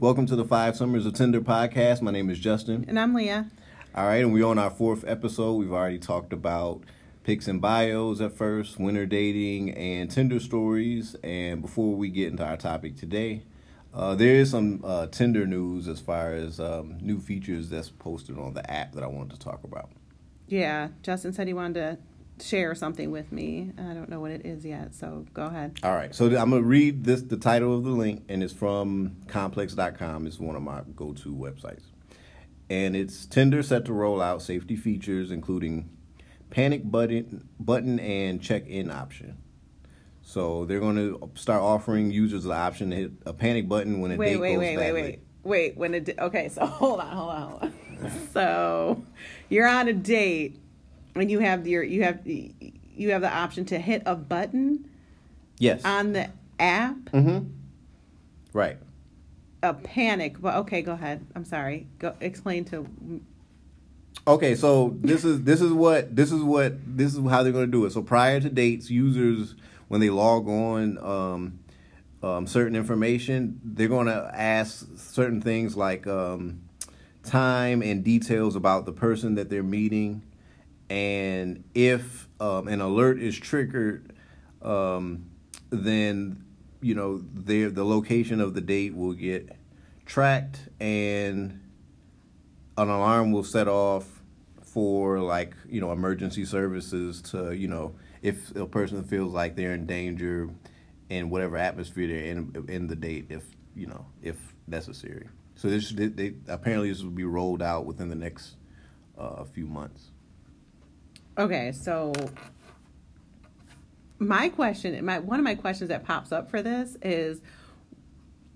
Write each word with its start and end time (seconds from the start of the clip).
Welcome 0.00 0.26
to 0.26 0.36
the 0.36 0.44
Five 0.44 0.76
Summers 0.76 1.06
of 1.06 1.14
Tinder 1.14 1.40
podcast. 1.40 2.02
My 2.02 2.12
name 2.12 2.30
is 2.30 2.38
Justin. 2.38 2.84
And 2.86 3.00
I'm 3.00 3.14
Leah. 3.14 3.50
All 3.96 4.06
right, 4.06 4.22
and 4.22 4.32
we're 4.32 4.46
on 4.46 4.56
our 4.56 4.70
fourth 4.70 5.04
episode. 5.04 5.54
We've 5.54 5.72
already 5.72 5.98
talked 5.98 6.32
about 6.32 6.84
pics 7.24 7.48
and 7.48 7.60
bios 7.60 8.20
at 8.20 8.32
first, 8.36 8.78
winter 8.78 9.06
dating, 9.06 9.72
and 9.72 10.08
Tinder 10.08 10.38
stories. 10.38 11.16
And 11.24 11.60
before 11.60 11.96
we 11.96 12.10
get 12.10 12.28
into 12.28 12.44
our 12.44 12.56
topic 12.56 12.94
today, 12.94 13.42
uh, 13.92 14.14
there 14.14 14.36
is 14.36 14.52
some 14.52 14.82
uh, 14.84 15.08
Tinder 15.08 15.48
news 15.48 15.88
as 15.88 15.98
far 15.98 16.32
as 16.32 16.60
um, 16.60 16.98
new 17.00 17.18
features 17.18 17.68
that's 17.68 17.90
posted 17.90 18.38
on 18.38 18.54
the 18.54 18.70
app 18.70 18.92
that 18.92 19.02
I 19.02 19.08
wanted 19.08 19.32
to 19.32 19.40
talk 19.40 19.64
about. 19.64 19.90
Yeah, 20.46 20.90
Justin 21.02 21.32
said 21.32 21.48
he 21.48 21.54
wanted 21.54 21.74
to 21.74 21.98
share 22.40 22.74
something 22.74 23.10
with 23.10 23.32
me. 23.32 23.72
I 23.78 23.94
don't 23.94 24.08
know 24.08 24.20
what 24.20 24.30
it 24.30 24.46
is 24.46 24.64
yet, 24.64 24.94
so 24.94 25.26
go 25.34 25.46
ahead. 25.46 25.78
All 25.82 25.94
right, 25.94 26.14
so 26.14 26.26
I'm 26.26 26.50
gonna 26.50 26.62
read 26.62 27.04
this 27.04 27.22
the 27.22 27.36
title 27.36 27.76
of 27.76 27.84
the 27.84 27.90
link, 27.90 28.24
and 28.28 28.42
it's 28.42 28.52
from 28.52 29.16
Complex.com. 29.28 30.26
It's 30.26 30.38
one 30.38 30.56
of 30.56 30.62
my 30.62 30.82
go-to 30.96 31.34
websites, 31.34 31.82
and 32.70 32.96
it's 32.96 33.26
Tinder 33.26 33.62
set 33.62 33.84
to 33.86 33.92
roll 33.92 34.20
out 34.20 34.42
safety 34.42 34.76
features, 34.76 35.30
including 35.30 35.90
panic 36.50 36.90
button 36.90 37.48
button 37.60 37.98
and 38.00 38.40
check-in 38.42 38.90
option. 38.90 39.38
So 40.22 40.66
they're 40.66 40.80
going 40.80 40.96
to 40.96 41.30
start 41.36 41.62
offering 41.62 42.10
users 42.10 42.44
the 42.44 42.52
option 42.52 42.90
to 42.90 42.96
hit 42.96 43.12
a 43.24 43.32
panic 43.32 43.66
button 43.66 44.00
when 44.00 44.12
a 44.12 44.16
wait, 44.16 44.34
date 44.34 44.40
wait, 44.40 44.52
goes 44.52 44.58
wait, 44.60 44.76
badly. 44.76 44.92
wait, 44.92 45.04
wait, 45.04 45.20
wait. 45.42 45.76
When 45.78 45.94
it 45.94 46.18
okay, 46.18 46.50
so 46.50 46.66
hold 46.66 47.00
on, 47.00 47.16
hold 47.16 47.30
on, 47.30 47.50
hold 47.50 47.62
on. 47.62 47.72
so 48.34 49.02
you're 49.48 49.66
on 49.66 49.88
a 49.88 49.94
date, 49.94 50.60
and 51.20 51.30
you 51.30 51.38
have 51.40 51.66
your 51.66 51.82
you 51.82 52.02
have 52.04 52.26
you 52.26 53.10
have 53.10 53.20
the 53.22 53.32
option 53.32 53.64
to 53.66 53.78
hit 53.78 54.02
a 54.06 54.14
button 54.14 54.88
Yes. 55.58 55.84
on 55.84 56.12
the 56.12 56.30
app. 56.58 56.96
mm-hmm. 57.12 57.48
Right. 58.52 58.78
A 59.62 59.74
panic, 59.74 60.40
but 60.40 60.54
okay, 60.56 60.82
go 60.82 60.92
ahead. 60.92 61.26
I'm 61.34 61.44
sorry. 61.44 61.88
Go 61.98 62.14
explain 62.20 62.64
to. 62.66 62.86
Okay, 64.26 64.54
so 64.54 64.94
this 65.00 65.24
is 65.24 65.42
this 65.42 65.60
is 65.60 65.72
what 65.72 66.14
this 66.14 66.30
is 66.30 66.42
what 66.42 66.74
this 66.96 67.14
is 67.14 67.28
how 67.28 67.42
they're 67.42 67.52
going 67.52 67.66
to 67.66 67.70
do 67.72 67.84
it. 67.84 67.90
So 67.92 68.02
prior 68.02 68.40
to 68.40 68.48
dates, 68.48 68.88
users 68.88 69.54
when 69.88 70.00
they 70.00 70.10
log 70.10 70.48
on 70.48 70.98
um, 70.98 71.58
um, 72.22 72.46
certain 72.46 72.76
information, 72.76 73.60
they're 73.64 73.88
going 73.88 74.06
to 74.06 74.30
ask 74.34 74.86
certain 74.96 75.40
things 75.40 75.76
like 75.76 76.06
um, 76.06 76.60
time 77.24 77.82
and 77.82 78.04
details 78.04 78.54
about 78.54 78.86
the 78.86 78.92
person 78.92 79.34
that 79.36 79.48
they're 79.50 79.62
meeting, 79.62 80.22
and 80.90 81.64
if 81.74 82.28
um, 82.40 82.68
an 82.68 82.80
alert 82.80 83.20
is 83.20 83.38
triggered, 83.38 84.12
um, 84.62 85.26
then 85.70 86.44
you 86.80 86.94
know 86.94 87.18
their 87.18 87.70
the 87.70 87.84
location 87.84 88.40
of 88.40 88.54
the 88.54 88.60
date 88.60 88.94
will 88.94 89.12
get 89.12 89.50
tracked 90.06 90.68
and 90.80 91.60
an 92.78 92.88
alarm 92.88 93.32
will 93.32 93.44
set 93.44 93.68
off 93.68 94.22
for 94.62 95.18
like 95.20 95.54
you 95.68 95.80
know 95.80 95.92
emergency 95.92 96.44
services 96.44 97.20
to 97.20 97.52
you 97.52 97.68
know 97.68 97.94
if 98.22 98.54
a 98.56 98.66
person 98.66 99.02
feels 99.04 99.32
like 99.32 99.56
they're 99.56 99.74
in 99.74 99.86
danger 99.86 100.48
in 101.10 101.30
whatever 101.30 101.56
atmosphere 101.56 102.06
they're 102.06 102.24
in 102.24 102.66
in 102.68 102.86
the 102.86 102.96
date 102.96 103.26
if 103.28 103.44
you 103.74 103.86
know 103.86 104.06
if 104.22 104.36
necessary. 104.66 105.28
So 105.56 105.68
this 105.68 105.90
they, 105.90 106.06
they 106.06 106.34
apparently 106.46 106.88
this 106.90 107.02
will 107.02 107.10
be 107.10 107.24
rolled 107.24 107.62
out 107.62 107.84
within 107.84 108.08
the 108.08 108.14
next 108.14 108.56
uh, 109.18 109.42
few 109.44 109.66
months 109.66 110.10
Okay, 111.38 111.70
so 111.70 112.12
my 114.18 114.48
question, 114.48 115.04
my 115.04 115.20
one 115.20 115.38
of 115.38 115.44
my 115.44 115.54
questions 115.54 115.88
that 115.88 116.04
pops 116.04 116.32
up 116.32 116.50
for 116.50 116.62
this 116.62 116.96
is, 117.00 117.40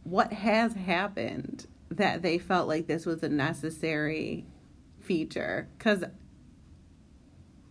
what 0.02 0.32
has 0.32 0.74
happened 0.74 1.68
that 1.90 2.22
they 2.22 2.38
felt 2.38 2.66
like 2.66 2.88
this 2.88 3.06
was 3.06 3.22
a 3.22 3.28
necessary 3.28 4.44
feature? 5.00 5.68
Because 5.78 6.02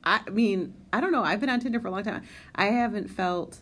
I 0.04 0.22
mean, 0.30 0.74
I 0.94 1.02
don't 1.02 1.12
know. 1.12 1.24
I've 1.24 1.42
been 1.42 1.50
on 1.50 1.60
Tinder 1.60 1.82
for 1.82 1.90
a 1.90 1.92
long 1.92 2.04
time. 2.04 2.24
I 2.56 2.68
haven't 2.68 3.10
felt. 3.10 3.60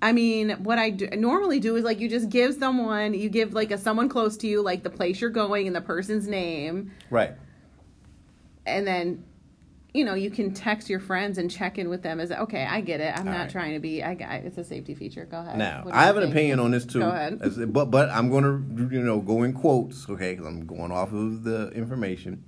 I 0.00 0.12
mean, 0.12 0.52
what 0.62 0.78
I 0.78 0.88
do, 0.88 1.06
normally 1.08 1.60
do 1.60 1.76
is 1.76 1.84
like 1.84 2.00
you 2.00 2.08
just 2.08 2.30
give 2.30 2.54
someone, 2.54 3.12
you 3.12 3.28
give 3.28 3.52
like 3.52 3.70
a 3.70 3.76
someone 3.76 4.08
close 4.08 4.38
to 4.38 4.46
you, 4.46 4.62
like 4.62 4.82
the 4.82 4.88
place 4.88 5.20
you're 5.20 5.28
going 5.28 5.66
and 5.66 5.76
the 5.76 5.82
person's 5.82 6.26
name, 6.26 6.92
right 7.10 7.34
and 8.66 8.86
then 8.86 9.24
you 9.92 10.04
know 10.04 10.14
you 10.14 10.30
can 10.30 10.52
text 10.54 10.88
your 10.88 11.00
friends 11.00 11.36
and 11.38 11.50
check 11.50 11.76
in 11.78 11.88
with 11.88 12.02
them 12.02 12.20
as 12.20 12.30
okay 12.30 12.64
i 12.64 12.80
get 12.80 13.00
it 13.00 13.12
i'm 13.18 13.26
All 13.26 13.32
not 13.34 13.40
right. 13.40 13.50
trying 13.50 13.72
to 13.74 13.80
be 13.80 14.02
i 14.04 14.14
got 14.14 14.30
it's 14.44 14.56
a 14.58 14.62
safety 14.64 14.94
feature 14.94 15.24
go 15.24 15.38
ahead 15.40 15.58
Now, 15.58 15.84
I 15.90 16.04
have 16.04 16.16
an 16.16 16.22
think? 16.24 16.34
opinion 16.34 16.60
on 16.60 16.70
this 16.70 16.84
too. 16.84 17.00
Go 17.00 17.08
ahead. 17.08 17.40
As- 17.42 17.56
But 17.56 17.86
but 17.90 18.08
I'm 18.10 18.30
going 18.30 18.44
to 18.44 18.94
you 18.94 19.02
know 19.02 19.20
go 19.20 19.42
in 19.42 19.52
quotes, 19.52 20.08
okay? 20.08 20.36
'cause 20.36 20.46
I'm 20.46 20.64
going 20.66 20.92
off 20.92 21.12
of 21.12 21.42
the 21.42 21.70
information. 21.70 22.44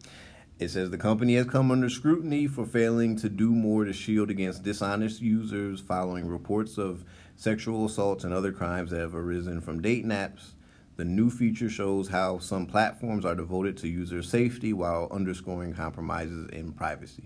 It 0.60 0.68
says 0.68 0.90
the 0.90 0.98
company 0.98 1.34
has 1.34 1.46
come 1.46 1.72
under 1.72 1.88
scrutiny 1.90 2.46
for 2.46 2.64
failing 2.64 3.16
to 3.16 3.28
do 3.28 3.50
more 3.50 3.84
to 3.84 3.92
shield 3.92 4.30
against 4.30 4.62
dishonest 4.62 5.20
users 5.20 5.80
following 5.80 6.28
reports 6.28 6.78
of 6.78 7.04
sexual 7.34 7.84
assaults 7.86 8.22
and 8.22 8.32
other 8.32 8.52
crimes 8.52 8.90
that 8.92 9.00
have 9.00 9.14
arisen 9.16 9.60
from 9.60 9.82
dating 9.82 10.10
apps. 10.10 10.52
The 10.96 11.04
new 11.04 11.30
feature 11.30 11.70
shows 11.70 12.08
how 12.08 12.38
some 12.38 12.66
platforms 12.66 13.24
are 13.24 13.34
devoted 13.34 13.76
to 13.78 13.88
user 13.88 14.22
safety 14.22 14.72
while 14.72 15.08
underscoring 15.10 15.72
compromises 15.72 16.48
in 16.50 16.72
privacy. 16.72 17.24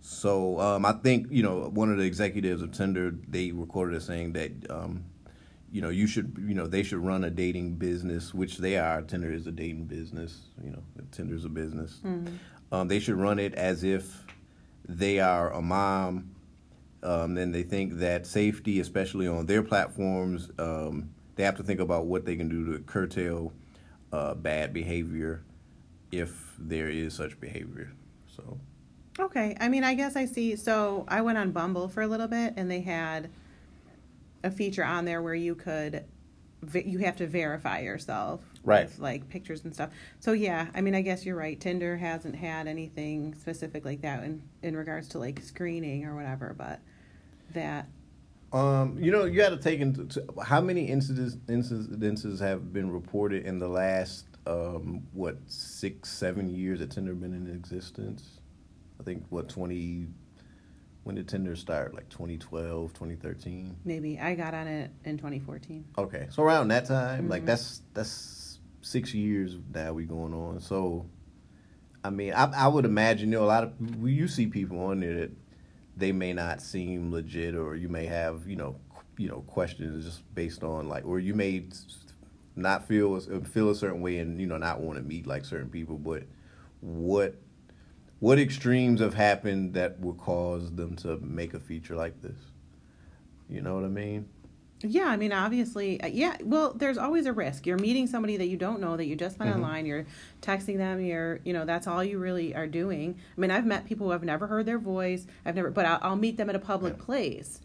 So 0.00 0.58
um, 0.60 0.84
I 0.84 0.92
think 0.92 1.28
you 1.30 1.42
know 1.42 1.70
one 1.72 1.90
of 1.92 1.98
the 1.98 2.04
executives 2.04 2.62
of 2.62 2.72
Tinder 2.72 3.14
they 3.28 3.52
recorded 3.52 3.96
as 3.96 4.04
saying 4.06 4.32
that 4.32 4.52
um, 4.70 5.04
you 5.70 5.82
know 5.82 5.90
you 5.90 6.06
should 6.06 6.36
you 6.46 6.54
know 6.54 6.66
they 6.66 6.82
should 6.82 6.98
run 6.98 7.22
a 7.24 7.30
dating 7.30 7.74
business, 7.74 8.34
which 8.34 8.58
they 8.58 8.76
are. 8.76 9.02
Tinder 9.02 9.32
is 9.32 9.46
a 9.46 9.52
dating 9.52 9.84
business. 9.84 10.40
You 10.64 10.70
know, 10.70 10.82
Tinder 11.12 11.34
is 11.34 11.44
a 11.44 11.50
business. 11.50 12.00
Um, 12.72 12.88
they 12.88 12.98
should 12.98 13.16
run 13.16 13.38
it 13.38 13.54
as 13.54 13.84
if 13.84 14.24
they 14.88 15.20
are 15.20 15.52
a 15.52 15.60
mom. 15.62 16.30
Um, 17.02 17.34
then 17.34 17.52
they 17.52 17.62
think 17.62 17.98
that 17.98 18.26
safety, 18.26 18.80
especially 18.80 19.26
on 19.26 19.46
their 19.46 19.62
platforms, 19.62 20.50
um, 20.58 21.10
they 21.40 21.46
have 21.46 21.56
to 21.56 21.62
think 21.62 21.80
about 21.80 22.04
what 22.04 22.26
they 22.26 22.36
can 22.36 22.50
do 22.50 22.70
to 22.70 22.78
curtail 22.80 23.50
uh, 24.12 24.34
bad 24.34 24.74
behavior 24.74 25.42
if 26.12 26.54
there 26.58 26.90
is 26.90 27.14
such 27.14 27.40
behavior. 27.40 27.90
So. 28.36 28.58
okay 29.18 29.56
i 29.60 29.68
mean 29.68 29.82
i 29.84 29.92
guess 29.94 30.16
i 30.16 30.24
see 30.24 30.54
so 30.56 31.04
i 31.08 31.20
went 31.20 31.36
on 31.38 31.50
bumble 31.50 31.88
for 31.88 32.02
a 32.02 32.06
little 32.06 32.28
bit 32.28 32.54
and 32.56 32.70
they 32.70 32.80
had 32.80 33.28
a 34.44 34.50
feature 34.50 34.84
on 34.84 35.04
there 35.06 35.20
where 35.22 35.34
you 35.34 35.54
could 35.54 36.04
you 36.74 36.98
have 36.98 37.16
to 37.16 37.26
verify 37.26 37.80
yourself 37.80 38.40
Right. 38.62 38.84
with 38.86 38.98
like 38.98 39.28
pictures 39.30 39.64
and 39.64 39.72
stuff 39.74 39.90
so 40.20 40.32
yeah 40.32 40.68
i 40.74 40.80
mean 40.82 40.94
i 40.94 41.00
guess 41.02 41.24
you're 41.26 41.36
right 41.36 41.58
tinder 41.60 41.96
hasn't 41.96 42.36
had 42.36 42.66
anything 42.66 43.34
specific 43.34 43.84
like 43.84 44.02
that 44.02 44.22
in 44.24 44.42
in 44.62 44.76
regards 44.76 45.08
to 45.08 45.18
like 45.18 45.40
screening 45.42 46.04
or 46.04 46.14
whatever 46.14 46.54
but 46.56 46.80
that 47.54 47.88
Um, 48.52 48.98
you 48.98 49.12
know, 49.12 49.24
you 49.24 49.36
got 49.40 49.50
to 49.50 49.56
take 49.56 49.80
into 49.80 50.04
to, 50.06 50.24
how 50.44 50.60
many 50.60 50.86
incidents 50.86 51.36
incidences 51.46 52.40
have 52.40 52.72
been 52.72 52.90
reported 52.90 53.46
in 53.46 53.58
the 53.58 53.68
last 53.68 54.26
um, 54.46 55.06
what 55.12 55.38
six 55.46 56.08
seven 56.08 56.50
years 56.50 56.80
that 56.80 56.90
Tinder 56.90 57.14
been 57.14 57.32
in 57.32 57.46
existence. 57.48 58.40
I 58.98 59.04
think 59.04 59.24
what 59.30 59.48
twenty. 59.48 60.08
When 61.04 61.16
did 61.16 61.28
Tinder 61.28 61.56
start? 61.56 61.94
Like 61.94 62.10
2012, 62.10 62.92
2013? 62.92 63.74
maybe 63.86 64.18
i 64.18 64.34
got 64.34 64.52
on 64.52 64.66
it 64.66 64.90
in 65.04 65.16
2014 65.16 65.82
Okay, 65.96 66.26
so 66.30 66.42
around 66.42 66.68
that 66.68 66.84
time, 66.84 67.26
like 67.28 67.46
that's 67.46 67.80
that's 67.94 68.58
six 68.82 69.14
years 69.14 69.56
now 69.72 69.92
we 69.92 70.04
going 70.04 70.34
on. 70.34 70.60
So, 70.60 71.06
I 72.04 72.10
mean, 72.10 72.32
I, 72.34 72.52
I 72.54 72.68
would 72.68 72.84
imagine 72.84 73.30
you 73.30 73.38
know 73.38 73.44
a 73.44 73.46
lot 73.46 73.64
of 73.64 73.72
you 74.04 74.28
see 74.28 74.46
people 74.46 74.80
on 74.80 75.00
there 75.00 75.14
that 75.14 75.30
they 76.00 76.12
may 76.12 76.32
not 76.32 76.60
seem 76.60 77.12
legit, 77.12 77.54
or 77.54 77.76
you 77.76 77.88
may 77.88 78.06
have 78.06 78.48
you 78.48 78.56
know 78.56 78.76
you 79.16 79.28
know 79.28 79.42
questions 79.42 80.04
just 80.04 80.34
based 80.34 80.64
on 80.64 80.88
like, 80.88 81.04
or 81.04 81.20
you 81.20 81.34
may 81.34 81.64
not 82.56 82.88
feel 82.88 83.14
a- 83.16 83.36
uh, 83.36 83.40
feel 83.44 83.70
a 83.70 83.74
certain 83.74 84.00
way 84.00 84.18
and 84.18 84.40
you 84.40 84.46
know 84.46 84.56
not 84.56 84.80
want 84.80 84.98
to 84.98 85.04
meet 85.04 85.26
like 85.26 85.44
certain 85.44 85.68
people, 85.68 85.98
but 85.98 86.24
what 86.80 87.36
what 88.18 88.38
extremes 88.38 89.00
have 89.00 89.14
happened 89.14 89.74
that 89.74 90.00
would 90.00 90.18
cause 90.18 90.72
them 90.72 90.96
to 90.96 91.18
make 91.18 91.54
a 91.54 91.60
feature 91.60 91.96
like 91.96 92.20
this? 92.22 92.38
You 93.48 93.62
know 93.62 93.74
what 93.74 93.84
I 93.84 93.88
mean? 93.88 94.28
Yeah, 94.82 95.06
I 95.08 95.16
mean, 95.16 95.32
obviously, 95.32 96.00
uh, 96.00 96.06
yeah. 96.06 96.36
Well, 96.42 96.72
there's 96.74 96.96
always 96.96 97.26
a 97.26 97.32
risk. 97.32 97.66
You're 97.66 97.76
meeting 97.78 98.06
somebody 98.06 98.36
that 98.38 98.46
you 98.46 98.56
don't 98.56 98.80
know, 98.80 98.96
that 98.96 99.04
you 99.04 99.14
just 99.14 99.38
met 99.38 99.48
Mhm. 99.48 99.56
online. 99.56 99.84
You're 99.86 100.06
texting 100.40 100.78
them. 100.78 101.00
You're, 101.02 101.40
you 101.44 101.52
know, 101.52 101.64
that's 101.66 101.86
all 101.86 102.02
you 102.02 102.18
really 102.18 102.54
are 102.54 102.66
doing. 102.66 103.16
I 103.36 103.40
mean, 103.40 103.50
I've 103.50 103.66
met 103.66 103.84
people 103.84 104.06
who 104.06 104.12
I've 104.14 104.24
never 104.24 104.46
heard 104.46 104.64
their 104.66 104.78
voice. 104.78 105.26
I've 105.44 105.54
never, 105.54 105.70
but 105.70 105.84
I'll, 105.84 105.98
I'll 106.02 106.16
meet 106.16 106.38
them 106.38 106.48
at 106.48 106.56
a 106.56 106.60
public 106.60 106.94
Yeah. 106.98 107.04
place 107.04 107.60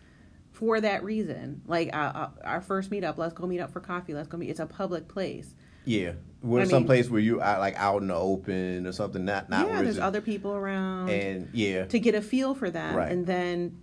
for 0.52 0.82
that 0.82 1.04
reason. 1.06 1.62
Like 1.68 1.96
uh, 1.96 1.98
uh, 2.16 2.30
our 2.44 2.62
first 2.62 2.90
meetup, 2.92 3.18
let's 3.18 3.34
go 3.34 3.48
meet 3.48 3.60
up 3.62 3.72
for 3.72 3.80
coffee. 3.80 4.14
Let's 4.14 4.28
go 4.28 4.38
meet. 4.38 4.50
It's 4.50 4.60
a 4.60 4.66
public 4.66 5.08
place. 5.08 5.56
Yeah, 5.86 6.14
what 6.42 6.62
I 6.64 6.66
some 6.66 6.80
mean- 6.80 6.86
place 6.88 7.10
where 7.12 7.22
you 7.22 7.40
are 7.42 7.60
like 7.60 7.76
out 7.78 8.02
in 8.02 8.08
the 8.08 8.16
open 8.16 8.88
or 8.88 8.92
something, 8.92 9.24
not 9.24 9.50
not 9.50 9.68
yeah, 9.68 9.76
there's 9.84 9.98
it's- 9.98 10.04
other 10.06 10.20
people 10.20 10.54
around 10.54 11.10
and 11.12 11.48
yeah, 11.54 11.86
to 11.86 12.00
get 12.00 12.16
a 12.16 12.22
feel 12.22 12.56
for 12.56 12.72
them, 12.72 12.96
Right. 12.96 13.12
and 13.12 13.26
then 13.28 13.78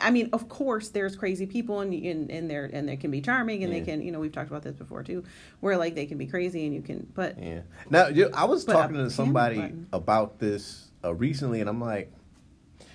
I 0.00 0.10
mean, 0.10 0.30
of 0.32 0.48
course, 0.48 0.90
there's 0.90 1.16
crazy 1.16 1.46
people, 1.46 1.80
and 1.80 1.92
and, 1.92 2.30
and 2.30 2.50
there 2.50 2.70
and 2.72 2.88
they 2.88 2.96
can 2.96 3.10
be 3.10 3.20
charming, 3.20 3.64
and 3.64 3.72
Yeah. 3.72 3.80
they 3.80 3.84
can, 3.84 4.02
you 4.02 4.12
know, 4.12 4.20
we've 4.20 4.32
talked 4.32 4.50
about 4.50 4.62
this 4.62 4.76
before 4.76 5.02
too, 5.02 5.24
where 5.60 5.76
like 5.76 5.94
they 5.94 6.06
can 6.06 6.18
be 6.18 6.26
crazy, 6.26 6.66
and 6.66 6.74
you 6.74 6.82
can, 6.82 7.06
but 7.14 7.38
Yeah. 7.38 7.60
Now, 7.88 8.08
I 8.34 8.44
was 8.44 8.64
talking 8.64 8.96
to 8.96 9.10
somebody 9.10 9.72
about 9.92 10.38
this 10.38 10.90
uh, 11.04 11.14
recently, 11.14 11.60
and 11.60 11.68
I'm 11.68 11.80
like, 11.80 12.12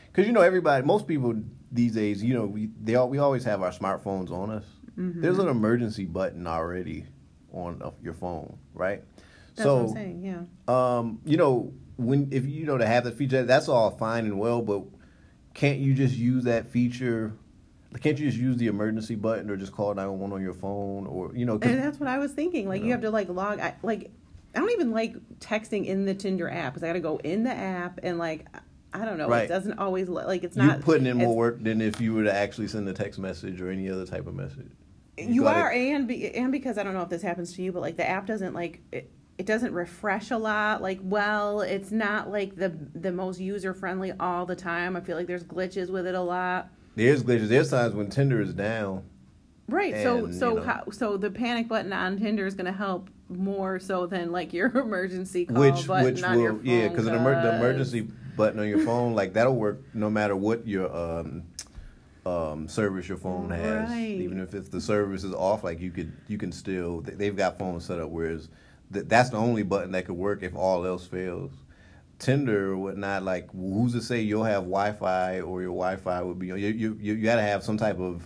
because 0.07 0.27
you 0.27 0.33
know, 0.33 0.42
everybody, 0.42 0.86
most 0.86 1.07
people 1.07 1.36
these 1.71 1.94
days, 1.94 2.24
you 2.24 2.33
know, 2.33 2.45
we 2.45 2.69
they 2.81 2.95
all, 2.95 3.09
we 3.09 3.18
always 3.18 3.44
have 3.44 3.62
our 3.62 3.71
smartphones 3.71 4.31
on 4.31 4.50
us. 4.50 4.65
Mm-hmm. 4.97 5.21
There's 5.21 5.39
an 5.39 5.50
emergency 5.50 6.06
button 6.06 6.47
already 6.47 7.06
on 7.51 7.81
uh, 7.81 7.92
your 8.01 8.13
phone, 8.13 8.57
right? 8.74 9.03
that's 9.56 9.68
what 9.68 9.75
I'm 9.75 9.94
saying, 9.94 10.24
yeah. 10.24 10.97
um, 10.97 11.19
you 11.25 11.38
know, 11.38 11.74
when 11.97 12.30
if 12.31 12.45
you 12.45 12.65
know 12.65 12.77
to 12.77 12.86
have 12.86 13.03
the 13.03 13.12
feature, 13.12 13.44
that's 13.44 13.69
all 13.69 13.92
fine 13.92 14.25
and 14.25 14.38
well, 14.38 14.62
but 14.62 14.83
can't 15.56 15.80
you 15.80 15.96
just 15.96 16.16
use 16.16 16.44
that 16.44 16.68
feature? 16.68 17.34
Can't 18.02 18.19
you 18.19 18.28
just 18.28 18.38
use 18.38 18.57
the 18.57 18.68
emergency 18.68 19.16
button 19.16 19.50
or 19.50 19.56
just 19.56 19.72
call 19.72 19.88
911 19.96 20.36
on 20.36 20.44
your 20.44 20.54
phone 20.54 21.07
or 21.07 21.34
you 21.34 21.46
know? 21.46 21.54
And 21.54 21.80
that's 21.81 22.00
what 22.00 22.10
I 22.10 22.19
was 22.19 22.34
thinking. 22.34 22.68
Like 22.68 22.81
You 22.81 22.88
you, 22.88 22.92
have 22.92 23.02
to 23.02 23.10
like 23.10 23.30
log. 23.30 23.60
I, 23.60 23.75
like 23.81 24.12
I 24.54 24.60
don't 24.60 24.72
even 24.72 24.92
like 24.92 25.16
texting 25.40 25.86
in 25.86 26.06
the 26.06 26.13
Tinder 26.13 26.50
app 26.50 26.74
because 26.74 26.84
I 26.84 26.88
got 26.88 26.94
to 26.94 27.00
go 27.00 27.18
in 27.18 27.44
the 27.44 27.54
app 27.54 28.02
and 28.04 28.18
like 28.19 28.46
I 28.94 29.06
don't 29.06 29.18
know. 29.18 29.30
Right. 29.30 29.46
It 29.46 29.48
doesn't 29.48 29.80
always 29.80 30.10
like 30.10 30.44
it's 30.44 30.57
you're 30.57 30.66
not 30.66 30.81
putting 30.81 31.07
in 31.07 31.18
more 31.18 31.36
work 31.36 31.63
than 31.63 31.81
if 31.81 32.00
you 32.00 32.13
were 32.13 32.24
to 32.25 32.34
actually 32.34 32.68
send 32.68 32.88
a 32.90 32.94
text 32.94 33.18
message 33.18 33.62
or 33.62 33.69
any 33.72 33.90
other 33.90 34.06
type 34.06 34.28
of 34.28 34.36
message. 34.36 34.72
You 35.18 35.44
gotta- 35.44 35.60
are, 35.60 35.72
and 35.72 36.07
be, 36.07 36.36
and 36.36 36.52
because 36.52 36.78
I 36.78 36.84
don't 36.84 36.94
know 36.94 37.02
if 37.02 37.10
this 37.10 37.22
happens 37.22 37.54
to 37.54 37.62
you, 37.62 37.72
but 37.72 37.81
like 37.81 37.96
the 37.96 38.07
app 38.07 38.25
doesn't 38.25 38.54
like 38.54 38.81
it. 38.92 39.10
It 39.38 39.46
doesn't 39.46 39.74
refresh 39.74 40.32
a 40.32 40.38
lot. 40.38 40.82
Like, 40.82 41.00
well, 41.04 41.60
it's 41.62 41.92
not 41.92 42.32
like 42.32 42.56
the 42.56 42.70
the 42.94 43.12
most 43.12 43.40
user 43.40 43.74
friendly 43.74 44.14
all 44.20 44.46
the 44.46 44.56
time. 44.56 44.96
I 44.96 45.02
feel 45.02 45.18
like 45.18 45.28
there's 45.28 45.44
glitches 45.44 45.90
with 45.90 46.08
it 46.08 46.16
a 46.16 46.22
lot. 46.22 46.70
There's 46.96 47.24
glitches. 47.24 47.50
There's 47.50 47.70
times 47.70 47.94
when 47.96 48.10
Tinder 48.10 48.40
is 48.40 48.54
down. 48.54 49.04
Right. 49.68 49.96
so 49.96 50.26
And, 50.26 50.36
so 50.36 50.50
you 50.52 50.56
know. 50.58 50.64
how 50.64 50.84
so 50.92 51.18
the 51.18 51.32
panic 51.32 51.68
button 51.68 51.92
on 51.92 52.18
Tinder 52.18 52.46
is 52.46 52.54
going 52.54 52.68
to 52.68 52.72
help 52.78 53.10
more 53.28 53.80
so 53.80 54.06
than 54.06 54.32
like 54.32 54.54
your 54.54 54.68
emergency 54.78 55.46
call 55.46 55.58
which 55.60 55.88
button 55.88 56.06
which 56.06 56.24
on 56.24 56.40
your 56.40 56.54
will 56.54 56.60
phone. 56.60 56.66
yeah 56.68 56.88
because 56.88 57.08
an 57.08 57.16
emer- 57.16 57.42
the 57.42 57.56
emergency 57.56 58.02
button 58.38 58.60
on 58.60 58.68
your 58.70 58.78
phone 58.86 59.16
like 59.16 59.34
that'll 59.34 59.56
work 59.56 59.81
no 59.96 60.08
matter 60.12 60.36
what 60.36 60.68
your 60.68 60.96
um 60.96 61.42
um 62.28 62.68
service 62.68 63.08
your 63.10 63.18
phone 63.18 63.50
has 63.50 63.90
Right. 63.90 64.18
even 64.22 64.40
if, 64.40 64.54
if 64.54 64.70
the 64.70 64.80
service 64.80 65.24
is 65.24 65.34
off 65.34 65.64
like 65.64 65.80
you 65.80 65.90
could 65.90 66.12
you 66.28 66.38
can 66.38 66.52
still 66.52 67.02
they've 67.02 67.36
got 67.36 67.58
phones 67.58 67.86
set 67.86 68.00
up 68.00 68.10
whereas 68.12 68.50
th- 68.95 69.07
that's 69.07 69.30
the 69.30 69.38
only 69.38 69.63
button 69.63 69.92
that 69.92 70.06
could 70.06 70.15
work 70.15 70.42
if 70.42 70.56
all 70.56 70.86
else 70.86 71.06
fails. 71.06 71.51
Tinder 72.18 72.71
or 72.71 72.77
whatnot, 72.77 73.24
like 73.24 73.51
who's 73.51 73.92
to 73.92 74.01
say 74.01 74.21
you'll 74.21 74.45
have 74.45 74.63
Wi-Fi 74.63 75.42
or 75.42 75.62
your 75.62 75.71
Wi-Fi 75.75 76.21
would 76.21 76.39
be 76.39 76.47
you 76.47 76.56
you 76.56 76.97
you, 77.00 77.13
you 77.13 77.24
got 77.24 77.36
to 77.36 77.42
have 77.42 77.62
some 77.63 77.77
type 77.77 78.00
of 78.00 78.24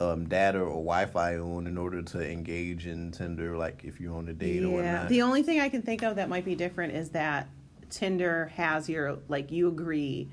um, 0.00 0.26
data 0.28 0.58
or 0.58 0.82
Wi-Fi 0.82 1.36
on 1.36 1.66
in 1.66 1.76
order 1.76 2.02
to 2.02 2.28
engage 2.28 2.86
in 2.86 3.12
Tinder, 3.12 3.56
like 3.56 3.82
if 3.84 4.00
you're 4.00 4.16
on 4.16 4.28
a 4.28 4.32
date 4.32 4.64
or 4.64 4.70
whatnot. 4.70 5.08
The 5.10 5.22
only 5.22 5.42
thing 5.42 5.60
I 5.60 5.68
can 5.68 5.82
think 5.82 6.02
of 6.02 6.16
that 6.16 6.28
might 6.30 6.44
be 6.44 6.54
different 6.54 6.94
is 6.94 7.10
that 7.10 7.48
Tinder 7.90 8.50
has 8.56 8.88
your 8.88 9.18
like 9.28 9.52
you 9.52 9.68
agree 9.68 10.28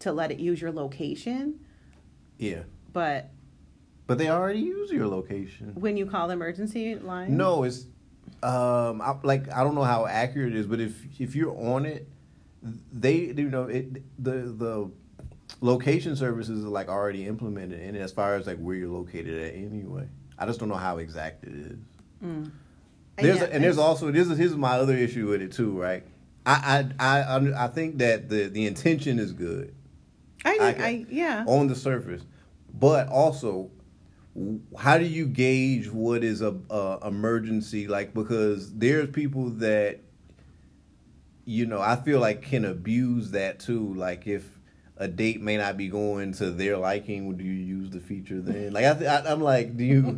to 0.00 0.12
let 0.12 0.30
it 0.32 0.38
use 0.40 0.60
your 0.60 0.72
location, 0.72 1.60
yeah, 2.38 2.64
but 2.92 3.30
but 4.08 4.18
they 4.18 4.28
already 4.28 4.58
use 4.60 4.90
your 4.90 5.06
location. 5.06 5.72
when 5.76 5.96
you 5.96 6.06
call 6.06 6.26
the 6.26 6.34
emergency 6.34 6.96
line, 6.96 7.36
No, 7.36 7.62
it's 7.62 7.86
um 8.42 9.00
I, 9.00 9.16
like 9.22 9.50
I 9.52 9.62
don't 9.64 9.74
know 9.74 9.84
how 9.84 10.06
accurate 10.06 10.54
it 10.54 10.58
is, 10.58 10.66
but 10.66 10.80
if 10.80 11.20
if 11.20 11.34
you're 11.34 11.56
on 11.56 11.86
it, 11.86 12.08
they 12.92 13.14
you 13.14 13.48
know 13.48 13.64
it 13.64 14.02
the 14.22 14.32
the 14.32 14.90
location 15.60 16.16
services 16.16 16.64
are 16.64 16.68
like 16.68 16.88
already 16.88 17.26
implemented 17.26 17.80
in 17.80 17.94
it 17.94 18.00
as 18.00 18.12
far 18.12 18.34
as 18.34 18.46
like 18.46 18.58
where 18.58 18.76
you're 18.76 18.90
located 18.90 19.42
at 19.42 19.54
anyway. 19.54 20.06
I 20.38 20.46
just 20.46 20.60
don't 20.60 20.68
know 20.68 20.74
how 20.76 20.98
exact 20.98 21.44
it 21.44 21.54
is. 21.54 21.78
There's 23.16 23.38
Yeah, 23.38 23.48
and 23.50 23.64
there's 23.64 23.78
also 23.78 24.10
this 24.10 24.28
is 24.28 24.38
here's 24.38 24.56
my 24.56 24.76
other 24.76 24.94
issue 24.94 25.28
with 25.28 25.40
it 25.40 25.52
too, 25.52 25.80
right? 25.80 26.04
I 26.44 26.86
I 26.98 27.18
I 27.18 27.64
I, 27.64 27.68
think 27.68 27.98
that 27.98 28.28
the 28.28 28.48
the 28.48 28.66
intention 28.66 29.18
is 29.18 29.32
good 29.32 29.74
I, 30.44 30.58
I 30.60 30.66
I, 30.66 31.06
yeah. 31.08 31.44
on 31.46 31.66
the 31.66 31.74
surface, 31.74 32.22
but 32.72 33.08
also 33.08 33.70
how 34.78 34.98
do 34.98 35.04
you 35.04 35.26
gauge 35.26 35.90
what 35.90 36.22
is 36.22 36.42
a, 36.42 36.54
a 36.70 36.98
emergency? 37.06 37.88
Like 37.88 38.14
because 38.14 38.72
there's 38.74 39.10
people 39.10 39.50
that 39.50 40.00
you 41.44 41.66
know 41.66 41.80
I 41.80 41.96
feel 41.96 42.20
like 42.20 42.42
can 42.42 42.64
abuse 42.64 43.30
that 43.30 43.60
too. 43.60 43.94
Like 43.94 44.26
if 44.26 44.55
a 44.98 45.06
date 45.08 45.40
may 45.42 45.56
not 45.56 45.76
be 45.76 45.88
going 45.88 46.32
to 46.32 46.50
their 46.50 46.78
liking 46.78 47.36
do 47.36 47.44
you 47.44 47.52
use 47.52 47.90
the 47.90 48.00
feature 48.00 48.40
then 48.40 48.72
like 48.72 48.84
I, 48.84 48.94
th- 48.94 49.10
I 49.10 49.30
I'm 49.30 49.40
like 49.40 49.76
do 49.76 49.84
you 49.84 50.16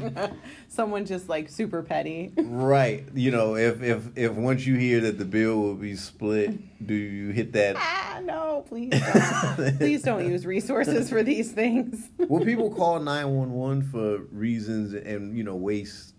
Someone 0.69 1.05
just 1.07 1.29
like 1.29 1.49
super 1.49 1.83
petty. 1.83 2.33
right 2.37 3.05
you 3.15 3.31
know 3.31 3.57
if 3.57 3.83
if 3.83 4.17
if 4.17 4.33
once 4.33 4.67
you 4.67 4.77
hear 4.77 5.01
that 5.01 5.19
the 5.19 5.25
bill 5.25 5.61
will 5.61 5.75
be 5.75 5.97
split 5.97 6.87
do 6.87 6.95
you 6.95 7.31
hit 7.31 7.53
that 7.55 7.77
ah, 7.77 8.21
no, 8.23 8.65
please 8.69 8.91
don't. 8.91 9.79
please 9.79 10.03
don't 10.03 10.29
use 10.29 10.47
resources 10.47 11.09
for 11.09 11.23
these 11.23 11.53
things. 11.53 12.11
well, 12.19 12.45
people 12.45 12.73
call 12.73 13.01
nine 13.01 13.29
one 13.31 13.53
one 13.53 13.83
for 13.83 14.19
reasons 14.31 14.95
and 14.95 15.37
you 15.37 15.43
know 15.45 15.57
waste 15.57 16.15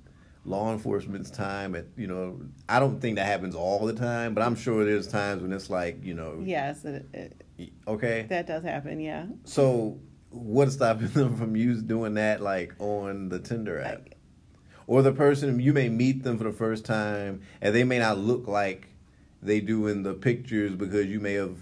law 0.46 0.72
enforcement's 0.72 1.30
time. 1.30 1.76
At 1.76 1.86
you 1.96 2.08
know, 2.08 2.42
I 2.68 2.80
don't 2.80 3.00
think 3.00 3.18
that 3.18 3.26
happens 3.26 3.56
all 3.56 3.86
the 3.86 3.94
time, 3.94 4.34
but 4.34 4.42
I'm 4.42 4.56
sure 4.56 4.86
there's 4.86 5.08
times 5.08 5.42
when 5.42 5.54
it's 5.54 5.70
like 5.70 6.04
you 6.04 6.14
know, 6.14 6.40
yes, 6.42 6.86
it, 6.86 7.06
it, 7.14 7.44
okay. 7.88 8.26
that 8.30 8.48
does 8.48 8.64
happen. 8.64 9.00
Yeah. 9.00 9.26
So 9.46 10.00
what's 10.32 10.74
stopping 10.76 11.08
them 11.14 11.38
from 11.38 11.56
use 11.56 11.82
doing 11.82 12.16
that 12.16 12.42
like 12.42 12.74
on 12.80 13.30
the 13.30 13.40
Tinder 13.40 13.82
app? 13.82 14.10
Or 14.88 15.02
the 15.04 15.12
person 15.12 15.60
you 15.60 15.72
may 15.74 15.88
meet 15.90 16.24
them 16.24 16.38
for 16.38 16.46
the 16.46 16.52
first 16.52 16.84
time 16.86 17.42
and 17.62 17.76
they 17.76 17.84
may 17.84 18.00
not 18.00 18.18
look 18.18 18.48
like 18.48 18.88
they 19.42 19.60
do 19.62 19.88
in 19.88 20.04
the 20.04 20.14
pictures 20.14 20.74
because 20.76 21.06
you 21.08 21.20
may 21.20 21.34
have 21.34 21.58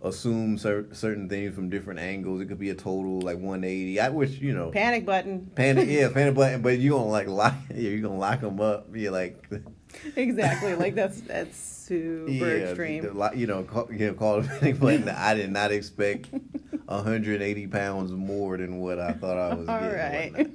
assumed 0.00 0.60
cer- 0.60 0.86
certain 0.92 1.28
things 1.28 1.54
from 1.54 1.68
different 1.70 1.98
angles. 1.98 2.40
It 2.40 2.46
could 2.46 2.58
be 2.58 2.70
a 2.70 2.74
total 2.74 3.20
like 3.20 3.36
180. 3.38 3.98
I 4.00 4.08
wish 4.10 4.38
you 4.38 4.54
know 4.54 4.70
Panic 4.70 5.04
button. 5.04 5.50
panic, 5.56 5.88
yeah, 5.88 6.08
panic 6.14 6.34
button. 6.36 6.62
But 6.62 6.78
you 6.78 6.90
gonna 6.92 7.06
like 7.06 7.26
lock, 7.40 7.54
yeah, 7.70 7.90
you 7.90 8.00
gonna 8.00 8.16
lock 8.16 8.40
them 8.40 8.60
up. 8.60 8.86
You're 8.94 9.12
like, 9.12 9.44
exactly. 10.16 10.74
Like 10.74 10.94
that's 10.94 11.20
that's 11.22 11.56
super 11.56 12.30
yeah, 12.30 12.64
extreme. 12.64 13.04
you 13.34 13.46
know, 13.46 13.62
call, 13.62 13.88
you 13.92 14.08
know, 14.08 14.14
call 14.14 14.42
panic. 14.42 15.08
I 15.08 15.34
did 15.34 15.50
not 15.50 15.72
expect 15.72 16.28
180 16.86 17.66
pounds 17.68 18.12
more 18.12 18.56
than 18.56 18.78
what 18.80 18.98
I 18.98 19.12
thought 19.12 19.36
I 19.36 19.54
was 19.54 19.68
All 19.68 19.80
getting. 19.80 20.34
right. 20.34 20.50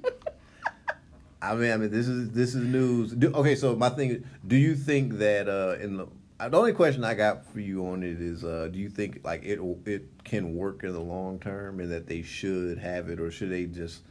I 1.42 1.56
mean, 1.56 1.72
I 1.72 1.78
mean, 1.78 1.92
this 1.92 2.08
is 2.08 2.32
this 2.32 2.56
is 2.56 2.66
news. 2.66 3.12
Do, 3.12 3.34
okay, 3.34 3.56
so 3.56 3.76
my 3.76 3.90
thing, 3.90 4.12
is, 4.12 4.24
do 4.48 4.56
you 4.56 4.76
think 4.76 5.18
that 5.18 5.50
uh, 5.50 5.76
in 5.84 5.98
the 5.98 6.08
uh, 6.40 6.50
the 6.50 6.58
only 6.58 6.72
question 6.74 7.04
I 7.04 7.14
got 7.16 7.46
for 7.46 7.60
you 7.60 7.86
on 7.88 8.02
it 8.02 8.22
is, 8.22 8.44
uh, 8.46 8.70
do 8.72 8.80
you 8.80 8.90
think 8.90 9.22
like 9.26 9.44
it 9.44 9.60
it 9.86 10.24
can 10.24 10.56
work 10.56 10.84
in 10.84 10.94
the 10.94 11.02
long 11.02 11.40
term, 11.40 11.82
and 11.82 11.92
that 11.92 12.08
they 12.08 12.22
should 12.22 12.78
have 12.78 13.10
it, 13.10 13.20
or 13.20 13.30
should 13.30 13.50
they 13.50 13.66
just 13.66 14.04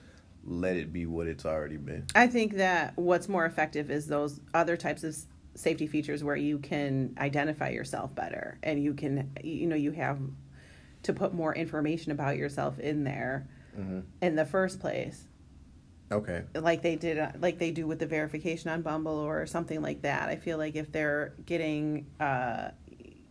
let 0.45 0.77
it 0.77 0.93
be 0.93 1.07
what 1.07 1.27
it's 1.27 1.45
already 1.47 1.77
been? 1.77 2.07
I 2.15 2.27
think 2.27 2.55
that 2.55 2.97
what's 2.97 3.29
more 3.29 3.47
effective 3.47 3.91
is 3.91 4.07
those 4.07 4.41
other 4.55 4.77
types 4.77 5.05
of 5.05 5.17
safety 5.55 5.87
features 5.87 6.25
where 6.25 6.37
you 6.37 6.59
can 6.59 7.15
identify 7.19 7.69
yourself 7.69 8.15
better 8.15 8.59
and 8.63 8.83
you 8.83 8.95
can 8.95 9.31
you 9.45 9.67
know 9.67 9.77
you 9.77 9.91
have 9.93 10.19
to 11.03 11.13
put 11.13 11.35
more 11.35 11.55
information 11.55 12.11
about 12.11 12.37
yourself 12.39 12.79
in 12.79 13.05
there 13.05 13.47
in 14.23 14.35
the 14.37 14.47
first 14.47 14.81
place 14.81 15.27
Okay. 16.11 16.43
like 16.55 16.83
they 16.83 16.97
did 16.97 17.19
uh, 17.19 17.33
like 17.41 17.59
they 17.59 17.71
do 17.71 17.87
with 17.87 17.99
the 17.99 18.07
verification 18.07 18.71
on 18.71 18.83
Bumble 18.83 19.13
or 19.19 19.47
something 19.47 19.81
like 19.81 20.03
that. 20.03 20.29
I 20.29 20.37
feel 20.37 20.59
like 20.59 20.75
if 20.77 20.91
they're 20.93 21.33
getting 21.47 22.07
uh 22.21 22.71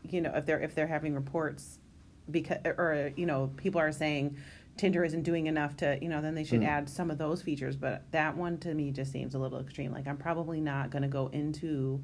you 0.03 0.21
know 0.21 0.31
if 0.35 0.45
they're 0.45 0.59
if 0.61 0.73
they're 0.75 0.87
having 0.87 1.13
reports 1.15 1.77
because 2.29 2.57
or 2.65 3.11
you 3.15 3.25
know 3.25 3.51
people 3.57 3.79
are 3.81 3.91
saying 3.91 4.37
Tinder 4.77 5.03
isn't 5.03 5.23
doing 5.23 5.47
enough 5.47 5.77
to 5.77 5.97
you 6.01 6.09
know 6.09 6.21
then 6.21 6.33
they 6.35 6.43
should 6.43 6.61
Mm. 6.61 6.67
add 6.67 6.89
some 6.89 7.11
of 7.11 7.17
those 7.17 7.41
features 7.41 7.75
but 7.75 8.03
that 8.11 8.35
one 8.35 8.57
to 8.59 8.73
me 8.73 8.91
just 8.91 9.11
seems 9.11 9.35
a 9.35 9.39
little 9.39 9.59
extreme 9.59 9.91
like 9.91 10.07
I'm 10.07 10.17
probably 10.17 10.59
not 10.61 10.89
going 10.89 11.03
to 11.03 11.07
go 11.07 11.27
into 11.27 12.03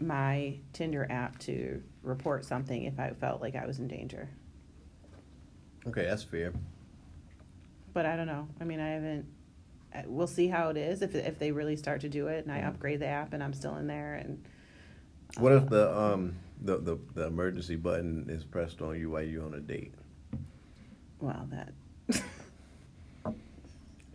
my 0.00 0.56
Tinder 0.72 1.06
app 1.10 1.38
to 1.40 1.82
report 2.02 2.44
something 2.44 2.84
if 2.84 2.98
I 2.98 3.10
felt 3.10 3.42
like 3.42 3.54
I 3.56 3.66
was 3.66 3.78
in 3.78 3.88
danger. 3.88 4.28
Okay, 5.86 6.04
that's 6.06 6.22
fair. 6.22 6.52
but 7.92 8.06
I 8.06 8.16
don't 8.16 8.26
know. 8.26 8.48
I 8.60 8.64
mean, 8.64 8.80
I 8.80 8.90
haven't. 8.90 9.26
uh, 9.94 10.02
We'll 10.06 10.26
see 10.26 10.48
how 10.48 10.70
it 10.70 10.76
is 10.78 11.02
if 11.02 11.14
if 11.14 11.38
they 11.38 11.52
really 11.52 11.76
start 11.76 12.00
to 12.02 12.08
do 12.08 12.28
it, 12.28 12.44
and 12.46 12.52
I 12.54 12.60
upgrade 12.60 13.00
the 13.00 13.06
app, 13.08 13.32
and 13.34 13.42
I'm 13.42 13.52
still 13.52 13.76
in 13.76 13.86
there, 13.86 14.14
and 14.14 14.42
What 15.38 15.52
if 15.52 15.68
the 15.68 15.94
um 15.98 16.34
the, 16.62 16.78
the 16.78 16.98
the 17.14 17.26
emergency 17.26 17.76
button 17.76 18.26
is 18.30 18.44
pressed 18.44 18.80
on 18.80 18.98
you 18.98 19.10
while 19.10 19.22
you're 19.22 19.44
on 19.44 19.54
a 19.54 19.60
date, 19.60 19.92
well, 21.20 21.48
that 21.50 21.72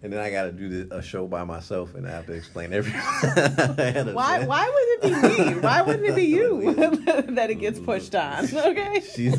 and 0.05 0.13
then 0.13 0.19
I 0.19 0.29
got 0.29 0.43
to 0.43 0.51
do 0.51 0.69
the, 0.69 0.97
a 0.97 1.01
show 1.01 1.25
by 1.25 1.43
myself, 1.45 1.95
and 1.95 2.07
I 2.07 2.11
have 2.11 2.27
to 2.27 2.33
explain 2.33 2.73
everything. 2.73 3.01
I 3.03 4.03
why 4.13 4.39
say- 4.39 4.45
why 4.45 4.69
would 4.69 4.87
it 4.87 5.01
be 5.01 5.43
me? 5.55 5.59
Why 5.59 5.81
wouldn't 5.81 6.05
it 6.05 6.15
be 6.15 6.25
you 6.25 6.73
that 6.75 7.49
it 7.49 7.55
gets 7.55 7.79
pushed 7.79 8.13
on? 8.13 8.45
Okay, 8.45 9.01
She's 9.15 9.35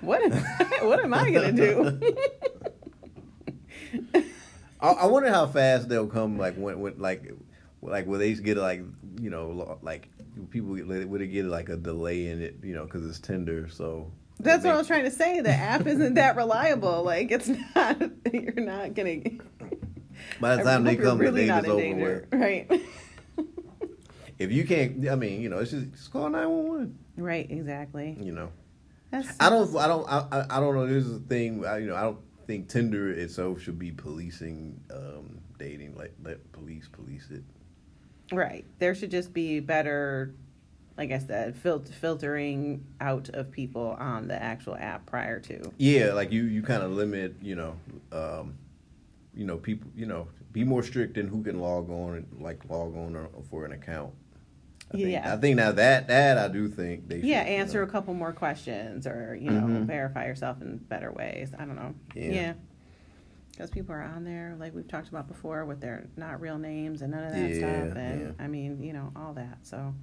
what 0.00 0.22
what 0.82 1.00
am 1.00 1.12
I 1.14 1.30
gonna 1.32 1.50
do? 1.50 2.00
I, 4.80 4.88
I 4.88 5.06
wonder 5.06 5.32
how 5.32 5.48
fast 5.48 5.88
they'll 5.88 6.06
come. 6.06 6.38
Like 6.38 6.54
when, 6.54 6.78
when 6.78 6.96
like, 6.98 7.32
like 7.82 8.06
will 8.06 8.20
they 8.20 8.34
get 8.34 8.56
like 8.56 8.82
you 9.20 9.30
know 9.30 9.80
like 9.82 10.08
people 10.50 10.76
get 10.76 10.86
would 11.08 11.20
it 11.20 11.26
get 11.26 11.46
like 11.46 11.70
a 11.70 11.76
delay 11.76 12.26
in 12.28 12.40
it 12.40 12.58
you 12.62 12.76
know 12.76 12.84
because 12.84 13.04
it's 13.04 13.18
Tinder 13.18 13.68
so. 13.68 14.12
That's 14.42 14.64
what 14.64 14.74
I 14.74 14.78
was 14.78 14.86
trying 14.86 15.04
to 15.04 15.10
say. 15.10 15.40
The 15.40 15.50
app 15.50 15.86
isn't 15.86 16.14
that 16.14 16.36
reliable. 16.36 17.02
Like 17.04 17.30
it's 17.30 17.48
not. 17.74 18.00
You're 18.32 18.54
not 18.64 18.94
gonna. 18.94 19.20
By 20.40 20.56
the 20.56 20.62
time 20.64 20.84
they 20.84 20.96
come, 20.96 21.18
really 21.18 21.46
the 21.46 21.52
danger's 21.52 21.70
over. 21.70 21.80
danger, 21.80 22.28
with. 22.30 22.40
right? 22.40 22.82
If 24.38 24.50
you 24.50 24.64
can't, 24.66 25.06
I 25.06 25.16
mean, 25.16 25.42
you 25.42 25.50
know, 25.50 25.58
it's 25.58 25.70
just, 25.70 25.92
just 25.92 26.10
call 26.12 26.28
nine 26.30 26.48
one 26.48 26.66
one. 26.68 26.98
Right. 27.18 27.46
Exactly. 27.50 28.16
You 28.18 28.32
know, 28.32 28.50
That's, 29.10 29.28
I 29.38 29.50
don't, 29.50 29.76
I 29.76 29.86
don't, 29.86 30.08
I, 30.10 30.26
I- 30.32 30.46
I 30.56 30.60
don't 30.60 30.74
know. 30.74 30.86
This 30.86 31.04
is 31.04 31.16
a 31.16 31.20
thing. 31.20 31.62
I, 31.66 31.76
you 31.78 31.88
know, 31.88 31.94
I 31.94 32.00
don't 32.02 32.18
think 32.46 32.68
Tinder 32.70 33.10
itself 33.10 33.60
should 33.60 33.78
be 33.78 33.90
policing 33.90 34.80
um, 34.94 35.40
dating. 35.58 35.94
Like 35.94 36.14
let 36.22 36.50
police 36.52 36.88
police 36.90 37.28
it. 37.30 37.42
Right. 38.34 38.64
There 38.78 38.94
should 38.94 39.10
just 39.10 39.34
be 39.34 39.60
better, 39.60 40.34
like 41.00 41.12
I 41.12 41.18
said, 41.18 41.56
fil- 41.56 41.82
filtering 41.82 42.84
out 43.00 43.30
of 43.30 43.50
people 43.50 43.96
on 43.98 44.28
the 44.28 44.40
actual 44.40 44.76
app 44.76 45.06
prior 45.06 45.40
to. 45.40 45.72
Yeah, 45.78 46.12
like 46.12 46.30
you, 46.30 46.42
you 46.44 46.60
kind 46.62 46.82
of 46.82 46.92
limit, 46.92 47.36
you 47.40 47.54
know, 47.56 47.74
um, 48.12 48.54
you 49.34 49.46
know, 49.46 49.56
people, 49.56 49.90
you 49.96 50.04
know, 50.04 50.28
be 50.52 50.62
more 50.62 50.82
strict 50.82 51.16
in 51.16 51.26
who 51.26 51.42
can 51.42 51.58
log 51.58 51.88
on, 51.88 52.16
and 52.16 52.26
like 52.42 52.68
log 52.68 52.94
on 52.94 53.16
or, 53.16 53.30
for 53.48 53.64
an 53.64 53.72
account. 53.72 54.12
I 54.92 54.96
think, 54.98 55.08
Yeah. 55.08 55.32
I 55.32 55.36
think 55.38 55.56
now 55.56 55.72
that 55.72 56.08
that 56.08 56.36
I 56.36 56.48
do 56.48 56.68
think 56.68 57.08
they. 57.08 57.16
Yeah, 57.20 57.44
should, 57.44 57.50
you 57.50 57.56
answer 57.56 57.78
know. 57.82 57.88
a 57.88 57.90
couple 57.90 58.12
more 58.12 58.32
questions 58.34 59.06
or, 59.06 59.34
you 59.40 59.50
know, 59.50 59.62
Mhm. 59.62 59.86
verify 59.86 60.26
yourself 60.26 60.60
in 60.60 60.76
better 60.76 61.10
ways. 61.12 61.52
I 61.58 61.64
don't 61.64 61.76
know. 61.76 61.94
Yeah. 62.14 62.30
Yeah. 62.30 62.52
Because 63.52 63.70
people 63.70 63.94
are 63.94 64.02
on 64.02 64.24
there, 64.24 64.54
like 64.60 64.74
we've 64.74 64.88
talked 64.88 65.08
about 65.08 65.28
before, 65.28 65.64
with 65.64 65.80
their 65.80 66.08
not 66.18 66.42
real 66.42 66.58
names 66.58 67.00
and 67.00 67.12
none 67.12 67.24
of 67.24 67.32
that 67.32 67.50
Yeah, 67.50 67.56
stuff. 67.58 67.96
And 67.96 68.20
yeah. 68.20 68.44
I 68.44 68.48
mean, 68.48 68.82
you 68.82 68.92
know, 68.92 69.12
all 69.16 69.32
that. 69.34 69.58
So 69.62 69.94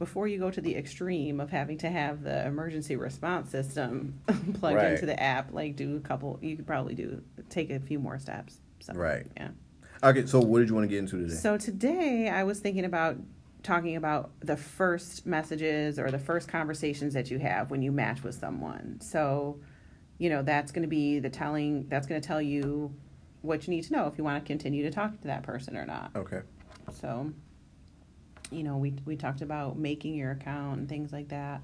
before 0.00 0.26
you 0.26 0.38
go 0.38 0.50
to 0.50 0.62
the 0.62 0.74
extreme 0.74 1.40
of 1.40 1.50
having 1.50 1.76
to 1.76 1.90
have 1.90 2.22
the 2.22 2.46
emergency 2.46 2.96
response 2.96 3.50
system 3.50 4.18
plugged 4.54 4.76
Right. 4.76 4.92
into 4.92 5.04
the 5.04 5.22
app, 5.22 5.52
like 5.52 5.76
do 5.76 5.96
a 5.96 6.00
couple, 6.00 6.38
you 6.40 6.56
could 6.56 6.66
probably 6.66 6.94
do, 6.94 7.22
take 7.50 7.70
a 7.70 7.78
few 7.78 7.98
more 8.00 8.18
steps. 8.18 8.60
So, 8.80 8.94
Right. 8.94 9.26
Yeah. 9.36 9.50
Okay, 10.02 10.24
so 10.24 10.40
what 10.40 10.60
did 10.60 10.70
you 10.70 10.74
want 10.74 10.84
to 10.84 10.88
get 10.88 10.98
into 11.00 11.18
today? 11.18 11.34
So 11.34 11.58
today 11.58 12.30
I 12.30 12.44
was 12.44 12.60
thinking 12.60 12.86
about 12.86 13.18
talking 13.62 13.96
about 13.96 14.30
the 14.40 14.56
first 14.56 15.26
messages 15.26 15.98
or 15.98 16.10
the 16.10 16.18
first 16.18 16.48
conversations 16.48 17.12
that 17.12 17.30
you 17.30 17.38
have 17.38 17.70
when 17.70 17.82
you 17.82 17.92
match 17.92 18.22
with 18.22 18.34
someone. 18.34 18.98
So, 19.02 19.60
you 20.16 20.30
know, 20.30 20.42
that's 20.42 20.72
going 20.72 20.82
to 20.84 20.88
be 20.88 21.18
the 21.18 21.28
telling 21.28 21.86
that's 21.88 22.06
going 22.06 22.18
to 22.18 22.26
tell 22.26 22.40
you 22.40 22.94
what 23.42 23.66
you 23.66 23.74
need 23.74 23.82
to 23.84 23.92
know 23.92 24.06
if 24.06 24.16
you 24.16 24.24
want 24.24 24.42
to 24.42 24.46
continue 24.46 24.82
to 24.84 24.90
talk 24.90 25.20
to 25.20 25.26
that 25.28 25.42
person 25.42 25.76
or 25.76 25.84
not. 25.84 26.10
okay. 26.16 26.40
So, 26.98 27.30
you 28.50 28.62
know, 28.62 28.76
we 28.76 28.94
we 29.04 29.16
talked 29.16 29.42
about 29.42 29.78
making 29.78 30.14
your 30.14 30.32
account 30.32 30.78
and 30.78 30.88
things 30.88 31.12
like 31.12 31.28
that. 31.28 31.62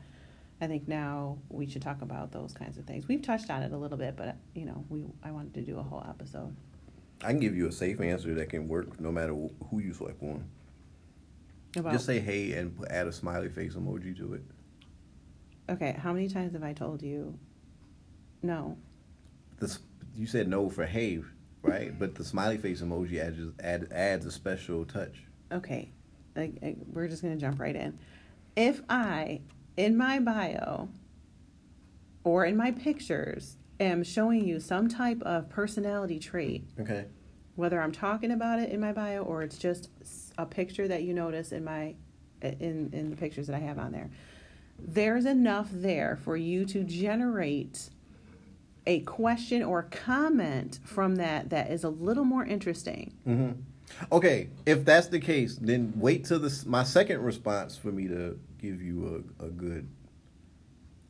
I 0.60 0.66
think 0.66 0.88
now 0.88 1.38
we 1.50 1.66
should 1.66 1.82
talk 1.82 2.00
about 2.00 2.32
those 2.32 2.52
kinds 2.52 2.78
of 2.78 2.86
things. 2.86 3.06
We've 3.08 3.20
touched 3.20 3.50
on 3.50 3.62
it 3.62 3.72
a 3.72 3.76
little 3.76 3.98
bit, 3.98 4.16
but 4.16 4.36
you 4.54 4.64
know, 4.64 4.84
we 4.88 5.04
I 5.22 5.30
wanted 5.30 5.54
to 5.54 5.62
do 5.62 5.78
a 5.78 5.82
whole 5.82 6.04
episode. 6.08 6.54
I 7.22 7.28
can 7.28 7.40
give 7.40 7.56
you 7.56 7.66
a 7.66 7.72
safe 7.72 8.00
answer 8.00 8.34
that 8.34 8.48
can 8.50 8.68
work 8.68 9.00
no 9.00 9.10
matter 9.10 9.32
who 9.32 9.80
you 9.80 9.92
swipe 9.92 10.22
on. 10.22 10.44
About 11.76 11.92
Just 11.92 12.06
say 12.06 12.20
hey 12.20 12.52
and 12.52 12.76
add 12.88 13.06
a 13.06 13.12
smiley 13.12 13.48
face 13.48 13.74
emoji 13.74 14.16
to 14.18 14.34
it. 14.34 14.42
Okay, 15.68 15.96
how 15.98 16.12
many 16.12 16.28
times 16.28 16.52
have 16.52 16.62
I 16.62 16.72
told 16.72 17.02
you 17.02 17.38
no? 18.42 18.78
This 19.58 19.80
you 20.14 20.26
said 20.26 20.48
no 20.48 20.70
for 20.70 20.86
hey, 20.86 21.22
right? 21.62 21.98
But 21.98 22.14
the 22.14 22.24
smiley 22.24 22.56
face 22.56 22.80
emoji 22.80 23.18
adds 23.20 23.38
add, 23.60 23.88
adds 23.92 24.24
a 24.24 24.30
special 24.30 24.84
touch. 24.86 25.24
Okay, 25.52 25.90
like, 26.36 26.54
like, 26.62 26.76
we're 26.92 27.08
just 27.08 27.22
gonna 27.22 27.36
jump 27.36 27.58
right 27.60 27.74
in. 27.76 27.98
If 28.56 28.82
I, 28.88 29.40
in 29.76 29.96
my 29.96 30.18
bio 30.18 30.88
or 32.24 32.44
in 32.44 32.56
my 32.56 32.70
pictures, 32.72 33.56
am 33.78 34.02
showing 34.02 34.46
you 34.46 34.58
some 34.60 34.88
type 34.88 35.20
of 35.22 35.48
personality 35.48 36.18
trait, 36.18 36.64
Okay. 36.80 37.04
whether 37.56 37.80
I'm 37.80 37.92
talking 37.92 38.30
about 38.30 38.58
it 38.58 38.70
in 38.70 38.80
my 38.80 38.92
bio 38.92 39.22
or 39.22 39.42
it's 39.42 39.58
just 39.58 39.90
a 40.38 40.46
picture 40.46 40.88
that 40.88 41.02
you 41.02 41.14
notice 41.14 41.52
in 41.52 41.64
my 41.64 41.94
in 42.42 42.90
in 42.92 43.10
the 43.10 43.16
pictures 43.16 43.46
that 43.46 43.56
I 43.56 43.60
have 43.60 43.78
on 43.78 43.92
there, 43.92 44.10
there's 44.78 45.24
enough 45.24 45.68
there 45.72 46.16
for 46.22 46.36
you 46.36 46.64
to 46.66 46.84
generate 46.84 47.88
a 48.86 49.00
question 49.00 49.62
or 49.62 49.82
comment 49.84 50.78
from 50.84 51.16
that 51.16 51.50
that 51.50 51.70
is 51.70 51.82
a 51.82 51.88
little 51.88 52.24
more 52.24 52.44
interesting. 52.44 53.12
hmm 53.24 53.50
Okay, 54.12 54.48
if 54.66 54.84
that's 54.84 55.06
the 55.08 55.20
case, 55.20 55.56
then 55.56 55.92
wait 55.96 56.24
till 56.24 56.38
this 56.38 56.66
my 56.66 56.82
second 56.84 57.22
response 57.22 57.76
for 57.76 57.92
me 57.92 58.08
to 58.08 58.38
give 58.60 58.82
you 58.82 59.24
a, 59.40 59.44
a 59.46 59.48
good. 59.48 59.88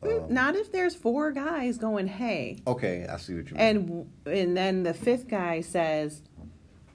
um, 0.03 0.25
Not 0.33 0.55
if 0.55 0.71
there's 0.71 0.95
four 0.95 1.31
guys 1.31 1.77
going, 1.77 2.07
"Hey," 2.07 2.59
Okay, 2.65 3.05
I 3.09 3.17
see 3.17 3.35
what 3.35 3.49
you 3.49 3.57
mean. 3.57 3.61
and 3.65 4.09
and 4.37 4.55
then 4.57 4.83
the 4.83 4.93
fifth 4.93 5.27
guy 5.27 5.61
says 5.61 6.21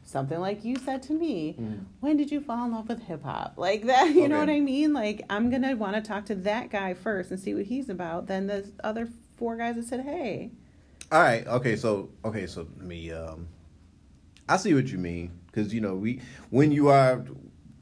something 0.04 0.38
like 0.40 0.64
you 0.64 0.76
said 0.76 1.02
to 1.04 1.12
me. 1.12 1.56
When 2.00 2.16
did 2.16 2.30
you 2.30 2.40
fall 2.40 2.64
in 2.66 2.72
love 2.72 2.88
with 2.88 3.02
hip 3.02 3.22
hop? 3.24 3.54
Like 3.56 3.84
that, 3.86 4.06
you 4.14 4.28
know 4.28 4.36
Mm-hmm. 4.36 4.46
What 4.46 4.50
I 4.50 4.60
mean? 4.60 4.92
Like 4.92 5.22
I'm 5.28 5.50
gonna 5.50 5.76
want 5.76 5.96
to 5.96 6.00
talk 6.02 6.24
to 6.26 6.34
that 6.36 6.70
guy 6.70 6.94
first 6.94 7.30
and 7.30 7.38
see 7.40 7.54
what 7.54 7.64
he's 7.66 7.88
about. 7.88 8.28
Then 8.28 8.46
the 8.46 8.70
other 8.84 9.08
four 9.36 9.56
guys 9.56 9.74
that 9.76 9.84
said, 9.84 10.00
"Hey," 10.04 10.52
All 11.10 11.20
right. 11.20 11.46
Okay. 11.46 11.76
So 11.76 12.08
okay. 12.24 12.46
So 12.46 12.66
me. 12.78 13.12
Um, 13.12 13.48
I 14.48 14.56
see 14.56 14.74
what 14.74 14.86
you 14.88 14.98
mean 14.98 15.30
because 15.52 15.72
you 15.72 15.80
know 15.80 15.94
we 15.94 16.20
when 16.50 16.72
you 16.72 16.88
are 16.88 17.24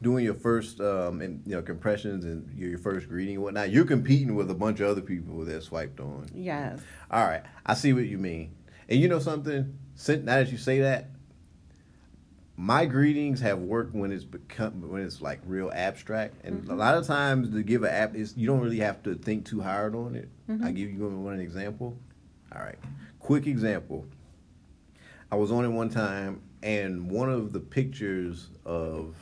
doing 0.03 0.25
your 0.25 0.35
first 0.35 0.81
um 0.81 1.21
and, 1.21 1.43
you 1.47 1.55
know 1.55 1.63
compressions 1.63 2.25
and 2.25 2.51
your, 2.59 2.71
your 2.71 2.79
first 2.79 3.09
greeting 3.09 3.37
and 3.37 3.45
whatnot, 3.45 3.71
you're 3.71 3.85
competing 3.85 4.35
with 4.35 4.51
a 4.51 4.55
bunch 4.55 4.81
of 4.81 4.89
other 4.89 5.01
people 5.03 5.45
that 5.45 5.63
swiped 5.63 6.01
on. 6.01 6.27
yes, 6.35 6.81
All 7.11 7.25
right. 7.27 7.43
I 7.65 7.75
see 7.75 7.93
what 7.93 8.05
you 8.05 8.19
mean. 8.19 8.53
And 8.89 9.01
you 9.01 9.09
know 9.09 9.19
something? 9.21 9.79
Since 9.95 10.25
now 10.25 10.37
that 10.37 10.51
you 10.51 10.59
say 10.59 10.81
that, 10.81 11.11
my 12.57 12.85
greetings 12.87 13.41
have 13.41 13.59
worked 13.59 13.95
when 13.95 14.11
it's 14.13 14.25
become 14.25 14.89
when 14.91 15.03
it's 15.03 15.21
like 15.23 15.41
real 15.47 15.71
abstract, 15.75 16.45
and 16.45 16.69
a 16.69 16.75
lot 16.75 16.97
of 16.97 17.07
times 17.07 17.51
to 17.51 17.63
give 17.63 17.85
an 17.85 17.91
app 17.91 18.15
is 18.15 18.35
you 18.37 18.47
don't 18.47 18.61
really 18.61 18.81
have 18.81 19.03
to 19.05 19.15
think 19.15 19.47
too 19.47 19.61
hard 19.61 19.95
on 19.95 20.15
it. 20.15 20.29
I 20.65 20.73
give 20.73 20.91
you 20.91 21.07
one 21.09 21.39
example. 21.41 21.97
All 22.55 22.61
right, 22.63 22.79
quick 23.21 23.47
example. 23.47 24.07
I 25.31 25.37
was 25.37 25.53
on 25.53 25.65
it 25.65 25.69
one 25.69 25.89
time, 25.91 26.43
and 26.63 27.11
one 27.11 27.31
of 27.31 27.53
the 27.53 27.61
pictures 27.61 28.51
of 28.65 29.17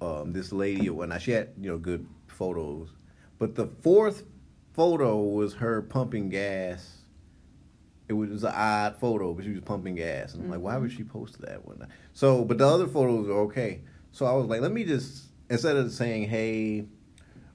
um, 0.00 0.32
this 0.32 0.52
lady, 0.52 0.88
when 0.90 1.16
she 1.18 1.32
had 1.32 1.50
you 1.60 1.70
know 1.70 1.78
good 1.78 2.06
photos, 2.26 2.90
but 3.38 3.54
the 3.54 3.66
fourth 3.66 4.24
photo 4.72 5.18
was 5.20 5.54
her 5.54 5.82
pumping 5.82 6.28
gas. 6.28 6.96
It 8.08 8.14
was 8.14 8.42
an 8.42 8.52
odd 8.54 8.96
photo, 8.96 9.32
but 9.34 9.44
she 9.44 9.52
was 9.52 9.60
pumping 9.60 9.94
gas. 9.94 10.34
And 10.34 10.42
I'm 10.44 10.50
like, 10.50 10.60
why 10.60 10.76
would 10.78 10.90
she 10.90 11.04
post 11.04 11.40
that 11.42 11.64
one? 11.64 11.86
So, 12.12 12.44
but 12.44 12.58
the 12.58 12.66
other 12.66 12.88
photos 12.88 13.28
are 13.28 13.40
okay. 13.42 13.82
So 14.10 14.26
I 14.26 14.32
was 14.32 14.46
like, 14.46 14.60
let 14.60 14.72
me 14.72 14.84
just 14.84 15.26
instead 15.48 15.76
of 15.76 15.92
saying 15.92 16.28
hey 16.28 16.86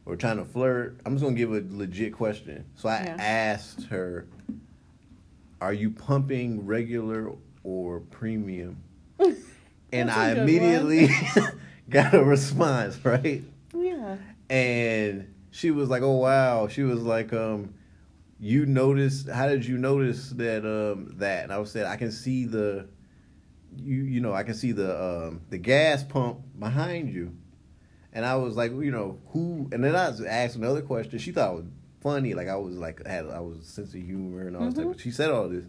or 0.06 0.16
trying 0.16 0.38
to 0.38 0.46
flirt, 0.46 1.00
I'm 1.06 1.14
just 1.16 1.24
gonna 1.24 1.36
give 1.36 1.52
a 1.52 1.64
legit 1.70 2.14
question. 2.14 2.66
So 2.76 2.88
I 2.90 3.04
Yeah. 3.04 3.16
asked 3.20 3.86
her, 3.88 4.28
"Are 5.60 5.74
you 5.74 5.90
pumping 5.90 6.66
regular 6.66 7.32
or 7.66 8.00
premium?" 8.00 8.78
and 9.92 10.12
I 10.12 10.32
immediately 10.32 11.10
got 11.90 12.14
a 12.14 12.24
response, 12.24 13.04
right? 13.04 13.44
yeah, 13.74 14.18
and 14.50 15.34
she 15.52 15.72
was 15.72 15.90
like, 15.90 16.04
"Oh 16.04 16.18
wow!" 16.18 16.68
She 16.68 16.84
was 16.84 17.02
like, 17.02 17.34
"Um, 17.34 17.74
you 18.40 18.66
noticed? 18.66 19.28
How 19.30 19.48
did 19.48 19.66
you 19.66 19.78
notice 19.78 20.30
that? 20.32 20.66
Um, 20.66 21.16
that?" 21.18 21.44
And 21.44 21.52
I 21.52 21.58
was 21.58 21.72
saying, 21.72 21.88
"I 21.88 21.96
can 21.96 22.12
see 22.12 22.46
the, 22.46 22.88
you 23.78 24.04
you 24.04 24.22
know, 24.22 24.34
I 24.34 24.44
can 24.44 24.54
see 24.54 24.72
the 24.72 25.02
um 25.04 25.42
the 25.50 25.58
gas 25.58 26.04
pump 26.04 26.40
behind 26.60 27.14
you." 27.14 27.36
And 28.14 28.26
I 28.26 28.38
was 28.38 28.56
like, 28.56 28.72
you 28.72 28.92
know, 28.92 29.20
who? 29.34 29.68
And 29.74 29.84
then 29.84 29.94
I 29.94 30.08
was 30.10 30.22
asked 30.22 30.56
another 30.56 30.82
question. 30.82 31.20
She 31.20 31.34
thought 31.34 31.52
it 31.52 31.56
was 31.56 31.66
funny, 32.00 32.34
like 32.34 32.48
I 32.48 32.56
was 32.56 32.78
like 32.78 33.06
had 33.06 33.26
I 33.26 33.42
was 33.42 33.58
a 33.58 33.64
sense 33.64 33.94
of 33.94 34.02
humor 34.02 34.48
and 34.48 34.56
all 34.56 34.72
that. 34.72 34.88
But 34.88 35.00
she 35.02 35.12
said 35.12 35.32
all 35.32 35.50
this, 35.50 35.66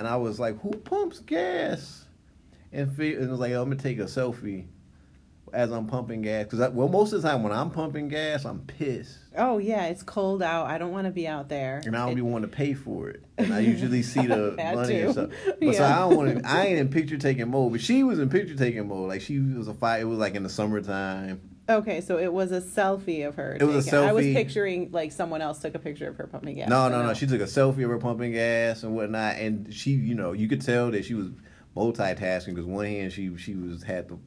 and 0.00 0.08
I 0.08 0.16
was 0.16 0.40
like, 0.40 0.58
who 0.62 0.70
pumps 0.70 1.20
gas? 1.20 2.06
And, 2.72 2.90
fe- 2.96 3.14
and 3.14 3.24
it 3.24 3.30
was 3.30 3.38
like, 3.40 3.52
I'm 3.52 3.64
gonna 3.64 3.76
take 3.76 3.98
a 3.98 4.04
selfie 4.04 4.66
as 5.52 5.72
I'm 5.72 5.86
pumping 5.88 6.22
gas 6.22 6.44
because 6.44 6.70
well, 6.72 6.88
most 6.88 7.12
of 7.12 7.22
the 7.22 7.28
time 7.28 7.42
when 7.42 7.52
I'm 7.52 7.70
pumping 7.70 8.06
gas, 8.08 8.44
I'm 8.44 8.60
pissed 8.60 9.18
oh 9.36 9.58
yeah, 9.58 9.86
it's 9.86 10.02
cold 10.02 10.42
out. 10.42 10.66
I 10.66 10.78
don't 10.78 10.92
want 10.92 11.06
to 11.06 11.10
be 11.10 11.26
out 11.26 11.48
there. 11.48 11.80
and 11.84 11.96
I 11.96 12.00
don't 12.04 12.12
It- 12.12 12.16
be 12.16 12.20
wanting 12.22 12.48
to 12.50 12.56
pay 12.56 12.72
for 12.74 13.10
it. 13.10 13.24
And 13.38 13.52
I 13.52 13.58
usually 13.60 14.02
see 14.02 14.26
the 14.26 14.54
money 14.74 14.94
too. 14.94 15.04
and 15.04 15.12
stuff. 15.12 15.30
But 15.60 15.74
so 15.74 15.84
I 15.84 15.98
don't 16.00 16.16
want 16.16 16.38
to. 16.38 16.48
I 16.48 16.66
ain't 16.66 16.78
in 16.78 16.88
picture 16.88 17.16
taking 17.18 17.50
mode, 17.50 17.72
but 17.72 17.80
she 17.80 18.02
was 18.04 18.18
in 18.20 18.28
picture 18.28 18.54
taking 18.56 18.86
mode. 18.88 19.08
Like 19.08 19.20
she 19.22 19.38
was 19.40 19.66
a 19.68 19.74
fight. 19.74 20.00
It 20.00 20.04
was 20.04 20.18
like 20.18 20.34
in 20.36 20.42
the 20.44 20.48
summertime. 20.48 21.40
Okay, 21.70 22.00
so 22.00 22.18
it 22.18 22.32
was 22.32 22.50
a 22.50 22.60
selfie 22.60 23.26
of 23.26 23.36
her. 23.36 23.56
It 23.58 23.64
was 23.64 23.86
a 23.86 23.90
taken. 23.90 24.08
I 24.08 24.12
was 24.12 24.26
picturing 24.26 24.90
like 24.90 25.12
someone 25.12 25.40
else 25.40 25.60
took 25.60 25.74
a 25.74 25.78
picture 25.78 26.08
of 26.08 26.16
her 26.16 26.26
pumping 26.26 26.56
gas. 26.56 26.68
No, 26.68 26.88
no, 26.88 27.02
no. 27.06 27.14
She 27.14 27.26
took 27.26 27.40
a 27.40 27.44
selfie 27.44 27.84
of 27.84 27.90
her 27.90 27.98
pumping 27.98 28.32
gas 28.32 28.82
and 28.82 28.94
whatnot, 28.94 29.36
and 29.36 29.72
she, 29.72 29.92
you 29.92 30.14
know, 30.14 30.32
you 30.32 30.48
could 30.48 30.60
tell 30.62 30.90
that 30.90 31.04
she 31.04 31.14
was 31.14 31.28
multitasking 31.76 32.54
because 32.54 32.66
one 32.66 32.86
hand 32.86 33.12
she 33.12 33.36
she 33.36 33.54
was 33.54 33.82
had 33.84 34.08
the, 34.08 34.18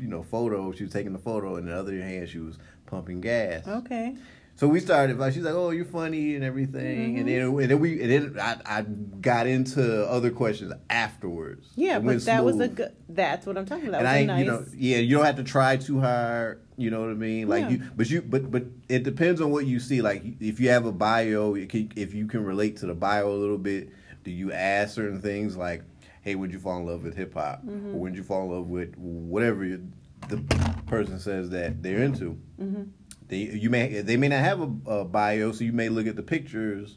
you 0.00 0.08
know, 0.08 0.22
photo. 0.22 0.72
She 0.72 0.82
was 0.84 0.92
taking 0.92 1.12
the 1.12 1.18
photo, 1.18 1.56
and 1.56 1.68
the 1.68 1.76
other 1.78 1.94
hand 2.00 2.28
she 2.28 2.38
was 2.38 2.58
pumping 2.86 3.20
gas. 3.20 3.66
Okay. 3.66 4.16
So 4.56 4.68
we 4.68 4.78
started. 4.80 5.18
Like 5.18 5.32
she's 5.32 5.44
like, 5.44 5.54
"Oh, 5.54 5.70
you're 5.70 5.86
funny 5.86 6.34
and 6.34 6.44
everything," 6.44 7.18
and 7.18 7.26
then 7.26 7.40
Mm-hmm. 7.40 7.60
and 7.60 7.70
then 7.70 7.80
we 7.80 8.02
and 8.02 8.34
then 8.36 8.38
I, 8.38 8.78
I 8.78 8.82
got 8.82 9.46
into 9.46 10.06
other 10.06 10.30
questions 10.30 10.74
afterwards. 10.90 11.68
Yeah, 11.76 11.98
but 11.98 12.22
that 12.26 12.44
was 12.44 12.60
a 12.60 12.68
good. 12.68 12.92
That's 13.08 13.46
what 13.46 13.56
I'm 13.56 13.64
talking 13.64 13.88
about. 13.88 14.02
That 14.02 14.16
and 14.18 14.28
was 14.28 14.34
I, 14.34 14.36
nice. 14.36 14.44
you 14.44 14.50
know, 14.50 14.66
yeah, 14.76 14.96
you 14.98 15.16
don't 15.16 15.24
have 15.24 15.36
to 15.36 15.44
try 15.44 15.76
too 15.78 16.00
hard. 16.00 16.60
You 16.80 16.90
know 16.90 17.00
what 17.00 17.10
I 17.10 17.14
mean? 17.14 17.46
Like 17.48 17.64
Yeah. 17.64 17.68
you, 17.70 17.82
but 17.94 18.08
you, 18.08 18.22
but 18.22 18.50
but 18.50 18.64
it 18.88 19.02
depends 19.02 19.40
on 19.42 19.50
what 19.50 19.66
you 19.66 19.78
see. 19.80 20.00
Like 20.00 20.22
if 20.40 20.58
you 20.58 20.70
have 20.70 20.86
a 20.86 20.92
bio, 20.92 21.54
can, 21.66 21.92
if 21.94 22.14
you 22.14 22.26
can 22.26 22.42
relate 22.44 22.78
to 22.78 22.86
the 22.86 22.94
bio 22.94 23.30
a 23.30 23.36
little 23.36 23.58
bit, 23.58 23.90
do 24.24 24.30
you 24.30 24.50
ask 24.52 24.94
certain 24.94 25.20
things 25.20 25.56
like, 25.58 25.82
"Hey, 26.22 26.34
would 26.36 26.50
you 26.52 26.58
fall 26.58 26.78
in 26.78 26.86
love 26.86 27.02
with 27.04 27.16
hip 27.16 27.34
hop, 27.34 27.64
Mm-hmm. 27.66 27.94
or 27.94 27.98
would 28.00 28.16
you 28.16 28.22
fall 28.22 28.44
in 28.44 28.50
love 28.52 28.66
with 28.68 28.96
whatever 28.96 29.64
you, 29.64 29.86
the 30.28 30.38
person 30.86 31.18
says 31.18 31.50
that 31.50 31.82
they're 31.82 32.02
into?" 32.02 32.38
Mm-hmm. 32.58 32.82
They 33.28 33.36
you 33.36 33.68
may 33.68 34.00
they 34.00 34.16
may 34.16 34.28
not 34.28 34.40
have 34.40 34.60
a, 34.62 34.90
a 34.90 35.04
bio, 35.04 35.52
so 35.52 35.64
you 35.64 35.72
may 35.74 35.90
look 35.90 36.06
at 36.06 36.16
the 36.16 36.22
pictures. 36.22 36.96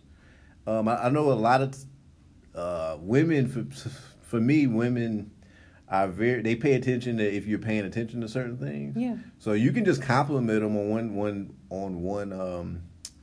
Um, 0.66 0.88
I, 0.88 1.08
I 1.08 1.10
know 1.10 1.30
a 1.30 1.34
lot 1.34 1.62
of 1.62 1.76
uh, 2.56 2.96
women 3.02 3.48
for 3.50 3.66
for 4.22 4.40
me, 4.40 4.66
women 4.66 5.30
are 5.94 6.08
very 6.08 6.42
they 6.42 6.56
pay 6.56 6.74
attention 6.74 7.18
to 7.18 7.24
if 7.24 7.46
you're 7.46 7.60
paying 7.60 7.86
attention 7.86 8.20
to 8.22 8.28
certain 8.28 8.58
things. 8.58 8.98
Yeah. 8.98 9.16
So 9.38 9.54
you 9.54 9.72
can 9.72 9.86
just 9.86 10.02
compliment 10.02 10.62
them 10.62 10.76
on 10.76 10.90
one 10.90 11.16
one 11.16 11.56
on 11.70 12.02
one 12.02 12.34
um, 12.34 12.82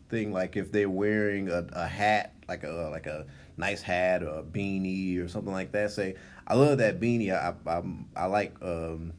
thing, 0.09 0.33
like 0.33 0.57
if 0.57 0.71
they're 0.71 0.89
wearing 0.89 1.50
a, 1.50 1.67
a 1.73 1.89
hat, 1.89 2.33
like 2.49 2.62
a 2.62 2.89
like 2.93 3.07
a 3.07 3.27
nice 3.57 3.83
hat 3.83 4.23
or 4.23 4.39
a 4.39 4.43
beanie 4.45 5.23
or 5.23 5.27
something 5.27 5.53
like 5.53 5.73
that. 5.73 5.91
Say, 5.91 6.15
I 6.47 6.55
love 6.55 6.79
that 6.79 7.00
beanie. 7.00 7.33
I 7.33 7.55
I, 7.69 7.83
I 8.17 8.27
like. 8.27 8.55
Um, 8.62 9.12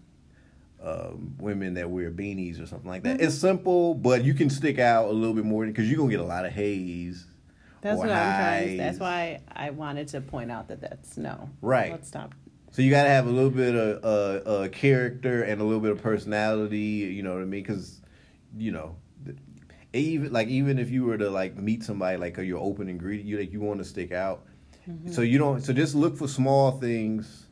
um, 0.83 1.35
women 1.37 1.75
that 1.75 1.87
wear 1.91 2.09
beanies 2.09 2.59
or 2.59 2.65
something 2.65 2.89
like 2.89 3.03
that. 3.03 3.21
It's 3.21 3.35
simple, 3.35 3.93
but 3.93 4.23
you 4.23 4.33
can 4.33 4.49
stick 4.49 4.79
out 4.79 5.09
a 5.09 5.11
little 5.11 5.35
bit 5.35 5.45
more 5.45 5.63
because 5.63 5.87
you're 5.87 5.97
gonna 5.99 6.09
get 6.09 6.19
a 6.19 6.23
lot 6.23 6.43
of 6.43 6.51
haze. 6.51 7.27
That's 7.81 7.99
what 7.99 8.09
I'm 8.09 8.35
trying. 8.41 8.67
To, 8.69 8.77
that's 8.77 8.97
why 8.97 9.41
I 9.47 9.69
wanted 9.69 10.07
to 10.07 10.21
point 10.21 10.51
out 10.51 10.69
that 10.69 10.81
that's 10.81 11.17
no. 11.17 11.51
Right. 11.61 11.91
Let's 11.91 12.07
stop. 12.07 12.33
So 12.71 12.81
you 12.81 12.89
got 12.89 13.03
to 13.03 13.09
have 13.09 13.27
a 13.27 13.29
little 13.29 13.49
bit 13.49 13.75
of 13.75 14.03
uh, 14.03 14.49
uh, 14.49 14.67
character 14.69 15.43
and 15.43 15.59
a 15.59 15.63
little 15.63 15.81
bit 15.81 15.91
of 15.91 16.01
personality. 16.01 16.77
You 16.77 17.21
know 17.21 17.33
what 17.33 17.41
I 17.41 17.45
mean? 17.45 17.63
Because 17.63 18.01
you 18.57 18.71
know, 18.71 18.95
even 19.93 20.31
like 20.31 20.47
even 20.47 20.79
if 20.79 20.89
you 20.89 21.03
were 21.03 21.17
to 21.17 21.29
like 21.29 21.57
meet 21.57 21.83
somebody 21.83 22.17
like 22.17 22.37
your 22.37 22.59
open 22.59 22.87
ingredient, 22.87 23.27
you 23.27 23.37
like 23.37 23.51
you 23.51 23.59
want 23.59 23.79
to 23.79 23.85
stick 23.85 24.11
out. 24.11 24.45
So 25.11 25.21
you 25.21 25.37
don't. 25.37 25.61
So 25.61 25.73
just 25.73 25.95
look 25.95 26.17
for 26.17 26.27
small 26.27 26.71
things 26.71 27.45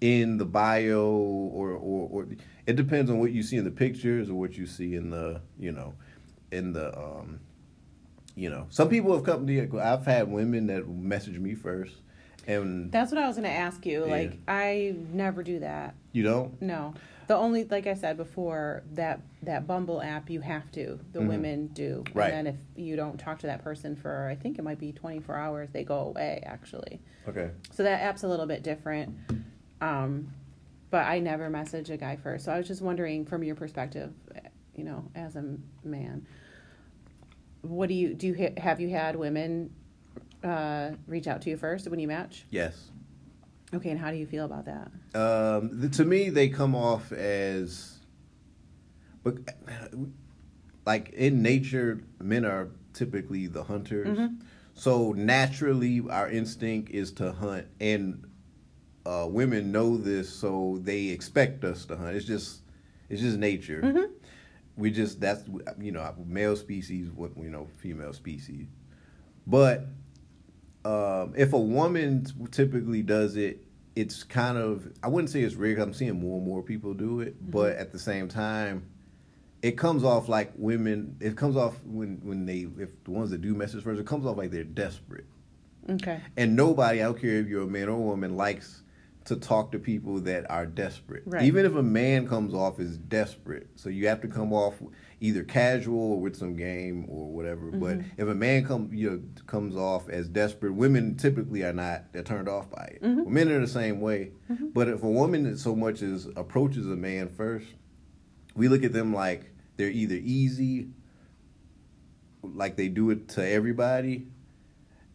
in 0.00 0.38
the 0.38 0.44
bio 0.44 1.06
or, 1.06 1.70
or 1.72 2.08
or 2.10 2.26
it 2.66 2.76
depends 2.76 3.10
on 3.10 3.18
what 3.18 3.32
you 3.32 3.42
see 3.42 3.56
in 3.56 3.64
the 3.64 3.70
pictures 3.70 4.30
or 4.30 4.34
what 4.34 4.56
you 4.56 4.66
see 4.66 4.94
in 4.94 5.10
the 5.10 5.40
you 5.58 5.72
know 5.72 5.94
in 6.52 6.72
the 6.72 6.96
um 6.98 7.40
you 8.34 8.48
know 8.48 8.66
some 8.70 8.88
people 8.88 9.14
have 9.14 9.24
come 9.24 9.46
to 9.46 9.80
I've 9.80 10.06
had 10.06 10.30
women 10.30 10.68
that 10.68 10.88
message 10.88 11.38
me 11.38 11.54
first 11.54 11.94
and 12.50 12.90
That's 12.92 13.12
what 13.12 13.20
I 13.22 13.26
was 13.26 13.36
going 13.36 13.48
to 13.48 13.54
ask 13.54 13.84
you. 13.86 14.04
Yeah. 14.06 14.10
Like 14.12 14.38
I 14.48 14.94
never 15.12 15.42
do 15.42 15.60
that. 15.60 15.94
you 16.12 16.22
don't 16.22 16.60
No. 16.60 16.94
The 17.28 17.36
only 17.36 17.62
like 17.64 17.86
I 17.86 17.94
said 17.94 18.16
before 18.16 18.82
that 18.94 19.20
that 19.44 19.66
Bumble 19.66 20.02
app 20.02 20.28
you 20.30 20.40
have 20.40 20.70
to. 20.72 20.98
The 21.12 21.20
Mhm. 21.20 21.28
women 21.28 21.66
do. 21.68 22.02
Right. 22.12 22.32
And 22.32 22.46
then 22.48 22.54
if 22.54 22.60
you 22.82 22.96
don't 22.96 23.18
talk 23.18 23.38
to 23.40 23.46
that 23.46 23.62
person 23.62 23.94
for 23.94 24.26
I 24.28 24.34
think 24.34 24.58
it 24.58 24.62
might 24.62 24.78
be 24.80 24.92
24 24.92 25.36
hours, 25.36 25.68
they 25.70 25.84
go 25.84 25.98
away 26.00 26.42
actually. 26.44 27.00
okay 27.28 27.50
So 27.70 27.84
that 27.84 28.00
app's 28.02 28.24
a 28.24 28.28
little 28.28 28.46
bit 28.46 28.62
different. 28.64 29.14
Um, 29.80 30.32
but 30.90 31.06
I 31.06 31.20
never 31.20 31.48
message 31.48 31.88
a 31.90 31.96
guy 31.96 32.16
first. 32.16 32.44
So 32.46 32.52
I 32.52 32.58
was 32.58 32.66
just 32.66 32.82
wondering 32.82 33.24
from 33.24 33.44
your 33.44 33.54
perspective, 33.54 34.12
you 34.74 34.82
know, 34.82 35.04
as 35.14 35.36
a 35.36 35.44
man, 35.84 36.26
what 37.62 37.88
do 37.88 37.94
you 37.94 38.14
do? 38.14 38.28
You 38.28 38.34
ha- 38.36 38.60
have 38.60 38.80
you 38.80 38.88
had 38.90 39.14
women 39.16 39.70
uh, 40.44 40.90
reach 41.06 41.26
out 41.26 41.42
to 41.42 41.50
you 41.50 41.56
first 41.56 41.88
when 41.88 41.98
you 42.00 42.08
match? 42.08 42.46
yes 42.50 42.90
Okay, 43.72 43.90
and 43.90 44.00
how 44.00 44.10
do 44.10 44.16
you 44.16 44.26
feel 44.26 44.44
about 44.44 44.64
that? 44.66 44.90
um 45.14 45.80
th- 45.80 45.96
to 45.96 46.04
me 46.04 46.28
they 46.30 46.48
come 46.48 46.74
off 46.74 47.10
as 47.12 47.98
but 49.22 49.34
like 50.86 51.10
in 51.10 51.42
nature 51.42 52.00
men 52.20 52.44
are 52.44 52.68
typically 52.92 53.46
the 53.46 53.64
hunters 53.64 54.18
Mhm. 54.18 54.40
so 54.74 55.12
naturally 55.12 56.00
our 56.08 56.28
instinct 56.30 56.90
is 56.90 57.12
to 57.12 57.32
hunt 57.32 57.66
and 57.80 58.24
uh, 59.06 59.26
women 59.28 59.72
know 59.72 59.96
this 59.96 60.28
so 60.32 60.78
they 60.82 61.06
expect 61.08 61.64
us 61.64 61.84
to 61.86 61.96
hunt 61.96 62.16
it's 62.16 62.26
just 62.26 62.62
it's 63.08 63.20
just 63.22 63.38
nature 63.38 63.82
Mhm. 63.82 64.10
we 64.76 64.90
just 64.90 65.20
that's 65.20 65.42
you 65.80 65.90
know 65.92 66.14
male 66.24 66.56
species 66.56 67.10
what 67.10 67.36
you 67.36 67.50
know 67.50 67.66
female 67.78 68.12
species 68.12 68.66
but 69.46 69.86
um, 70.84 71.34
if 71.36 71.52
a 71.52 71.58
woman 71.58 72.26
typically 72.50 73.02
does 73.02 73.36
it 73.36 73.64
it's 73.96 74.22
kind 74.22 74.56
of 74.56 74.88
i 75.02 75.08
wouldn't 75.08 75.28
say 75.30 75.40
it's 75.42 75.56
rare 75.56 75.76
i'm 75.80 75.92
seeing 75.92 76.18
more 76.20 76.38
and 76.38 76.46
more 76.46 76.62
people 76.62 76.94
do 76.94 77.20
it 77.20 77.34
but 77.50 77.76
at 77.76 77.90
the 77.92 77.98
same 77.98 78.28
time 78.28 78.84
it 79.62 79.72
comes 79.72 80.04
off 80.04 80.28
like 80.28 80.52
women 80.56 81.16
it 81.20 81.36
comes 81.36 81.56
off 81.56 81.74
when 81.84 82.18
when 82.22 82.46
they 82.46 82.66
if 82.78 82.88
the 83.04 83.10
ones 83.10 83.30
that 83.30 83.40
do 83.42 83.54
message 83.54 83.82
first 83.82 84.00
it 84.00 84.06
comes 84.06 84.24
off 84.24 84.36
like 84.36 84.50
they're 84.50 84.64
desperate 84.64 85.26
Okay. 85.88 86.20
and 86.36 86.54
nobody, 86.54 87.00
I 87.00 87.06
don't 87.06 87.20
care 87.20 87.36
if 87.38 87.48
you're 87.48 87.62
a 87.64 87.66
man 87.66 87.88
or 87.88 87.92
a 87.96 87.98
woman, 87.98 88.36
likes 88.36 88.82
to 89.30 89.36
talk 89.36 89.72
to 89.72 89.78
people 89.78 90.20
that 90.20 90.48
are 90.50 90.66
desperate. 90.66 91.22
Right. 91.26 91.42
Even 91.42 91.64
if 91.66 91.74
a 91.74 91.82
man 91.82 92.28
comes 92.28 92.54
off 92.54 92.78
as 92.78 92.96
desperate, 92.98 93.68
so 93.74 93.88
you 93.88 94.06
have 94.08 94.20
to 94.20 94.28
come 94.28 94.52
off 94.52 94.74
either 95.20 95.42
casual 95.42 96.12
or 96.12 96.20
with 96.20 96.36
some 96.36 96.54
game 96.56 97.04
or 97.08 97.30
whatever. 97.32 97.70
But 97.70 97.98
Mm-hmm. 97.98 98.20
if 98.22 98.28
a 98.28 98.34
man 98.34 98.64
come 98.64 98.90
you 98.92 99.10
know 99.10 99.20
comes 99.46 99.74
off 99.76 100.08
as 100.08 100.28
desperate, 100.28 100.74
women 100.74 101.16
typically 101.16 101.62
are 101.64 101.72
not. 101.72 102.12
They're 102.12 102.22
turned 102.22 102.48
off 102.48 102.70
by 102.70 102.84
it. 102.96 103.02
Mm-hmm. 103.02 103.32
Men 103.32 103.48
are 103.50 103.60
the 103.60 103.66
same 103.66 104.00
way. 104.00 104.32
But 104.74 104.88
if 104.88 105.02
a 105.02 105.08
woman 105.10 105.56
so 105.56 105.74
much 105.74 106.02
as 106.02 106.26
approaches 106.36 106.86
a 106.86 106.96
man 106.96 107.28
first, 107.28 107.66
we 108.54 108.68
look 108.68 108.82
at 108.84 108.92
them 108.92 109.12
like 109.14 109.52
they're 109.76 109.88
either 109.90 110.16
easy, 110.16 110.88
like 112.42 112.76
they 112.76 112.88
do 112.88 113.10
it 113.10 113.28
to 113.30 113.46
everybody, 113.46 114.26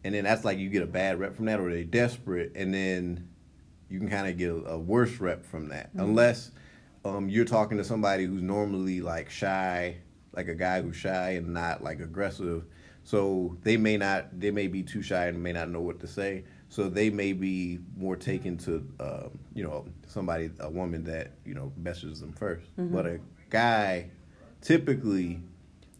and 0.04 0.14
then 0.14 0.24
that's 0.24 0.44
like 0.44 0.58
you 0.58 0.68
get 0.70 0.82
a 0.82 0.86
bad 0.86 1.18
rep 1.18 1.34
from 1.34 1.46
that, 1.46 1.58
or 1.60 1.70
they're 1.70 1.84
desperate, 1.84 2.52
and 2.54 2.72
then 2.72 3.28
you 3.88 3.98
can 3.98 4.08
kind 4.08 4.26
of 4.28 4.36
get 4.36 4.50
a, 4.50 4.72
a 4.72 4.78
worse 4.78 5.18
rep 5.20 5.44
from 5.44 5.68
that, 5.68 5.90
unless 5.94 6.50
um, 7.04 7.28
you're 7.28 7.44
talking 7.44 7.78
to 7.78 7.84
somebody 7.84 8.24
who's 8.24 8.42
normally 8.42 9.00
like 9.00 9.30
shy, 9.30 9.96
like 10.32 10.48
a 10.48 10.54
guy 10.54 10.82
who's 10.82 10.96
shy 10.96 11.30
and 11.30 11.52
not 11.52 11.82
like 11.82 12.00
aggressive. 12.00 12.64
So 13.04 13.56
they 13.62 13.76
may 13.76 13.96
not, 13.96 14.38
they 14.40 14.50
may 14.50 14.66
be 14.66 14.82
too 14.82 15.02
shy 15.02 15.26
and 15.26 15.40
may 15.40 15.52
not 15.52 15.68
know 15.70 15.80
what 15.80 16.00
to 16.00 16.08
say. 16.08 16.44
So 16.68 16.88
they 16.88 17.10
may 17.10 17.32
be 17.32 17.78
more 17.96 18.16
taken 18.16 18.56
to, 18.58 18.84
um, 18.98 19.38
you 19.54 19.62
know, 19.62 19.86
somebody, 20.08 20.50
a 20.58 20.68
woman 20.68 21.04
that 21.04 21.30
you 21.44 21.54
know 21.54 21.72
messages 21.76 22.20
them 22.20 22.32
1st 22.32 22.64
But 22.92 23.06
a 23.06 23.20
guy, 23.50 24.10
typically, 24.60 25.40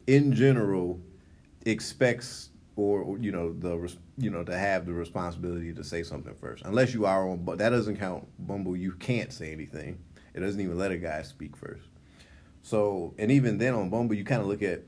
in 0.08 0.32
general, 0.34 1.00
expects 1.64 2.50
or, 2.76 3.00
or, 3.00 3.18
you 3.18 3.32
know 3.32 3.54
the 3.54 3.92
you 4.18 4.30
know 4.30 4.44
to 4.44 4.56
have 4.56 4.86
the 4.86 4.92
responsibility 4.92 5.72
to 5.72 5.82
say 5.82 6.02
something 6.02 6.34
first. 6.34 6.64
Unless 6.64 6.94
you 6.94 7.06
are 7.06 7.28
on 7.28 7.44
but 7.44 7.58
that 7.58 7.70
doesn't 7.70 7.96
count 7.96 8.26
bumble 8.38 8.76
you 8.76 8.92
can't 8.92 9.32
say 9.32 9.50
anything. 9.52 9.98
It 10.34 10.40
doesn't 10.40 10.60
even 10.60 10.78
let 10.78 10.90
a 10.90 10.98
guy 10.98 11.22
speak 11.22 11.56
first. 11.56 11.86
So 12.62 13.14
and 13.18 13.30
even 13.30 13.58
then 13.58 13.74
on 13.74 13.88
bumble 13.88 14.14
you 14.14 14.24
kind 14.24 14.42
of 14.42 14.46
look 14.48 14.62
at 14.62 14.82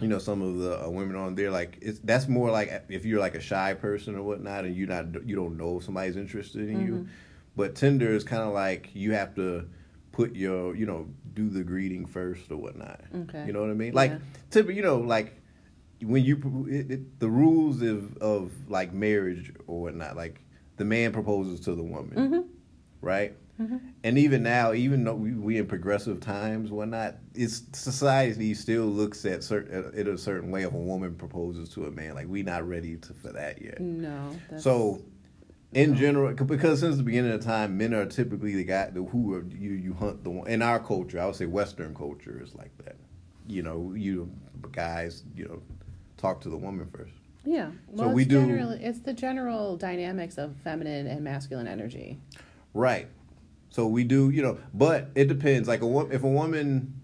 you 0.00 0.08
know 0.08 0.18
some 0.18 0.40
of 0.40 0.58
the 0.58 0.84
uh, 0.84 0.88
women 0.88 1.16
on 1.16 1.34
there 1.34 1.50
like 1.50 1.78
it's 1.82 1.98
that's 2.00 2.26
more 2.28 2.50
like 2.50 2.84
if 2.88 3.04
you're 3.04 3.20
like 3.20 3.34
a 3.34 3.40
shy 3.40 3.74
person 3.74 4.14
or 4.14 4.22
whatnot 4.22 4.64
and 4.64 4.74
you're 4.76 4.88
not 4.88 5.26
you 5.26 5.36
don't 5.36 5.56
know 5.58 5.78
if 5.78 5.84
somebody's 5.84 6.16
interested 6.16 6.68
in 6.68 6.80
you. 6.80 7.08
But 7.56 7.74
tinder 7.74 8.14
is 8.14 8.22
kind 8.24 8.42
of 8.42 8.54
like 8.54 8.90
you 8.94 9.12
have 9.12 9.34
to 9.34 9.68
put 10.12 10.36
your 10.36 10.76
you 10.76 10.86
know 10.86 11.08
do 11.34 11.48
the 11.50 11.64
greeting 11.64 12.06
first 12.06 12.50
or 12.50 12.56
whatnot. 12.56 13.00
Okay. 13.14 13.44
you 13.46 13.52
know 13.52 13.60
what 13.60 13.70
i 13.70 13.74
mean? 13.74 13.92
Like 13.92 14.12
Yeah. 14.12 14.18
typically 14.50 14.76
you 14.76 14.82
know 14.82 14.98
like 14.98 15.39
when 16.02 16.24
you 16.24 16.66
it, 16.68 16.90
it, 16.90 17.20
the 17.20 17.28
rules 17.28 17.82
of 17.82 18.16
of 18.18 18.52
like 18.68 18.92
marriage 18.92 19.52
or 19.66 19.82
whatnot 19.82 20.16
like 20.16 20.40
the 20.76 20.84
man 20.84 21.12
proposes 21.12 21.60
to 21.60 21.74
the 21.74 21.82
woman 21.82 22.16
Mm-hmm. 22.16 22.40
right 23.00 23.34
and 24.02 24.16
even 24.16 24.42
now 24.42 24.72
even 24.72 25.04
though 25.04 25.14
we, 25.14 25.34
we 25.34 25.58
in 25.58 25.66
progressive 25.66 26.18
times 26.20 26.70
whatnot 26.70 27.16
it's 27.34 27.62
society 27.72 28.54
still 28.54 28.86
looks 28.86 29.26
at 29.26 29.44
certain 29.44 29.92
it 29.94 30.08
a 30.08 30.16
certain 30.16 30.50
way 30.50 30.62
if 30.62 30.72
a 30.72 30.76
woman 30.76 31.14
proposes 31.14 31.68
to 31.74 31.84
a 31.84 31.90
man 31.90 32.14
like 32.14 32.26
we 32.26 32.42
not 32.42 32.66
ready 32.66 32.96
to, 32.96 33.12
for 33.12 33.32
that 33.32 33.60
yet 33.60 33.78
No. 33.78 34.34
So 34.58 35.02
in 35.72 35.94
general, 35.94 36.32
because 36.34 36.80
since 36.80 36.96
the 36.96 37.04
beginning 37.04 37.30
of 37.30 37.44
time, 37.44 37.78
men 37.78 37.94
are 37.94 38.04
typically 38.04 38.54
the 38.56 38.64
guy 38.64 38.90
the, 38.90 39.04
who 39.04 39.34
are 39.34 39.44
you 39.44 39.70
you 39.70 39.92
hunt 39.94 40.24
the 40.24 40.30
one 40.30 40.48
in 40.48 40.62
our 40.62 40.80
culture. 40.80 41.20
I 41.20 41.26
would 41.26 41.36
say 41.36 41.46
Western 41.46 41.94
culture 41.94 42.40
is 42.42 42.56
like 42.56 42.76
that. 42.78 42.96
You 43.46 43.62
know, 43.62 43.92
you 43.94 44.28
guys, 44.72 45.22
you 45.36 45.44
know, 45.44 45.62
talk 46.20 46.40
to 46.42 46.48
the 46.48 46.56
woman 46.56 46.88
first. 46.92 47.12
Yeah. 47.44 47.70
So 47.70 48.04
Well, 48.04 48.12
we 48.12 48.24
do- 48.24 48.48
it's 48.80 49.00
the 49.00 49.12
general 49.14 49.76
dynamics 49.76 50.36
of 50.38 50.56
feminine 50.62 51.06
and 51.06 51.24
masculine 51.24 51.66
energy. 51.66 52.20
Right. 52.74 53.08
So 53.70 53.86
we 53.86 54.04
do, 54.04 54.30
you 54.30 54.42
know, 54.42 54.58
but 54.74 55.10
it 55.14 55.28
depends. 55.28 55.68
Like 55.68 55.82
a 55.82 55.98
if 56.10 56.22
a 56.22 56.28
woman 56.28 56.94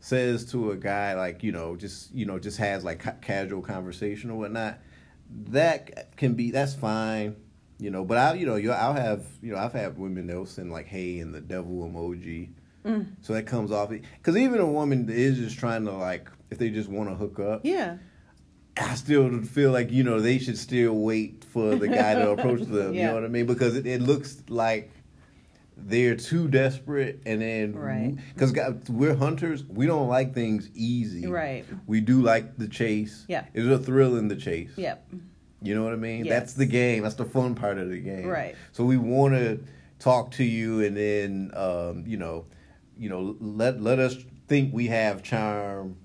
says 0.00 0.50
to 0.52 0.70
a 0.70 0.76
guy, 0.76 1.14
like 1.14 1.42
you 1.42 1.52
know, 1.52 1.76
just 1.76 2.14
you 2.14 2.24
know, 2.24 2.38
just 2.38 2.58
has 2.58 2.84
like 2.84 3.00
ca- 3.00 3.16
casual 3.20 3.60
conversation 3.60 4.30
or 4.30 4.38
whatnot, 4.38 4.78
that 5.48 6.16
can 6.16 6.34
be 6.34 6.50
that's 6.52 6.74
fine, 6.74 7.36
you 7.78 7.90
know. 7.90 8.04
But 8.04 8.18
I, 8.18 8.34
you 8.34 8.46
know, 8.46 8.54
you 8.56 8.70
I'll 8.72 8.94
have, 8.94 9.24
you 9.42 9.52
know, 9.52 9.58
I've 9.58 9.72
had 9.72 9.98
women 9.98 10.26
they'll 10.26 10.46
send 10.46 10.70
like 10.72 10.86
hey 10.86 11.18
and 11.18 11.34
the 11.34 11.40
devil 11.40 11.88
emoji, 11.88 12.50
mm. 12.84 13.06
so 13.20 13.32
that 13.34 13.46
comes 13.46 13.72
off 13.72 13.90
because 13.90 14.36
even 14.36 14.60
a 14.60 14.66
woman 14.66 15.08
is 15.10 15.38
just 15.38 15.58
trying 15.58 15.84
to 15.86 15.92
like 15.92 16.30
if 16.50 16.58
they 16.58 16.70
just 16.70 16.88
want 16.88 17.08
to 17.10 17.14
hook 17.16 17.38
up, 17.40 17.60
Yeah. 17.64 17.98
I 18.76 18.94
still 18.94 19.42
feel 19.42 19.72
like 19.72 19.90
you 19.90 20.02
know 20.04 20.20
they 20.20 20.38
should 20.38 20.58
still 20.58 20.94
wait 20.94 21.44
for 21.44 21.74
the 21.76 21.88
guy 21.88 22.14
to 22.14 22.30
approach 22.30 22.60
them. 22.68 22.94
You 22.94 23.04
know 23.04 23.14
what 23.14 23.24
I 23.24 23.28
mean? 23.28 23.46
Because 23.46 23.76
it, 23.76 23.86
it 23.86 24.00
looks 24.00 24.42
like 24.48 24.90
they're 25.76 26.14
too 26.16 26.48
desperate, 26.48 27.22
and 27.26 27.40
then 27.40 27.72
Right. 27.74 28.16
because 28.34 28.52
we're 28.88 29.14
hunters, 29.14 29.64
we 29.64 29.86
don't 29.86 30.08
like 30.08 30.34
things 30.34 30.68
easy. 30.74 31.26
Right. 31.26 31.64
We 31.86 32.00
do 32.00 32.20
like 32.22 32.56
the 32.58 32.68
chase. 32.68 33.24
Yeah. 33.28 33.46
There's 33.54 33.66
a 33.66 33.78
thrill 33.78 34.16
in 34.16 34.28
the 34.28 34.36
chase. 34.36 34.70
Yep. 34.76 35.08
You 35.62 35.74
know 35.74 35.82
what 35.84 35.92
I 35.92 35.96
mean? 35.96 36.24
Yes. 36.24 36.38
That's 36.40 36.52
the 36.54 36.66
game. 36.66 37.02
That's 37.02 37.14
the 37.16 37.24
fun 37.24 37.54
part 37.54 37.78
of 37.78 37.90
the 37.90 37.98
game. 37.98 38.26
Right. 38.26 38.54
So 38.72 38.84
we 38.84 38.96
want 38.96 39.34
to 39.34 39.60
talk 39.98 40.30
to 40.32 40.44
you, 40.44 40.82
and 40.82 40.96
then 40.96 41.50
um, 41.54 42.04
you 42.06 42.16
know, 42.16 42.46
you 42.98 43.08
know, 43.08 43.36
let 43.40 43.80
let 43.82 43.98
us 43.98 44.16
think 44.48 44.72
we 44.72 44.86
have 44.88 45.22
charm. 45.22 45.96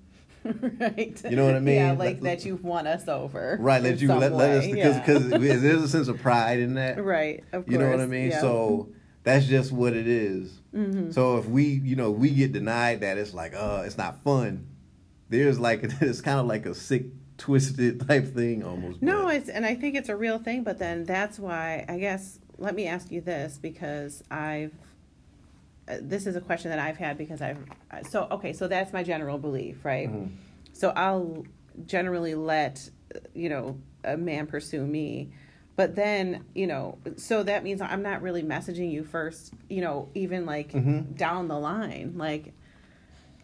right. 0.80 1.20
You 1.28 1.36
know 1.36 1.46
what 1.46 1.56
I 1.56 1.60
mean? 1.60 1.76
Yeah, 1.76 1.92
like 1.92 2.20
Let- 2.20 2.40
that 2.40 2.44
you've 2.44 2.64
won 2.64 2.86
us 2.86 3.08
over. 3.08 3.56
Right, 3.60 3.82
let 3.82 4.00
you 4.00 4.08
let, 4.08 4.32
let 4.32 4.50
us 4.50 4.64
way, 4.64 4.72
because 4.74 4.96
yeah. 4.96 5.38
because 5.38 5.62
there's 5.62 5.82
a 5.82 5.88
sense 5.88 6.08
of 6.08 6.20
pride 6.20 6.60
in 6.60 6.74
that. 6.74 7.02
Right. 7.02 7.44
Of 7.52 7.64
course. 7.64 7.72
You 7.72 7.78
know 7.78 7.90
what 7.90 8.00
I 8.00 8.06
mean? 8.06 8.30
yeah. 8.30 8.40
So 8.40 8.90
that's 9.22 9.46
just 9.46 9.72
what 9.72 9.94
it 9.94 10.06
is. 10.06 10.60
Mhm. 10.74 11.12
So 11.12 11.38
if 11.38 11.46
we, 11.46 11.64
you 11.64 11.96
know, 11.96 12.10
we 12.10 12.30
get 12.30 12.52
denied 12.52 13.00
that, 13.00 13.18
it's 13.18 13.34
like, 13.34 13.54
uh, 13.54 13.82
it's 13.84 13.98
not 13.98 14.22
fun. 14.22 14.66
There's 15.28 15.58
like 15.58 15.80
it's 16.00 16.20
kind 16.20 16.38
of 16.38 16.46
like 16.46 16.66
a 16.66 16.74
sick, 16.74 17.06
twisted 17.38 18.00
type 18.08 18.34
thing 18.34 18.62
almost. 18.62 19.02
No, 19.02 19.24
but- 19.24 19.34
it's 19.36 19.48
and 19.48 19.66
I 19.66 19.74
think 19.74 19.94
it's 19.96 20.08
a 20.08 20.16
real 20.16 20.38
thing, 20.38 20.62
but 20.64 20.78
then 20.78 21.04
that's 21.04 21.38
why 21.38 21.84
I 21.88 21.98
guess 21.98 22.38
let 22.58 22.74
me 22.74 22.86
ask 22.86 23.10
you 23.10 23.20
this 23.20 23.58
because 23.58 24.22
I've 24.30 24.72
uh, 25.88 25.96
this 26.00 26.26
is 26.26 26.36
a 26.36 26.40
question 26.40 26.70
that 26.70 26.78
I've 26.78 26.96
had 26.96 27.16
because 27.18 27.40
I've 27.40 27.58
so 28.10 28.26
okay, 28.30 28.52
so 28.52 28.68
that's 28.68 28.92
my 28.92 29.02
general 29.02 29.38
belief, 29.38 29.84
right? 29.84 30.08
Mhm. 30.08 30.30
So 30.72 30.90
I'll 30.90 31.44
generally 31.86 32.34
let 32.34 32.90
you 33.34 33.48
know 33.48 33.78
a 34.04 34.16
man 34.16 34.46
pursue 34.46 34.86
me. 34.86 35.30
But 35.76 35.94
then, 35.94 36.44
you 36.54 36.66
know, 36.66 36.98
so 37.16 37.42
that 37.42 37.62
means 37.62 37.82
I'm 37.82 38.02
not 38.02 38.22
really 38.22 38.42
messaging 38.42 38.90
you 38.90 39.04
first, 39.04 39.52
you 39.68 39.82
know, 39.82 40.08
even 40.14 40.46
like 40.46 40.72
Mhm. 40.72 41.16
down 41.16 41.48
the 41.48 41.58
line. 41.58 42.14
Like 42.16 42.54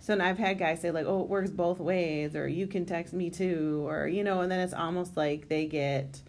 so 0.00 0.14
and 0.14 0.22
I've 0.22 0.38
had 0.38 0.58
guys 0.58 0.80
say 0.80 0.90
like, 0.90 1.06
"Oh, 1.06 1.20
it 1.22 1.28
works 1.28 1.50
both 1.50 1.78
ways," 1.78 2.34
or 2.34 2.48
"You 2.48 2.66
can 2.66 2.86
text 2.86 3.12
me 3.14 3.30
too," 3.30 3.86
or 3.86 4.08
you 4.08 4.24
know, 4.24 4.40
and 4.40 4.50
then 4.50 4.58
it's 4.60 4.72
almost 4.74 5.16
like 5.16 5.48
they 5.48 5.66
get 5.66 6.22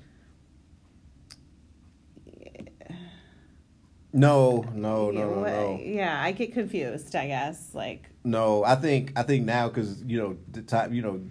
no, 4.13 4.63
no, 4.73 5.11
no, 5.11 5.29
no, 5.29 5.43
no. 5.43 5.79
Yeah, 5.83 6.21
I 6.21 6.31
get 6.31 6.53
confused. 6.53 7.15
I 7.15 7.27
guess 7.27 7.71
like 7.73 8.09
No, 8.23 8.63
I 8.63 8.75
think 8.75 9.11
I 9.15 9.23
think 9.23 9.45
now 9.45 9.67
because 9.67 10.03
you 10.03 10.19
know 10.19 10.37
the 10.51 10.61
time 10.61 10.93
you 10.93 11.01
know 11.01 11.21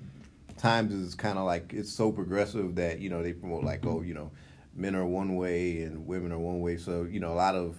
times 0.58 0.92
is 0.92 1.14
kind 1.14 1.38
of 1.38 1.44
like 1.44 1.72
it's 1.72 1.90
so 1.90 2.12
progressive 2.12 2.74
that 2.76 3.00
you 3.00 3.10
know 3.10 3.22
they 3.22 3.32
promote 3.32 3.64
like 3.64 3.84
oh 3.84 4.00
you 4.02 4.14
know 4.14 4.30
men 4.74 4.94
are 4.94 5.04
one 5.04 5.34
way 5.36 5.82
and 5.82 6.06
women 6.06 6.30
are 6.30 6.38
one 6.38 6.60
way 6.60 6.76
so 6.76 7.02
you 7.02 7.18
know 7.18 7.32
a 7.32 7.34
lot 7.34 7.56
of 7.56 7.76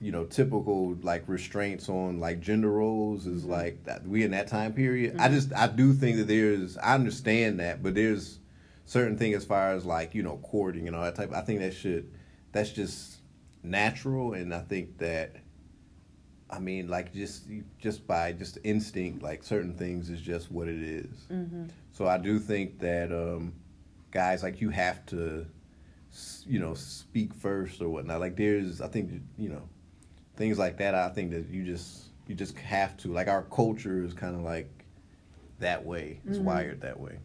you 0.00 0.12
know 0.12 0.24
typical 0.24 0.96
like 1.02 1.24
restraints 1.26 1.88
on 1.88 2.20
like 2.20 2.40
gender 2.40 2.70
roles 2.70 3.26
is 3.26 3.42
mm-hmm. 3.42 3.52
like 3.52 3.84
that 3.84 4.06
we 4.06 4.22
in 4.22 4.30
that 4.30 4.46
time 4.46 4.72
period 4.72 5.16
i 5.18 5.24
mm-hmm. 5.26 5.34
just 5.34 5.52
i 5.54 5.66
do 5.66 5.92
think 5.92 6.16
that 6.16 6.28
there's 6.28 6.76
i 6.78 6.94
understand 6.94 7.58
that 7.58 7.82
but 7.82 7.94
there's 7.94 8.38
certain 8.84 9.18
thing 9.18 9.34
as 9.34 9.44
far 9.44 9.72
as 9.72 9.84
like 9.84 10.14
you 10.14 10.22
know 10.22 10.36
courting 10.44 10.86
and 10.86 10.94
all 10.94 11.02
that 11.02 11.16
type 11.16 11.32
i 11.34 11.40
think 11.40 11.60
that 11.60 11.74
should 11.74 12.08
that's 12.52 12.70
just 12.70 13.15
natural 13.66 14.34
and 14.34 14.54
i 14.54 14.60
think 14.60 14.98
that 14.98 15.36
I 16.48 16.60
mean, 16.60 16.86
like 16.86 17.12
just 17.12 17.48
just 17.80 18.06
by 18.06 18.30
just 18.30 18.58
instinct, 18.62 19.20
like 19.20 19.42
certain 19.42 19.74
things 19.74 20.10
is 20.10 20.20
just 20.20 20.48
what 20.50 20.68
it 20.68 20.80
is. 20.80 21.26
mm-hmm. 21.28 21.64
So 21.90 22.06
I 22.06 22.18
do 22.18 22.38
think 22.38 22.78
that 22.78 23.10
um, 23.10 23.52
guys 24.12 24.44
like 24.44 24.60
you 24.60 24.70
have 24.70 25.04
to, 25.06 25.44
you 26.46 26.60
know, 26.60 26.74
speak 26.74 27.34
first 27.34 27.82
or 27.82 27.88
whatnot. 27.88 28.20
Like 28.20 28.36
there's, 28.36 28.80
I 28.80 28.86
think 28.86 29.10
you 29.36 29.48
know, 29.48 29.62
things 30.36 30.56
like 30.56 30.76
that. 30.78 30.94
I 30.94 31.08
think 31.08 31.32
that 31.32 31.48
you 31.48 31.64
just 31.64 32.10
you 32.28 32.36
just 32.36 32.56
have 32.58 32.96
to. 32.98 33.08
Like 33.12 33.26
our 33.26 33.42
culture 33.42 34.04
is 34.04 34.14
kind 34.14 34.36
of 34.36 34.42
like 34.42 34.70
that 35.58 35.84
way. 35.84 36.20
It's 36.28 36.38
Mhm. 36.38 36.44
wired 36.44 36.80
that 36.82 37.00
way. 37.00 37.18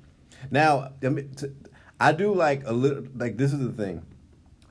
Now, 0.50 0.94
I, 1.04 1.10
mean, 1.10 1.32
I 2.00 2.12
do 2.12 2.34
like 2.34 2.64
a 2.66 2.74
little. 2.74 3.04
Like 3.16 3.38
this 3.38 3.54
is 3.54 3.60
the 3.60 3.72
thing. 3.72 4.02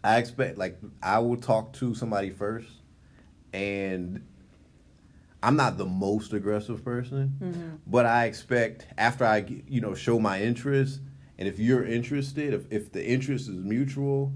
I 0.02 0.18
expect 0.18 0.56
like 0.58 0.78
I 1.02 1.18
will 1.18 1.36
talk 1.36 1.72
to 1.74 1.94
somebody 1.94 2.30
first, 2.30 2.68
and 3.52 4.24
I'm 5.42 5.56
not 5.56 5.78
the 5.78 5.86
most 5.86 6.32
aggressive 6.32 6.84
person, 6.84 7.36
Mm-hmm. 7.40 7.68
but 7.86 8.06
I 8.06 8.26
expect 8.26 8.86
after 8.98 9.24
I 9.24 9.44
you 9.68 9.80
know 9.80 9.94
show 9.94 10.18
my 10.18 10.40
interest, 10.42 11.00
and 11.38 11.48
if 11.48 11.58
you're 11.58 11.84
interested, 11.84 12.54
if 12.54 12.70
if 12.72 12.92
the 12.92 13.06
interest 13.06 13.48
is 13.48 13.56
mutual, 13.56 14.32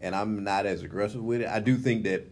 and 0.00 0.14
I'm 0.14 0.42
not 0.44 0.66
as 0.66 0.82
aggressive 0.82 1.22
with 1.22 1.40
it, 1.42 1.48
I 1.48 1.60
do 1.60 1.76
think 1.76 2.04
that 2.04 2.24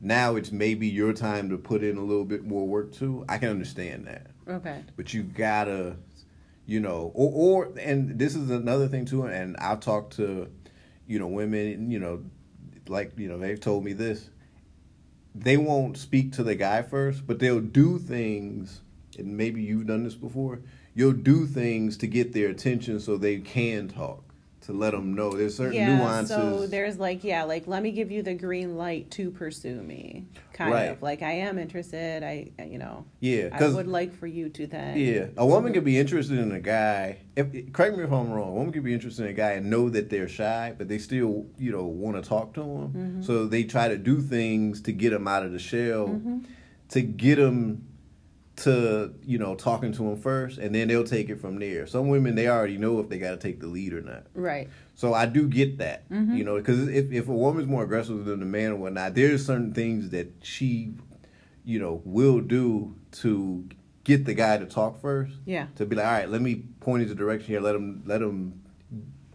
now 0.00 0.36
it's 0.36 0.52
maybe 0.52 0.86
your 0.86 1.12
time 1.14 1.48
to 1.48 1.56
put 1.58 1.82
in 1.82 1.96
a 1.96 2.02
little 2.02 2.24
bit 2.26 2.44
more 2.44 2.66
work 2.66 2.92
too. 2.92 3.24
I 3.28 3.38
can 3.38 3.48
understand 3.48 4.06
that 4.06 4.26
okay, 4.48 4.84
but 4.96 5.14
you 5.14 5.22
gotta, 5.22 5.96
you 6.66 6.80
know, 6.80 7.10
or 7.14 7.64
or 7.66 7.78
and 7.80 8.18
this 8.18 8.34
is 8.36 8.50
another 8.50 8.88
thing 8.88 9.06
too. 9.06 9.24
And 9.24 9.56
I've 9.56 9.80
talked 9.80 10.16
to, 10.16 10.50
you 11.06 11.18
know, 11.18 11.26
women, 11.26 11.90
you 11.90 11.98
know, 11.98 12.22
like 12.88 13.12
you 13.18 13.28
know 13.28 13.38
they've 13.38 13.60
told 13.60 13.84
me 13.84 13.92
this. 13.92 14.30
They 15.34 15.56
won't 15.56 15.98
speak 15.98 16.32
to 16.32 16.42
the 16.42 16.54
guy 16.54 16.82
first, 16.82 17.26
but 17.26 17.38
they'll 17.38 17.60
do 17.60 17.98
things. 17.98 18.80
And 19.18 19.36
maybe 19.36 19.62
you've 19.62 19.86
done 19.86 20.04
this 20.04 20.14
before. 20.14 20.60
You'll 20.94 21.12
do 21.12 21.46
things 21.46 21.96
to 21.98 22.06
get 22.06 22.32
their 22.32 22.48
attention 22.48 23.00
so 23.00 23.16
they 23.16 23.38
can 23.38 23.88
talk 23.88 24.25
to 24.66 24.72
let 24.72 24.90
them 24.90 25.14
know 25.14 25.30
there's 25.30 25.56
certain 25.56 25.74
yeah. 25.74 25.96
nuances. 25.96 26.36
So 26.36 26.66
there's 26.66 26.98
like 26.98 27.22
yeah, 27.22 27.44
like 27.44 27.66
let 27.66 27.82
me 27.82 27.92
give 27.92 28.10
you 28.10 28.22
the 28.22 28.34
green 28.34 28.76
light 28.76 29.10
to 29.12 29.30
pursue 29.30 29.80
me, 29.80 30.26
kind 30.52 30.72
Right. 30.72 30.84
of 30.86 31.02
like 31.02 31.22
I 31.22 31.32
am 31.32 31.58
interested. 31.58 32.24
I 32.24 32.50
you 32.64 32.78
know 32.78 33.04
yeah, 33.20 33.48
I 33.52 33.68
would 33.68 33.86
like 33.86 34.12
for 34.18 34.26
you 34.26 34.48
to 34.50 34.66
then 34.66 34.96
Yeah, 34.98 35.26
a 35.36 35.46
woman 35.46 35.72
could 35.72 35.84
be 35.84 35.98
interested 35.98 36.38
in 36.38 36.50
a 36.52 36.60
guy. 36.60 37.18
If 37.36 37.72
correct 37.72 37.96
me 37.96 38.02
if 38.02 38.12
I'm 38.12 38.30
wrong, 38.32 38.48
a 38.48 38.52
woman 38.52 38.72
could 38.72 38.84
be 38.84 38.92
interested 38.92 39.24
in 39.24 39.30
a 39.30 39.34
guy 39.34 39.52
and 39.52 39.70
know 39.70 39.88
that 39.90 40.10
they're 40.10 40.28
shy, 40.28 40.74
but 40.76 40.88
they 40.88 40.98
still, 40.98 41.46
you 41.58 41.70
know, 41.70 41.84
want 41.84 42.22
to 42.22 42.28
talk 42.28 42.52
to 42.54 42.62
him. 42.62 42.88
Mm-hmm. 42.88 43.22
So 43.22 43.46
they 43.46 43.62
try 43.64 43.86
to 43.88 43.96
do 43.96 44.20
things 44.20 44.80
to 44.82 44.92
get 44.92 45.12
him 45.12 45.28
out 45.28 45.44
of 45.44 45.52
the 45.52 45.58
shell, 45.60 46.08
Mm-hmm. 46.08 46.38
to 46.90 47.02
get 47.02 47.38
him 47.38 47.86
to, 48.56 49.12
you 49.24 49.38
know, 49.38 49.54
talking 49.54 49.92
to 49.92 50.08
him 50.08 50.16
first, 50.16 50.58
and 50.58 50.74
then 50.74 50.88
they'll 50.88 51.04
take 51.04 51.28
it 51.28 51.40
from 51.40 51.58
there. 51.58 51.86
Some 51.86 52.08
women 52.08 52.34
they 52.34 52.48
already 52.48 52.78
know 52.78 52.98
if 53.00 53.08
they 53.08 53.18
got 53.18 53.32
to 53.32 53.36
take 53.36 53.60
the 53.60 53.66
lead 53.66 53.92
or 53.92 54.00
not. 54.00 54.24
right. 54.34 54.68
So 54.94 55.12
I 55.12 55.26
do 55.26 55.46
get 55.46 55.76
that, 55.78 56.08
Mm-hmm. 56.10 56.36
you 56.36 56.44
know, 56.44 56.56
because 56.56 56.88
if 56.88 57.12
if 57.12 57.28
a 57.28 57.32
woman's 57.34 57.66
more 57.68 57.84
aggressive 57.84 58.24
than 58.24 58.40
a 58.42 58.46
man 58.46 58.72
or 58.72 58.76
whatnot, 58.76 59.14
there's 59.14 59.44
certain 59.44 59.74
things 59.74 60.08
that 60.10 60.32
she, 60.42 60.94
you 61.64 61.78
know, 61.78 62.00
will 62.06 62.40
do 62.40 62.94
to 63.12 63.68
get 64.04 64.24
the 64.24 64.32
guy 64.32 64.56
to 64.56 64.64
talk 64.64 64.98
first. 65.00 65.34
Yeah. 65.44 65.66
To 65.76 65.84
be 65.84 65.96
like, 65.96 66.06
all 66.06 66.12
right, 66.12 66.28
let 66.30 66.40
me 66.40 66.64
point 66.80 67.02
in 67.02 67.08
the 67.10 67.14
direction 67.14 67.48
here. 67.48 67.60
Let 67.60 67.74
him 67.74 68.04
let 68.06 68.22
him 68.22 68.62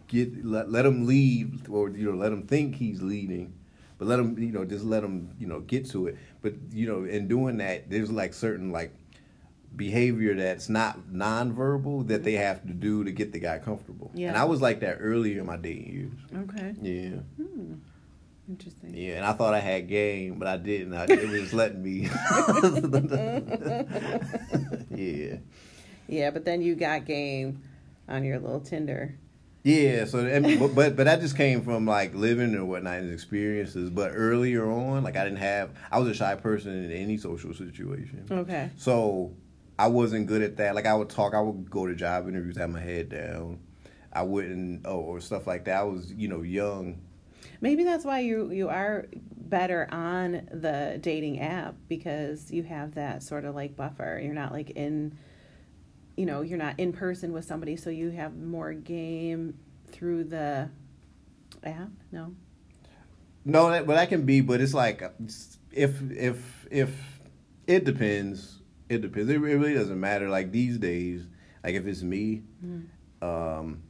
get 0.08 0.44
let, 0.44 0.68
let 0.70 0.84
him 0.84 1.06
lead, 1.06 1.68
or 1.68 1.90
you 1.90 2.10
know, 2.10 2.16
let 2.18 2.32
him 2.32 2.42
think 2.46 2.74
he's 2.74 3.00
leading, 3.00 3.54
but 3.98 4.08
let 4.08 4.18
him 4.18 4.36
you 4.38 4.50
know 4.50 4.64
just 4.64 4.84
let 4.84 5.04
him 5.04 5.30
you 5.38 5.46
know 5.46 5.60
get 5.60 5.88
to 5.90 6.08
it. 6.08 6.16
But 6.40 6.54
you 6.72 6.88
know, 6.88 7.04
in 7.04 7.28
doing 7.28 7.58
that, 7.58 7.88
there's 7.88 8.10
like 8.10 8.34
certain 8.34 8.72
like 8.72 8.92
behavior 9.76 10.34
that's 10.34 10.68
not 10.68 10.98
nonverbal 11.12 12.08
that 12.08 12.24
they 12.24 12.32
have 12.34 12.62
to 12.62 12.72
do 12.72 13.04
to 13.04 13.12
get 13.12 13.32
the 13.32 13.38
guy 13.38 13.58
comfortable. 13.58 14.10
Yeah. 14.14 14.28
And 14.28 14.36
I 14.36 14.44
was 14.44 14.60
like 14.60 14.80
that 14.80 14.98
earlier 15.00 15.40
in 15.40 15.46
my 15.46 15.56
dating 15.56 15.92
years. 15.92 16.12
Okay. 16.50 16.74
Yeah. 16.80 17.20
Hmm. 17.42 17.74
Interesting. 18.48 18.94
Yeah, 18.94 19.14
and 19.14 19.24
I 19.24 19.32
thought 19.34 19.54
I 19.54 19.60
had 19.60 19.88
game, 19.88 20.38
but 20.38 20.48
I 20.48 20.56
didn't. 20.56 20.94
I, 20.94 21.04
it 21.04 21.28
was 21.28 21.54
letting 21.54 21.82
me. 21.82 22.08
yeah. 24.90 25.36
Yeah, 26.08 26.30
but 26.30 26.44
then 26.44 26.60
you 26.60 26.74
got 26.74 27.06
game 27.06 27.62
on 28.08 28.24
your 28.24 28.40
little 28.40 28.60
Tinder 28.60 29.14
Yeah, 29.62 30.04
so 30.06 30.18
and, 30.18 30.58
but, 30.58 30.74
but 30.74 30.96
but 30.96 31.04
that 31.04 31.20
just 31.20 31.36
came 31.36 31.62
from 31.62 31.86
like 31.86 32.14
living 32.14 32.52
and 32.54 32.68
whatnot 32.68 32.98
and 32.98 33.12
experiences. 33.12 33.90
But 33.90 34.10
earlier 34.12 34.68
on, 34.68 35.04
like 35.04 35.16
I 35.16 35.22
didn't 35.22 35.38
have, 35.38 35.70
I 35.90 36.00
was 36.00 36.08
a 36.08 36.14
shy 36.14 36.34
person 36.34 36.84
in 36.84 36.90
any 36.90 37.16
social 37.16 37.54
situation. 37.54 38.26
Okay. 38.28 38.70
So 38.76 39.32
I 39.78 39.88
wasn't 39.88 40.26
good 40.26 40.42
at 40.42 40.56
that. 40.58 40.74
Like 40.74 40.86
I 40.86 40.94
would 40.94 41.08
talk, 41.08 41.34
I 41.34 41.40
would 41.40 41.70
go 41.70 41.86
to 41.86 41.94
job 41.94 42.28
interviews, 42.28 42.56
have 42.56 42.70
my 42.70 42.80
head 42.80 43.08
down. 43.08 43.60
I 44.12 44.22
wouldn't, 44.22 44.82
oh, 44.84 45.00
or 45.00 45.20
stuff 45.20 45.46
like 45.46 45.64
that. 45.64 45.80
I 45.80 45.84
was, 45.84 46.12
you 46.12 46.28
know, 46.28 46.42
young. 46.42 47.00
Maybe 47.60 47.84
that's 47.84 48.04
why 48.04 48.20
you 48.20 48.50
you 48.50 48.68
are 48.68 49.06
better 49.36 49.88
on 49.92 50.48
the 50.52 50.98
dating 51.00 51.40
app 51.40 51.74
because 51.88 52.50
you 52.50 52.62
have 52.64 52.94
that 52.94 53.22
sort 53.22 53.44
of 53.44 53.54
like 53.54 53.76
buffer. 53.76 54.20
You're 54.22 54.34
not 54.34 54.52
like 54.52 54.70
in 54.70 55.16
you 56.16 56.26
know, 56.26 56.42
you're 56.42 56.58
not 56.58 56.78
in 56.78 56.92
person 56.92 57.32
with 57.32 57.44
somebody 57.44 57.76
so 57.76 57.90
you 57.90 58.10
have 58.10 58.36
more 58.36 58.72
game 58.74 59.58
through 59.90 60.24
the 60.24 60.68
app. 61.64 61.88
No. 62.10 62.34
No, 63.44 63.70
that, 63.70 63.86
but 63.86 63.94
that 63.94 64.08
can 64.08 64.24
be, 64.24 64.40
but 64.40 64.60
it's 64.60 64.74
like 64.74 65.02
if 65.72 66.00
if 66.12 66.66
if 66.70 67.20
it 67.66 67.84
depends. 67.84 68.61
It 68.92 69.00
depends. 69.00 69.30
It 69.30 69.38
really 69.40 69.74
doesn't 69.74 69.98
matter. 69.98 70.28
Like 70.28 70.52
these 70.52 70.76
days, 70.78 71.26
like 71.64 71.74
if 71.74 71.86
it's 71.86 72.02
me, 72.02 72.42
Mm. 72.64 72.84
um, 73.22 73.82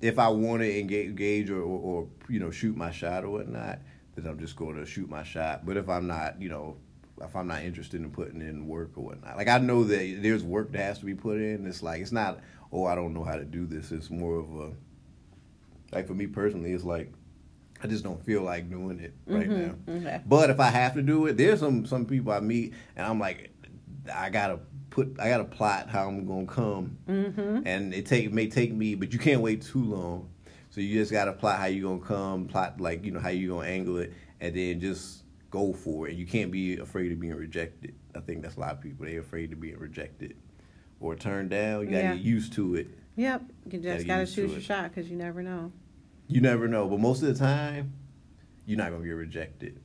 if 0.00 0.18
I 0.18 0.28
want 0.28 0.62
to 0.62 0.80
engage, 0.80 1.06
engage 1.06 1.48
or, 1.50 1.62
or, 1.62 1.78
or 1.80 2.08
you 2.28 2.40
know 2.40 2.50
shoot 2.50 2.76
my 2.76 2.90
shot 2.90 3.22
or 3.24 3.30
whatnot, 3.30 3.78
then 4.16 4.26
I'm 4.26 4.38
just 4.40 4.56
going 4.56 4.76
to 4.76 4.84
shoot 4.84 5.08
my 5.08 5.22
shot. 5.22 5.64
But 5.64 5.76
if 5.76 5.88
I'm 5.88 6.06
not, 6.08 6.42
you 6.42 6.48
know, 6.48 6.76
if 7.22 7.36
I'm 7.36 7.46
not 7.46 7.62
interested 7.62 8.00
in 8.00 8.10
putting 8.10 8.40
in 8.40 8.66
work 8.66 8.90
or 8.96 9.04
whatnot, 9.04 9.36
like 9.36 9.46
I 9.48 9.58
know 9.58 9.84
that 9.84 10.18
there's 10.22 10.42
work 10.42 10.72
that 10.72 10.78
has 10.82 10.98
to 10.98 11.04
be 11.04 11.14
put 11.14 11.36
in. 11.38 11.64
It's 11.66 11.82
like 11.84 12.00
it's 12.02 12.10
not, 12.10 12.40
oh, 12.72 12.84
I 12.86 12.96
don't 12.96 13.14
know 13.14 13.22
how 13.22 13.36
to 13.36 13.44
do 13.44 13.64
this. 13.64 13.92
It's 13.92 14.10
more 14.10 14.40
of 14.40 14.50
a, 14.60 14.72
like 15.94 16.08
for 16.08 16.14
me 16.14 16.26
personally, 16.26 16.72
it's 16.72 16.82
like 16.84 17.12
I 17.80 17.86
just 17.86 18.02
don't 18.02 18.24
feel 18.24 18.42
like 18.42 18.68
doing 18.70 18.98
it 18.98 19.14
right 19.26 19.48
now. 19.48 19.74
Okay. 19.88 20.20
But 20.26 20.50
if 20.50 20.58
I 20.58 20.70
have 20.70 20.94
to 20.94 21.02
do 21.02 21.26
it, 21.26 21.36
there's 21.36 21.60
some 21.60 21.86
some 21.86 22.06
people 22.06 22.32
I 22.32 22.40
meet 22.40 22.74
and 22.96 23.06
I'm 23.06 23.20
like, 23.20 23.51
I 24.14 24.30
gotta 24.30 24.60
put, 24.90 25.16
I 25.18 25.28
gotta 25.28 25.44
plot 25.44 25.88
how 25.90 26.08
I'm 26.08 26.26
gonna 26.26 26.46
come, 26.46 26.96
Mm-hmm. 27.08 27.66
and 27.66 27.92
it 27.94 28.06
take 28.06 28.32
may 28.32 28.48
take 28.48 28.72
me, 28.72 28.94
but 28.94 29.12
you 29.12 29.18
can't 29.18 29.40
wait 29.40 29.62
too 29.62 29.84
long. 29.84 30.28
So 30.70 30.80
you 30.80 30.98
just 30.98 31.12
gotta 31.12 31.32
plot 31.32 31.58
how 31.58 31.66
you 31.66 31.82
gonna 31.82 32.00
come, 32.00 32.46
plot 32.46 32.80
like 32.80 33.04
you 33.04 33.10
know 33.12 33.20
how 33.20 33.28
you 33.28 33.48
gonna 33.48 33.66
angle 33.68 33.98
it, 33.98 34.12
and 34.40 34.54
then 34.56 34.80
just 34.80 35.24
go 35.50 35.72
for 35.72 36.08
it. 36.08 36.14
You 36.16 36.26
can't 36.26 36.50
be 36.50 36.78
afraid 36.78 37.12
of 37.12 37.20
being 37.20 37.34
rejected. 37.34 37.94
I 38.14 38.20
think 38.20 38.42
that's 38.42 38.56
a 38.56 38.60
lot 38.60 38.72
of 38.72 38.80
people. 38.80 39.04
They're 39.06 39.20
afraid 39.20 39.52
of 39.52 39.60
being 39.60 39.78
rejected 39.78 40.34
or 41.00 41.14
turned 41.14 41.50
down. 41.50 41.80
You 41.82 41.86
gotta 41.86 42.02
Yeah. 42.04 42.14
get 42.14 42.22
used 42.24 42.52
to 42.54 42.74
it. 42.76 42.88
Yep. 43.16 43.42
You 43.70 43.78
Gotta 43.78 43.82
just 43.96 44.06
got 44.06 44.14
to 44.14 44.20
used 44.22 44.34
to 44.36 44.40
shoot 44.42 44.48
your 44.50 44.58
it. 44.58 44.62
shot 44.62 44.84
because 44.94 45.10
you 45.10 45.16
never 45.16 45.42
know. 45.42 45.72
You 46.28 46.40
never 46.40 46.66
know, 46.68 46.88
but 46.88 46.98
most 47.00 47.22
of 47.22 47.28
the 47.28 47.34
time, 47.34 47.92
you're 48.64 48.78
not 48.78 48.90
gonna 48.90 49.04
get 49.04 49.10
rejected. 49.10 49.78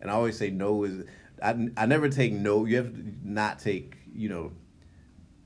And 0.00 0.10
I 0.10 0.14
always 0.14 0.38
say 0.38 0.48
no 0.50 0.84
is 0.84 1.04
I, 1.42 1.68
I 1.76 1.86
never 1.86 2.08
take 2.08 2.32
no. 2.32 2.64
You 2.64 2.76
have 2.76 2.94
to 2.94 3.14
not 3.22 3.58
take. 3.58 3.96
You 4.14 4.28
know, 4.28 4.52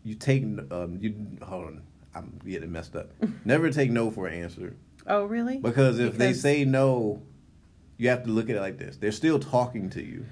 you 0.04 0.14
take 0.14 0.44
um 0.70 0.98
you 1.00 1.14
hold 1.42 1.66
on. 1.66 1.82
I'm 2.14 2.40
getting 2.44 2.72
messed 2.72 2.96
up. 2.96 3.10
never 3.44 3.70
take 3.70 3.90
no 3.90 4.10
for 4.10 4.26
an 4.26 4.42
answer 4.42 4.74
Oh, 5.06 5.24
really? 5.24 5.58
because 5.58 5.98
if 5.98 6.18
they 6.18 6.32
say 6.32 6.64
no, 6.64 7.22
you 7.96 8.08
have 8.08 8.24
to 8.24 8.30
look 8.30 8.50
at 8.50 8.56
it 8.56 8.60
like 8.60 8.78
this. 8.78 8.96
They're 8.96 9.12
still 9.12 9.38
talking 9.38 9.90
to 9.90 10.02
you. 10.02 10.26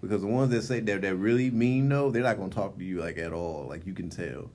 Because 0.00 0.22
the 0.22 0.28
ones 0.28 0.50
that 0.50 0.62
say 0.62 0.80
that 0.80 1.02
that 1.02 1.14
really 1.14 1.50
mean 1.50 1.88
no, 1.88 2.10
they're 2.10 2.22
not 2.22 2.36
gonna 2.36 2.50
talk 2.50 2.76
to 2.78 2.84
you 2.84 3.00
like 3.00 3.18
at 3.18 3.32
all. 3.32 3.66
Like 3.68 3.86
you 3.86 3.94
can 3.94 4.10
tell. 4.10 4.50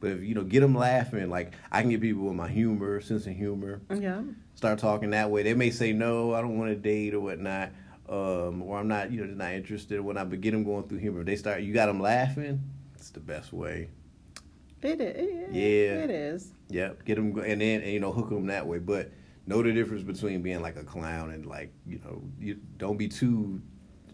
But 0.00 0.10
if 0.12 0.22
you 0.22 0.34
know, 0.34 0.42
get 0.42 0.60
them 0.60 0.74
laughing. 0.74 1.30
Like 1.30 1.54
I 1.70 1.80
can 1.82 1.90
get 1.90 2.00
people 2.00 2.24
with 2.24 2.34
my 2.34 2.48
humor, 2.48 3.00
sense 3.00 3.26
of 3.26 3.34
humor 3.34 3.80
yeah. 3.94 4.22
start 4.54 4.78
talking 4.78 5.10
that 5.10 5.30
way. 5.30 5.42
They 5.42 5.54
may 5.54 5.70
say 5.70 5.92
no, 5.92 6.34
I 6.34 6.40
don't 6.40 6.58
want 6.58 6.70
to 6.70 6.76
date 6.76 7.14
or 7.14 7.20
whatnot, 7.20 7.70
um, 8.08 8.62
or 8.62 8.78
I'm 8.78 8.88
not, 8.88 9.12
you 9.12 9.20
know, 9.20 9.26
just 9.26 9.38
not 9.38 9.52
interested 9.52 10.00
When 10.00 10.16
I 10.16 10.24
But 10.24 10.40
get 10.40 10.52
them 10.52 10.64
going 10.64 10.88
through 10.88 10.98
humor. 10.98 11.20
If 11.20 11.26
they 11.26 11.36
start, 11.36 11.62
you 11.62 11.74
got 11.74 11.86
them 11.86 12.00
laughing. 12.00 12.62
It's 12.94 13.10
the 13.10 13.20
best 13.20 13.52
way. 13.52 13.88
It 14.82 15.00
is. 15.00 15.54
Yeah. 15.54 16.04
It 16.04 16.10
is. 16.10 16.52
Yep, 16.70 17.04
get 17.04 17.16
them, 17.16 17.36
and 17.38 17.60
then 17.60 17.82
and, 17.82 17.92
you 17.92 18.00
know 18.00 18.12
hook 18.12 18.30
them 18.30 18.46
that 18.46 18.66
way. 18.66 18.78
But 18.78 19.10
know 19.46 19.62
the 19.62 19.72
difference 19.72 20.02
between 20.02 20.42
being 20.42 20.62
like 20.62 20.76
a 20.76 20.84
clown 20.84 21.30
and 21.30 21.46
like 21.46 21.72
you 21.86 22.00
know, 22.04 22.22
you 22.38 22.58
don't 22.76 22.96
be 22.96 23.08
too, 23.08 23.60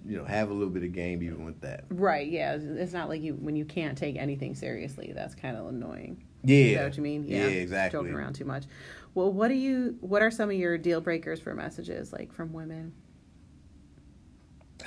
you 0.07 0.17
know, 0.17 0.25
have 0.25 0.51
a 0.51 0.55
little 0.55 0.71
bit 0.73 0.83
of 0.83 0.93
game 0.93 1.23
even 1.23 1.45
with 1.45 1.61
that. 1.61 1.85
Right. 1.91 2.29
Yeah. 2.29 2.57
It's 2.59 2.93
not 2.93 3.09
like 3.09 3.23
you 3.23 3.35
when 3.35 3.57
you 3.57 3.65
can't 3.65 3.99
take 3.99 4.17
anything 4.17 4.55
seriously. 4.55 5.13
That's 5.15 5.35
kind 5.35 5.57
of 5.57 5.67
annoying. 5.67 6.25
Yeah, 6.45 6.77
know 6.77 6.85
what 6.85 6.97
you 6.97 7.03
mean? 7.03 7.25
Yeah, 7.27 7.47
exactly. 7.47 7.99
Joking 7.99 8.15
around 8.15 8.35
too 8.35 8.45
much. 8.45 8.65
Well, 9.15 9.33
what 9.33 9.49
do 9.49 9.55
you? 9.55 9.97
What 10.01 10.23
are 10.23 10.31
some 10.31 10.51
of 10.51 10.57
your 10.57 10.77
deal 10.79 11.01
breakers 11.01 11.41
for 11.41 11.55
messages 11.55 12.13
like 12.13 12.33
from 12.33 12.53
women? 12.53 12.93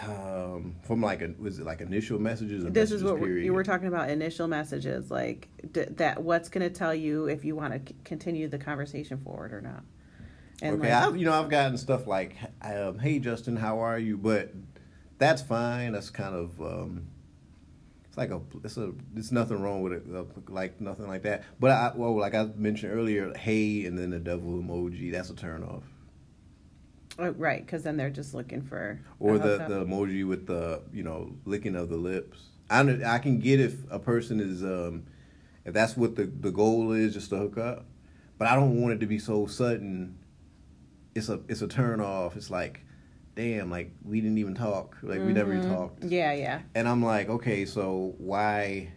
Um, 0.04 0.76
from 0.84 1.02
like 1.02 1.22
a 1.22 1.34
was 1.40 1.60
it 1.60 1.66
like 1.66 1.82
initial 1.82 2.20
messages? 2.20 2.64
Or 2.66 2.70
This 2.70 2.92
is 2.92 3.02
messages, 3.02 3.04
what 3.04 3.20
we're, 3.20 3.28
period? 3.28 3.46
you 3.46 3.54
were 3.54 3.64
talking 3.64 3.88
about. 3.88 4.10
Initial 4.10 4.48
messages, 4.48 5.10
like 5.10 5.48
d- 5.72 5.86
that. 5.92 6.22
What's 6.22 6.50
going 6.50 6.68
to 6.68 6.74
tell 6.76 6.94
you 6.94 7.28
if 7.28 7.44
you 7.46 7.56
want 7.56 7.74
to 7.74 7.94
c- 7.94 7.96
continue 8.04 8.48
the 8.48 8.60
conversation 8.60 9.18
forward 9.18 9.54
or 9.54 9.62
not? 9.62 9.84
okay, 10.62 10.76
like, 10.76 10.92
I've 10.92 11.18
you 11.18 11.26
know, 11.26 11.42
I've 11.42 11.50
gotten 11.50 11.78
stuff 11.78 12.06
like, 12.06 12.36
um, 12.62 13.00
"Hey, 13.00 13.20
Justin, 13.20 13.56
how 13.56 13.80
are 13.80 13.98
you?" 13.98 14.18
But 14.18 14.54
that's 15.18 15.42
fine. 15.42 15.94
That's 15.94 16.10
kind 16.10 16.36
of, 16.36 16.62
um, 16.62 17.08
it's 18.08 18.18
like 18.18 18.30
a, 18.30 18.42
it's 18.64 18.78
a, 18.78 18.92
it's 19.16 19.32
nothing 19.32 19.62
wrong 19.62 19.82
with 19.82 19.94
it, 19.94 20.04
uh, 20.14 20.26
like 20.50 20.80
nothing 20.82 21.08
like 21.08 21.24
that. 21.24 21.44
But 21.60 21.72
I, 21.72 21.92
well, 21.96 22.16
like 22.20 22.36
I 22.36 22.50
mentioned 22.56 22.94
earlier, 22.94 23.34
"Hey," 23.36 23.86
and 23.86 23.98
then 23.98 24.10
the 24.12 24.20
devil 24.20 24.52
emoji. 24.62 25.12
That's 25.12 25.30
a 25.30 25.36
turn 25.36 25.64
off. 25.64 25.84
Oh, 27.20 27.30
right, 27.32 27.66
because 27.66 27.84
then 27.84 27.98
they're 27.98 28.10
just 28.10 28.34
looking 28.34 28.62
for 28.62 29.00
Or 29.20 29.38
the 29.38 29.58
the 29.68 29.86
emoji 29.86 30.28
with 30.28 30.48
the 30.48 30.82
you 30.94 31.04
know 31.04 31.36
licking 31.46 31.76
of 31.76 31.90
the 31.90 31.98
lips. 31.98 32.40
I 32.70 32.82
I 33.06 33.20
can 33.20 33.40
get 33.40 33.60
if 33.60 33.76
a 33.90 34.00
person 34.00 34.40
is 34.40 34.64
um, 34.64 35.06
if 35.66 35.74
that's 35.74 35.96
what 35.98 36.16
the 36.16 36.26
the 36.26 36.52
goal 36.52 36.92
is, 36.92 37.14
just 37.14 37.30
to 37.30 37.38
hook 37.38 37.58
up. 37.58 37.86
But 38.38 38.48
I 38.48 38.56
don't 38.56 38.82
want 38.82 38.94
it 38.94 39.00
to 39.00 39.08
be 39.08 39.20
so 39.20 39.48
sudden. 39.48 40.18
It's 41.16 41.30
a 41.30 41.40
it's 41.48 41.62
a 41.62 41.68
turn 41.68 42.00
off. 42.00 42.36
It's 42.36 42.52
like, 42.52 42.82
damn, 43.36 43.72
like 43.72 43.92
we 44.04 44.22
didn't 44.22 44.38
even 44.38 44.54
talk. 44.54 44.98
Like 45.02 45.24
we 45.24 45.34
never 45.34 45.54
even 45.54 45.68
Mhm. 45.68 45.76
talked. 45.76 46.04
Yeah, 46.04 46.34
yeah. 46.34 46.62
And 46.76 46.88
I'm 46.88 47.04
like, 47.04 47.30
okay, 47.30 47.66
so 47.66 48.14
why? 48.20 48.90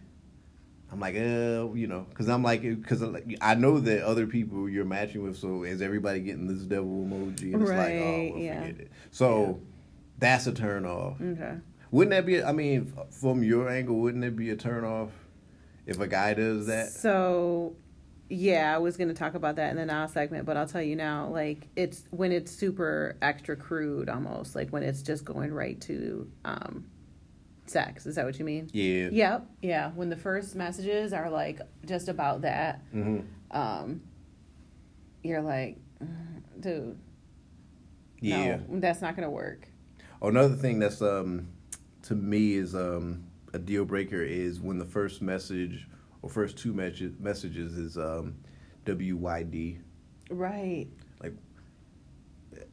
I'm 0.91 0.99
like, 0.99 1.15
uh, 1.15 1.71
you 1.73 1.87
know, 1.87 2.05
because 2.09 2.27
I'm 2.27 2.43
like, 2.43 2.61
because 2.63 3.01
I 3.39 3.55
know 3.55 3.79
that 3.79 4.03
other 4.03 4.27
people 4.27 4.67
you're 4.67 4.83
matching 4.83 5.23
with. 5.23 5.37
So 5.37 5.63
is 5.63 5.81
everybody 5.81 6.19
getting 6.19 6.47
this 6.47 6.63
devil 6.63 7.05
emoji? 7.05 7.53
And 7.53 7.61
it's 7.61 7.69
like, 7.69 7.79
Right, 7.79 8.01
oh, 8.01 8.29
well, 8.33 8.43
yeah. 8.43 8.59
forget 8.61 8.79
it. 8.81 8.91
So 9.11 9.61
that's 10.19 10.47
a 10.47 10.51
turn 10.51 10.85
off. 10.85 11.21
Okay. 11.21 11.55
Wouldn't 11.91 12.11
that 12.11 12.25
be? 12.25 12.43
I 12.43 12.51
mean, 12.51 12.93
from 13.09 13.41
your 13.43 13.69
angle, 13.69 13.97
wouldn't 13.99 14.23
it 14.23 14.35
be 14.35 14.49
a 14.49 14.55
turn 14.55 14.83
off 14.83 15.09
if 15.85 15.99
a 15.99 16.07
guy 16.07 16.33
does 16.33 16.67
that? 16.67 16.89
So, 16.89 17.75
yeah, 18.29 18.73
I 18.73 18.77
was 18.77 18.97
going 18.97 19.09
to 19.09 19.13
talk 19.13 19.33
about 19.33 19.55
that 19.57 19.71
in 19.71 19.77
the 19.77 19.85
now 19.85 20.07
segment, 20.07 20.45
but 20.45 20.55
I'll 20.57 20.67
tell 20.67 20.81
you 20.81 20.95
now. 20.95 21.27
Like, 21.27 21.67
it's 21.75 22.03
when 22.11 22.31
it's 22.31 22.51
super 22.51 23.17
extra 23.21 23.55
crude, 23.55 24.09
almost 24.09 24.55
like 24.55 24.69
when 24.69 24.83
it's 24.83 25.01
just 25.01 25.25
going 25.25 25.53
right 25.53 25.79
to 25.81 26.29
um, 26.45 26.85
sex. 27.71 28.05
Is 28.05 28.15
that 28.15 28.25
what 28.25 28.37
you 28.37 28.45
mean? 28.45 28.69
Yeah. 28.73 29.09
Yep. 29.11 29.45
Yeah. 29.61 29.91
When 29.91 30.09
the 30.09 30.15
first 30.17 30.55
messages 30.55 31.13
are 31.13 31.29
like 31.29 31.61
just 31.85 32.07
about 32.09 32.41
that, 32.41 32.81
hmm 32.91 33.19
um, 33.51 34.01
you're 35.23 35.41
like, 35.41 35.77
"Mm, 36.01 36.41
dude, 36.61 36.97
Yeah. 38.19 38.57
no, 38.69 38.79
that's 38.79 39.01
not 39.01 39.15
going 39.15 39.25
to 39.27 39.29
work. 39.31 39.67
Oh, 40.21 40.29
Another 40.29 40.55
thing 40.55 40.79
that's 40.79 41.01
um 41.01 41.47
to 42.03 42.15
me 42.15 42.53
is 42.53 42.75
um 42.75 43.23
a 43.53 43.59
deal 43.59 43.83
breaker 43.85 44.21
is 44.21 44.59
when 44.61 44.77
the 44.77 44.85
first 44.85 45.21
message 45.21 45.87
or 46.21 46.29
first 46.29 46.57
two 46.57 46.73
messages 46.73 47.13
messages 47.19 47.77
is 47.77 47.97
um 47.97 48.35
WYD. 48.85 49.79
Right. 50.29 50.87
Like 51.21 51.33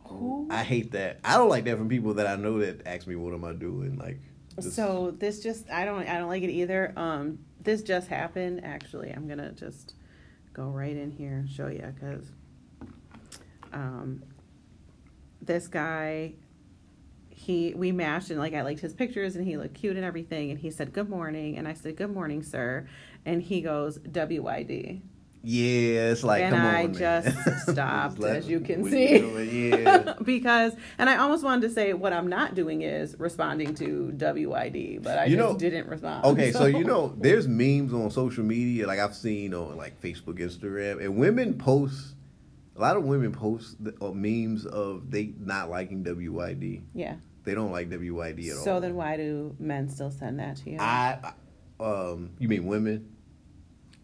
Who? 0.05 0.47
I 0.51 0.63
hate 0.63 0.93
that. 0.93 1.21
I 1.25 1.37
don't 1.37 1.49
like 1.49 1.65
that 1.65 1.77
from 1.77 1.89
people 1.89 2.15
that 2.15 2.27
I 2.27 2.37
know 2.37 2.61
that 2.61 2.87
ask 2.87 3.07
me 3.07 3.17
what 3.17 3.35
am 3.35 3.45
I 3.45 3.53
doing. 3.53 3.99
Like 3.99 4.21
So 4.61 5.15
this 5.17 5.43
just 5.43 5.71
I 5.71 5.85
don't 5.85 6.09
I 6.09 6.19
don't 6.19 6.29
like 6.29 6.43
it 6.43 6.51
either. 6.51 6.93
Um, 6.97 7.39
this 7.63 7.83
just 7.83 8.09
happened. 8.09 8.65
Actually, 8.65 9.11
I'm 9.11 9.29
gonna 9.29 9.53
just 9.53 9.95
go 10.53 10.65
right 10.65 10.97
in 10.97 11.11
here 11.11 11.37
and 11.39 11.49
show 11.49 11.69
you 11.69 11.93
because 11.95 12.33
um, 13.73 14.23
this 15.41 15.69
guy 15.69 16.35
he 17.31 17.73
we 17.75 17.93
matched 17.93 18.31
and 18.31 18.39
like 18.41 18.55
I 18.55 18.63
liked 18.63 18.81
his 18.81 18.93
pictures 18.93 19.37
and 19.37 19.47
he 19.47 19.57
looked 19.57 19.75
cute 19.75 19.97
and 19.97 20.05
everything 20.05 20.51
and 20.51 20.59
he 20.59 20.71
said 20.71 20.93
good 20.93 21.09
morning 21.09 21.57
and 21.57 21.69
I 21.69 21.75
said 21.75 21.97
good 21.97 22.13
morning 22.13 22.43
sir 22.43 22.89
and 23.25 23.41
he 23.41 23.61
goes 23.61 23.99
WYD 24.01 25.01
yeah, 25.43 26.11
it's 26.11 26.25
like 26.25 26.43
And 26.43 26.55
come 26.55 26.67
I 26.67 26.85
on, 26.85 26.95
just 26.95 27.61
stopped, 27.71 28.23
as 28.25 28.49
you 28.49 28.61
can 28.61 28.85
see. 28.85 29.19
doing? 29.19 29.73
Yeah. 29.73 30.15
because 30.25 30.73
and 30.99 31.09
I 31.09 31.17
almost 31.19 31.45
wanted 31.45 31.69
to 31.69 31.71
say 31.75 31.93
what 31.95 32.13
I'm 32.13 32.29
not 32.29 32.55
doing 32.55 32.83
is 32.83 33.15
responding 33.19 33.75
to 33.77 34.13
WYD 34.17 35.03
but 35.03 35.19
I 35.19 35.25
You 35.27 35.37
just 35.37 35.53
know- 35.53 35.59
didn't 35.59 35.89
respond. 35.89 36.25
Okay, 36.25 36.53
so 36.53 36.67
you 36.67 36.85
know, 36.85 37.15
there's 37.19 37.47
memes 37.49 37.93
on 37.93 38.11
social 38.11 38.45
media, 38.45 38.87
like 38.87 38.99
I've 38.99 39.15
seen 39.15 39.55
on 39.55 39.77
like 39.77 40.01
Facebook, 40.01 40.39
Instagram, 40.39 41.01
and 41.05 41.17
women 41.17 41.55
post 41.59 42.15
a 42.77 42.81
lot 42.81 42.97
of 42.97 43.03
women 43.05 43.33
post 43.33 43.83
the, 43.83 43.93
uh, 44.01 44.13
memes 44.13 44.65
of 44.65 45.11
they 45.11 45.33
not 45.41 45.69
liking 45.69 46.05
WYD. 46.05 46.83
Yeah. 46.95 47.17
They 47.45 47.55
don't 47.55 47.73
like 47.73 47.91
WYD 47.91 48.51
at 48.51 48.57
all. 48.59 48.63
So 48.65 48.79
then 48.81 48.95
why 48.95 49.17
do 49.17 49.57
men 49.59 49.89
still 49.89 50.11
send 50.13 50.39
that 50.39 50.57
to 50.59 50.71
you? 50.71 50.77
I, 50.79 51.33
um, 51.81 52.31
you 52.39 52.47
mean 52.49 52.67
women? 52.67 53.17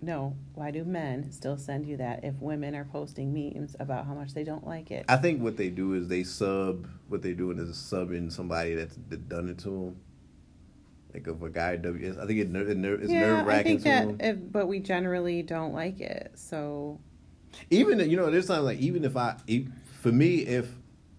No. 0.05 0.37
Why 0.55 0.71
do 0.71 0.85
men 0.85 1.31
still 1.33 1.57
send 1.57 1.87
you 1.87 1.97
that 1.97 2.25
if 2.25 2.35
women 2.41 2.75
are 2.75 2.85
posting 2.85 3.33
memes 3.33 3.75
about 3.81 4.07
how 4.07 4.15
much 4.15 4.35
they 4.35 4.45
don't 4.45 4.67
like 4.67 4.91
it? 4.91 5.05
I 5.09 5.17
think 5.17 5.43
what 5.43 5.57
they 5.57 5.71
do 5.71 5.95
is 5.95 6.09
they 6.09 6.25
sub. 6.25 6.87
What 7.09 7.23
they're 7.23 7.35
doing 7.35 7.59
is 7.59 7.77
subbing 7.77 8.33
somebody 8.33 8.75
that's 8.75 8.97
done 8.97 9.49
it 9.49 9.59
to 9.59 9.69
them. 9.69 9.97
Like 11.13 11.29
if 11.29 11.41
a 11.41 11.51
guy 11.51 11.77
W, 11.77 12.17
I 12.21 12.27
think 12.27 12.41
it, 12.41 12.51
ner- 12.51 12.69
it 12.69 12.77
ner- 12.77 12.95
it's 12.95 13.13
yeah, 13.13 13.21
nerve 13.21 13.39
I 13.41 13.49
wracking 13.49 13.79
to 13.79 13.85
that, 13.85 14.07
them. 14.09 14.17
if, 14.21 14.53
but 14.53 14.67
we 14.67 14.81
generally 14.81 15.43
don't 15.43 15.73
like 15.73 16.01
it. 16.01 16.33
So 16.35 16.99
even 17.71 17.99
you 18.11 18.17
know, 18.17 18.31
there's 18.31 18.47
times 18.47 18.65
like 18.65 18.79
even 18.81 19.05
if 19.05 19.17
I, 19.17 19.37
if, 19.47 19.67
for 20.01 20.11
me, 20.11 20.39
if 20.39 20.69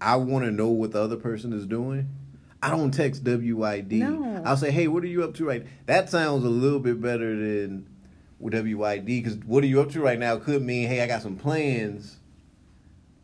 I 0.02 0.18
want 0.18 0.44
to 0.46 0.52
know 0.52 0.68
what 0.68 0.92
the 0.92 1.02
other 1.02 1.16
person 1.16 1.54
is 1.54 1.66
doing, 1.66 2.10
I 2.62 2.72
don't 2.72 2.92
text 2.92 3.24
WID. 3.24 3.92
No. 3.94 4.42
I'll 4.46 4.58
say, 4.58 4.72
hey, 4.72 4.88
what 4.88 5.04
are 5.04 5.08
you 5.08 5.24
up 5.24 5.34
to 5.36 5.46
right? 5.46 5.66
That 5.86 6.10
sounds 6.10 6.44
a 6.44 6.50
little 6.50 6.80
bit 6.80 7.00
better 7.00 7.36
than 7.36 7.88
WID 8.40 9.06
because 9.06 9.36
what 9.38 9.64
are 9.64 9.68
you 9.68 9.82
up 9.82 9.92
to 9.92 10.02
right 10.02 10.20
now 10.20 10.38
could 10.38 10.62
mean, 10.62 10.88
hey, 10.88 11.02
I 11.02 11.08
got 11.08 11.22
some 11.22 11.36
plans. 11.36 12.18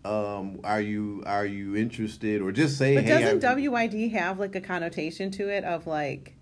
Um, 0.04 0.62
are 0.64 0.82
you 0.82 1.22
are 1.28 1.46
you 1.46 1.76
interested 1.76 2.42
or 2.42 2.52
just 2.52 2.78
say, 2.78 2.96
But 2.96 3.04
hey, 3.04 3.10
doesn't 3.38 3.46
I- 3.46 3.54
WID 3.68 4.12
have 4.14 4.40
like 4.40 4.56
a 4.56 4.62
connotation 4.62 5.30
to 5.32 5.48
it 5.50 5.64
of 5.64 5.86
like, 5.86 6.36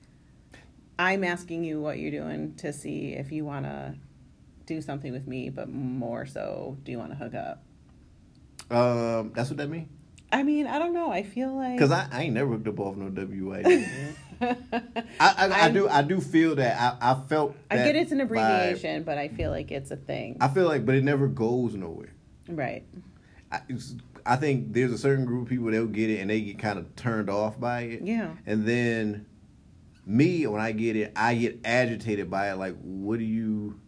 I'm 0.97 1.23
asking 1.23 1.63
you 1.65 1.81
what 1.81 1.97
you're 1.99 2.11
doing 2.11 2.55
to 2.55 2.71
see 2.71 3.13
if 3.13 3.31
you 3.31 3.43
want 3.43 3.65
to 3.65 3.95
do 4.65 4.81
something 4.81 5.11
with 5.11 5.27
me, 5.27 5.49
but 5.49 5.67
more 5.69 6.25
so, 6.25 6.77
do 6.83 6.91
you 6.91 6.99
want 6.99 7.11
to 7.11 7.17
hook 7.17 7.33
up? 7.33 7.63
Um, 8.71 9.31
that's 9.35 9.49
what 9.49 9.57
that 9.57 9.69
means. 9.69 9.89
I 10.31 10.43
mean, 10.43 10.67
I 10.67 10.77
don't 10.77 10.93
know. 10.93 11.11
I 11.11 11.23
feel 11.23 11.53
like 11.55 11.75
Because 11.75 11.91
I, 11.91 12.07
I 12.11 12.23
ain't 12.23 12.35
never 12.35 12.51
hooked 12.51 12.67
up 12.67 12.79
off 12.79 12.95
no 12.95 13.07
WID. 13.09 13.65
I, 14.41 14.55
I, 15.19 15.65
I 15.65 15.69
do 15.69 15.87
I 15.89 16.01
do 16.01 16.21
feel 16.21 16.55
that 16.55 16.97
I, 17.01 17.11
I 17.11 17.19
felt 17.27 17.55
I 17.69 17.77
get 17.77 17.95
it's 17.95 18.11
an 18.11 18.19
vibe. 18.19 18.23
abbreviation, 18.23 19.03
but 19.03 19.17
I 19.17 19.27
feel 19.27 19.51
like 19.51 19.71
it's 19.71 19.91
a 19.91 19.97
thing. 19.97 20.37
I 20.39 20.47
feel 20.47 20.65
like, 20.67 20.85
but 20.85 20.95
it 20.95 21.03
never 21.03 21.27
goes 21.27 21.75
nowhere. 21.75 22.13
right. 22.47 22.83
I, 23.51 23.61
it's, 23.67 23.95
I 24.25 24.35
think 24.35 24.73
there's 24.73 24.91
a 24.91 24.97
certain 24.97 25.25
group 25.25 25.43
of 25.43 25.49
people 25.49 25.71
they'll 25.71 25.87
get 25.87 26.09
it 26.09 26.19
and 26.19 26.29
they 26.29 26.41
get 26.41 26.59
kind 26.59 26.77
of 26.77 26.95
turned 26.95 27.29
off 27.29 27.59
by 27.59 27.81
it. 27.81 28.03
Yeah. 28.03 28.31
And 28.45 28.67
then 28.67 29.25
me, 30.05 30.45
when 30.45 30.61
I 30.61 30.71
get 30.71 30.95
it, 30.95 31.11
I 31.15 31.35
get 31.35 31.59
agitated 31.65 32.29
by 32.29 32.51
it. 32.51 32.55
Like, 32.57 32.75
what 32.81 33.17
do 33.17 33.25
you 33.25 33.79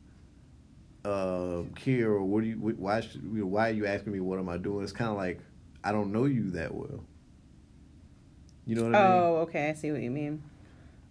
uh, 1.05 1.61
care, 1.75 2.09
or 2.09 2.23
what 2.23 2.41
do 2.41 2.47
you? 2.47 2.55
Why 2.55 3.01
should, 3.01 3.21
why 3.43 3.69
are 3.69 3.73
you 3.73 3.85
asking 3.85 4.13
me? 4.13 4.19
What 4.19 4.39
am 4.39 4.49
I 4.49 4.57
doing? 4.57 4.83
It's 4.83 4.91
kind 4.91 5.09
of 5.09 5.17
like 5.17 5.39
I 5.83 5.91
don't 5.91 6.11
know 6.11 6.25
you 6.25 6.51
that 6.51 6.73
well. 6.73 7.03
You 8.65 8.75
know 8.75 8.83
what 8.83 8.95
I 8.95 9.03
mean? 9.03 9.11
Oh, 9.23 9.35
okay. 9.43 9.69
I 9.69 9.73
see 9.73 9.91
what 9.91 10.01
you 10.01 10.11
mean. 10.11 10.43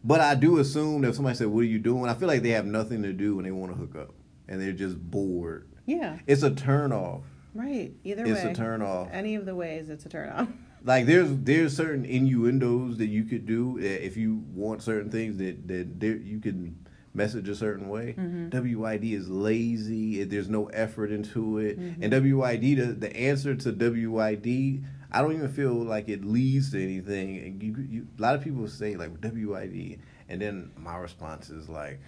But 0.03 0.21
I 0.21 0.35
do 0.35 0.59
assume 0.59 1.03
that 1.03 1.09
if 1.11 1.15
somebody 1.17 1.37
said, 1.37 1.49
"What 1.49 1.61
are 1.61 1.65
you 1.65 1.79
doing?" 1.79 2.09
I 2.09 2.15
feel 2.15 2.29
like 2.29 2.43
they 2.43 2.51
have 2.51 2.67
nothing 2.67 3.03
to 3.03 3.13
do 3.13 3.39
and 3.39 3.47
they 3.47 3.51
want 3.51 3.73
to 3.73 3.79
hook 3.79 3.97
up, 3.97 4.15
and 4.49 4.61
they're 4.61 4.73
just 4.73 4.99
bored. 4.99 5.69
Yeah. 5.87 6.19
It's 6.27 6.43
a 6.43 6.51
turn 6.55 6.93
off. 6.93 7.23
Right. 7.55 7.93
Either 8.05 8.25
It's 8.25 8.45
way. 8.45 8.53
a 8.53 8.55
turn 8.55 8.81
off. 8.81 9.09
Any 9.11 9.35
of 9.35 9.45
the 9.45 9.55
ways, 9.55 9.89
it's 9.89 10.07
a 10.07 10.09
turn 10.09 10.31
off. 10.31 10.49
Like 10.83 11.05
there's 11.05 11.29
there's 11.31 11.77
certain 11.77 12.07
innuendos 12.07 12.97
that 12.97 13.09
you 13.09 13.25
could 13.25 13.45
do 13.45 13.79
that 13.83 14.03
if 14.03 14.17
you 14.17 14.43
want 14.55 14.83
certain 14.83 15.11
things 15.11 15.37
that 15.37 15.69
that 15.69 16.01
there, 16.01 16.17
you 16.17 16.41
can 16.41 16.79
message 17.13 17.51
a 17.51 17.55
certain 17.55 17.91
way. 17.91 18.15
Mm-hmm. 18.19 18.79
WID 18.79 19.05
is 19.05 19.29
lazy. 19.29 20.25
There's 20.25 20.49
no 20.49 20.69
effort 20.69 21.13
into 21.13 21.59
it. 21.59 21.79
Mm-hmm. 21.79 22.03
And 22.03 22.35
WID 22.35 22.79
the, 22.79 22.95
the 22.95 23.15
answer 23.15 23.55
to 23.55 23.73
WID 23.73 24.85
I 25.13 25.23
don't 25.23 25.33
even 25.33 25.49
feel 25.49 25.75
like 25.75 26.09
it 26.09 26.25
leads 26.25 26.71
to 26.73 26.83
anything. 26.83 27.39
And 27.39 27.63
you, 27.63 27.77
you 27.89 28.07
a 28.19 28.23
lot 28.23 28.35
of 28.35 28.43
people 28.43 28.67
say 28.69 28.97
like 28.97 29.11
WID 29.23 30.01
and 30.29 30.41
then 30.41 30.71
my 30.77 30.97
response 30.97 31.51
is 31.51 31.69
like 31.69 32.01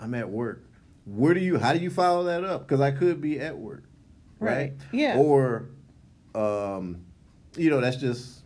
I'm 0.00 0.14
at 0.14 0.28
work. 0.28 0.64
Where 1.04 1.34
do 1.34 1.40
you 1.40 1.58
how 1.58 1.72
do 1.72 1.78
you 1.78 1.90
follow 1.90 2.24
that 2.24 2.44
up? 2.44 2.66
Cuz 2.68 2.80
I 2.80 2.90
could 2.90 3.20
be 3.20 3.38
at 3.40 3.56
work. 3.58 3.84
Right? 4.38 4.52
Right. 4.52 4.72
Yeah. 4.92 5.16
Or 5.18 5.68
um 6.34 7.04
you 7.56 7.70
know, 7.70 7.80
that's 7.80 7.98
just 7.98 8.42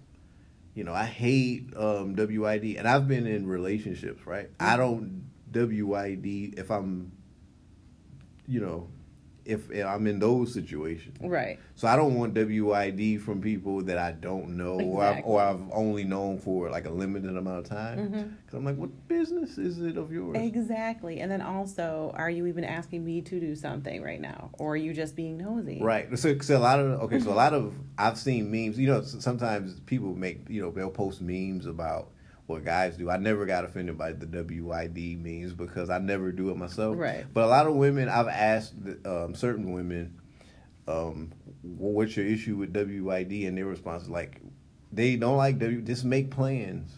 you 0.74 0.84
know, 0.84 0.92
I 0.92 1.04
hate 1.04 1.74
um 1.76 2.14
WID 2.16 2.76
and 2.76 2.88
I've 2.88 3.06
been 3.06 3.26
in 3.26 3.46
relationships, 3.46 4.26
right? 4.26 4.50
I 4.58 4.76
don't 4.76 5.30
WID 5.54 6.58
if 6.58 6.70
I'm 6.70 7.12
you 8.48 8.60
know, 8.60 8.88
if, 9.46 9.70
I'm 9.70 10.06
in 10.06 10.18
those 10.18 10.52
situations. 10.52 11.16
right. 11.20 11.58
So 11.74 11.86
I 11.88 11.96
don't 11.96 12.14
want 12.14 12.34
WID 12.34 13.22
from 13.22 13.40
people 13.40 13.82
that 13.82 13.98
I 13.98 14.12
don't 14.12 14.56
know 14.56 14.80
or, 14.80 15.04
I've, 15.04 15.24
or 15.24 15.40
I've 15.40 15.60
only 15.72 16.04
known 16.04 16.38
for 16.38 16.70
like 16.70 16.86
a 16.86 16.90
limited 16.90 17.36
amount 17.36 17.58
of 17.58 17.64
time. 17.68 17.98
Mm-hmm. 17.98 18.28
Because 18.44 18.54
I'm 18.54 18.64
like, 18.64 18.76
what 18.76 19.08
business 19.08 19.58
is 19.58 19.78
it 19.78 19.96
of 19.96 20.10
yours? 20.10 20.36
Exactly. 20.38 21.20
And 21.20 21.30
then 21.30 21.42
also, 21.42 22.12
are 22.14 22.30
you 22.30 22.46
even 22.46 22.64
asking 22.64 23.04
me 23.04 23.20
to 23.22 23.40
do 23.40 23.54
something 23.54 24.02
right 24.02 24.20
now? 24.20 24.50
Or 24.54 24.72
are 24.72 24.76
you 24.76 24.92
just 24.92 25.14
being 25.14 25.36
nosy? 25.36 25.80
Right. 25.82 26.08
So, 26.18 26.38
so 26.38 26.56
a 26.56 26.58
lot 26.58 26.80
of 26.80 27.02
okay. 27.02 27.20
So 27.20 27.30
a 27.30 27.34
lot 27.34 27.52
of 27.52 27.74
I've 27.98 28.18
seen 28.18 28.50
memes. 28.50 28.78
You 28.78 28.88
know, 28.88 29.02
sometimes 29.02 29.80
people 29.80 30.14
make 30.14 30.48
you 30.48 30.62
know 30.62 30.70
they'll 30.70 30.90
post 30.90 31.20
memes 31.20 31.66
about 31.66 32.10
what 32.46 32.64
guys 32.64 32.96
do. 32.96 33.10
I 33.10 33.16
never 33.16 33.46
got 33.46 33.64
offended 33.64 33.98
by 33.98 34.12
the 34.12 34.26
WID 34.26 35.22
means 35.22 35.52
because 35.52 35.90
I 35.90 35.98
never 35.98 36.32
do 36.32 36.50
it 36.50 36.56
myself. 36.56 36.96
Right. 36.98 37.24
But 37.32 37.44
a 37.44 37.48
lot 37.48 37.66
of 37.66 37.74
women, 37.74 38.08
I've 38.08 38.28
asked 38.28 38.74
um, 39.04 39.34
certain 39.34 39.72
women, 39.72 40.20
um, 40.86 41.32
"What's 41.62 42.16
your 42.16 42.26
issue 42.26 42.56
with 42.56 42.74
WID?" 42.74 43.32
And 43.32 43.58
their 43.58 43.66
response 43.66 44.04
is 44.04 44.10
like, 44.10 44.40
they 44.92 45.16
don't 45.16 45.36
like 45.36 45.58
W. 45.58 45.82
Just 45.82 46.04
make 46.04 46.30
plans. 46.30 46.90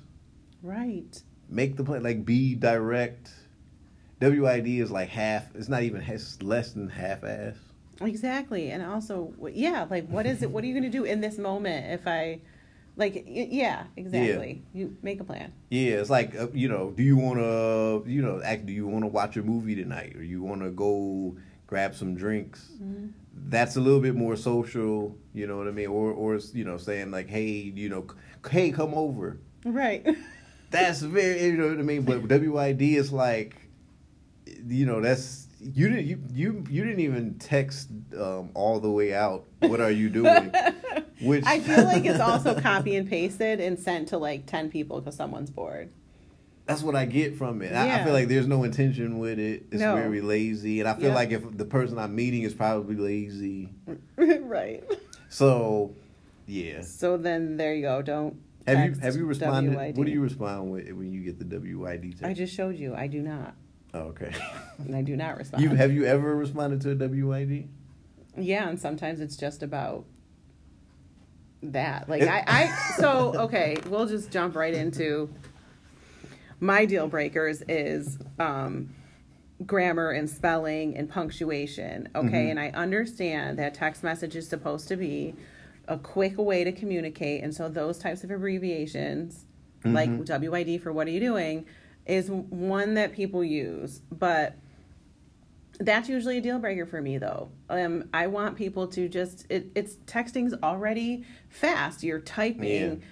Right. 0.63 1.21
Make 1.49 1.77
the 1.77 1.85
plan. 1.85 2.03
Like 2.03 2.25
be 2.25 2.55
direct. 2.55 3.31
WID 4.21 4.67
is 4.67 4.91
like 4.91 5.09
half. 5.09 5.45
It's 5.55 5.69
not 5.69 5.83
even. 5.83 6.03
It's 6.03 6.43
less 6.43 6.73
than 6.73 6.89
half 6.89 7.25
ass. 7.25 7.57
Exactly. 8.01 8.71
And 8.71 8.85
also, 8.85 9.35
yeah, 9.53 9.87
like, 9.91 10.09
what 10.09 10.27
is 10.27 10.43
it? 10.43 10.51
What 10.51 10.63
are 10.63 10.67
you 10.67 10.75
going 10.75 10.91
to 10.91 10.97
do 10.97 11.05
in 11.05 11.21
this 11.21 11.39
moment 11.39 11.93
if 11.93 12.07
I, 12.07 12.41
like, 12.99 13.25
yeah, 13.27 13.85
exactly. 13.97 14.63
You 14.75 14.97
make 15.03 15.21
a 15.21 15.25
plan. 15.25 15.53
Yeah, 15.71 15.93
it's 15.93 16.11
like 16.11 16.35
uh, 16.37 16.49
you 16.53 16.69
know, 16.69 16.91
do 16.91 17.03
you 17.03 17.17
want 17.17 17.39
to 17.39 18.11
you 18.11 18.21
know, 18.21 18.43
act? 18.43 18.67
Do 18.67 18.73
you 18.73 18.87
want 18.87 19.05
to 19.05 19.09
watch 19.09 19.37
a 19.37 19.43
movie 19.43 19.77
tonight, 19.77 20.17
or 20.17 20.23
you 20.23 20.43
want 20.43 20.63
to 20.63 20.71
go 20.71 21.37
grab 21.67 21.95
some 21.95 22.15
drinks? 22.17 22.73
That's 23.51 23.77
a 23.77 23.81
little 23.81 24.01
bit 24.01 24.17
more 24.17 24.35
social, 24.37 25.17
you 25.33 25.47
know 25.47 25.57
what 25.57 25.69
I 25.69 25.71
mean? 25.71 25.87
Or 25.87 26.11
or 26.11 26.41
you 26.53 26.65
know, 26.65 26.77
saying 26.77 27.13
like, 27.13 27.29
hey, 27.29 27.47
you 27.75 27.89
know, 27.89 28.05
c- 28.45 28.51
hey, 28.51 28.71
come 28.73 28.95
over. 28.95 29.39
Right. 29.65 30.05
That's 30.71 31.01
very, 31.01 31.45
you 31.47 31.57
know 31.57 31.69
what 31.69 31.79
I 31.79 31.83
mean. 31.83 32.03
But 32.03 32.29
WID 32.29 32.83
is 32.83 33.11
like, 33.11 33.57
you 34.67 34.85
know, 34.85 35.01
that's 35.01 35.47
you 35.61 35.89
didn't 35.89 36.05
you 36.07 36.23
you 36.31 36.65
you 36.69 36.85
didn't 36.85 37.01
even 37.01 37.39
text 37.39 37.89
um, 38.19 38.51
all 38.55 38.79
the 38.81 38.91
way 38.91 39.15
out. 39.15 39.45
What 39.61 39.81
are 39.81 39.91
you 39.91 40.11
doing? 40.11 40.53
Which 41.21 41.45
I 41.47 41.61
feel 41.61 41.85
like 41.85 42.05
it's 42.05 42.21
also 42.21 42.59
copy 42.61 42.95
and 42.97 43.09
pasted 43.09 43.61
and 43.61 43.79
sent 43.79 44.09
to 44.09 44.19
like 44.19 44.47
10 44.47 44.71
people 44.71 45.01
because 45.01 45.17
someone's 45.17 45.51
bored. 45.51 45.91
That's 46.67 46.83
what 46.83 46.95
I 46.95 47.07
get 47.07 47.37
from 47.37 47.63
it. 47.63 47.73
I, 47.75 48.01
I 48.01 48.05
feel 48.05 48.13
like 48.13 48.29
there's 48.29 48.47
no 48.47 48.63
intention 48.63 49.19
with 49.19 49.39
it. 49.39 49.65
It's 49.73 49.81
No. 49.81 49.95
very 49.97 50.21
lazy, 50.21 50.81
and 50.81 50.89
I 50.89 50.95
feel 50.95 51.09
Yeah. 51.09 51.15
like 51.15 51.31
if 51.31 51.57
the 51.57 51.65
person 51.65 51.99
I'm 51.99 52.15
meeting 52.15 52.43
is 52.43 52.53
probably 52.53 52.95
lazy, 52.97 53.71
right. 54.17 54.85
so 55.31 55.95
yeah. 56.47 56.83
So 56.83 57.17
then 57.17 57.57
there 57.57 57.75
you 57.75 57.83
go. 57.83 58.03
Don't. 58.03 58.37
Have 58.67 58.85
you 58.85 59.01
have 59.01 59.17
you 59.17 59.25
responded? 59.25 59.75
WID. 59.77 59.97
What 59.97 60.05
do 60.07 60.13
you 60.13 60.21
respond 60.21 60.71
with 60.71 60.91
when 60.93 61.11
you 61.11 61.23
get 61.23 61.39
the 61.39 61.59
WID 61.59 62.03
text? 62.13 62.25
I 62.25 62.35
just 62.35 62.55
showed 62.55 62.77
you. 62.77 62.95
I 62.95 63.07
do 63.07 63.23
not. 63.23 63.55
oh, 63.95 64.01
okay. 64.13 64.33
And 64.79 64.95
I 64.95 65.01
do 65.01 65.17
not 65.17 65.39
respond. 65.39 65.63
you 65.65 65.71
have 65.71 65.91
you 65.91 66.05
ever 66.05 66.37
responded 66.37 66.83
to 66.83 66.91
a 66.93 67.09
WID? 67.09 67.67
Yeah, 68.37 68.69
and 68.69 68.79
sometimes 68.79 69.21
it's 69.21 69.37
just 69.39 69.63
about 69.63 70.05
that. 71.63 72.09
Like 72.09 72.23
I, 72.23 72.45
I 72.47 72.67
so 72.97 73.35
okay, 73.41 73.77
we'll 73.89 74.07
just 74.07 74.31
jump 74.31 74.55
right 74.55 74.75
into 74.75 75.29
my 76.61 76.85
deal 76.85 77.09
breakers 77.09 77.63
is 77.69 78.19
um 78.39 78.95
grammar 79.67 80.11
and 80.11 80.31
spelling 80.31 80.97
and 80.97 81.09
punctuation. 81.11 82.09
Okay, 82.15 82.47
Mhm. 82.47 82.51
and 82.53 82.61
I 82.61 82.69
understand 82.71 83.59
that 83.59 83.75
text 83.75 84.05
message 84.05 84.37
is 84.37 84.49
supposed 84.49 84.87
to 84.89 84.97
be 84.97 85.35
a 85.89 85.99
quick 85.99 86.37
way 86.39 86.63
to 86.65 86.71
communicate, 86.73 87.43
and 87.43 87.53
so 87.55 87.69
those 87.69 87.99
types 87.99 88.23
of 88.23 88.31
abbreviations, 88.31 89.47
like 89.85 90.11
Mhm. 90.11 90.27
WID 90.51 90.79
for 90.81 90.93
what 90.93 91.09
are 91.09 91.11
you 91.11 91.19
doing, 91.21 91.65
is 92.07 92.31
one 92.31 92.95
that 92.95 93.13
people 93.13 93.43
use, 93.43 94.01
but 94.17 94.55
that's 95.81 96.09
usually 96.09 96.39
a 96.39 96.41
deal 96.41 96.59
breaker 96.59 96.87
for 96.87 97.01
me 97.01 97.19
though. 97.19 97.51
Um 97.69 98.09
i 98.13 98.27
want 98.27 98.57
people 98.57 98.89
to 98.89 99.09
just 99.09 99.47
it, 99.49 99.71
it's 99.75 99.95
texting's 100.07 100.55
already 100.63 101.25
fast. 101.49 102.03
You're 102.03 102.21
typing. 102.21 103.03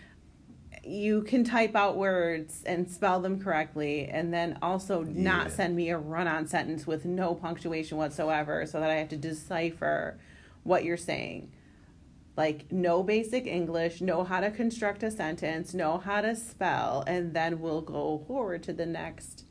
You 0.85 1.23
can 1.23 1.43
type 1.43 1.75
out 1.75 1.97
words 1.97 2.63
and 2.65 2.89
spell 2.89 3.21
them 3.21 3.41
correctly 3.41 4.07
and 4.07 4.33
then 4.33 4.57
also 4.63 5.03
not 5.03 5.51
send 5.51 5.75
me 5.75 5.91
a 5.91 5.99
run-on 5.99 6.47
sentence 6.47 6.87
with 6.87 7.05
no 7.05 7.35
punctuation 7.35 7.99
whatsoever 7.99 8.65
so 8.67 8.79
that 8.79 8.89
i 8.89 8.95
have 8.95 9.09
to 9.09 9.17
decipher 9.17 10.17
what 10.67 10.85
you're 10.85 10.97
saying. 10.97 11.53
Like 12.37 12.71
know 12.71 13.03
basic 13.03 13.47
English, 13.47 14.03
know 14.03 14.23
how 14.23 14.41
to 14.41 14.51
construct 14.51 15.03
a 15.03 15.11
sentence, 15.11 15.73
know 15.73 15.97
how 15.99 16.21
to 16.21 16.37
spell, 16.37 17.03
and 17.07 17.33
then 17.33 17.61
we'll 17.61 17.81
go 17.81 18.23
forward 18.27 18.63
to 18.65 18.75
the 18.75 18.85
next. 18.85 19.46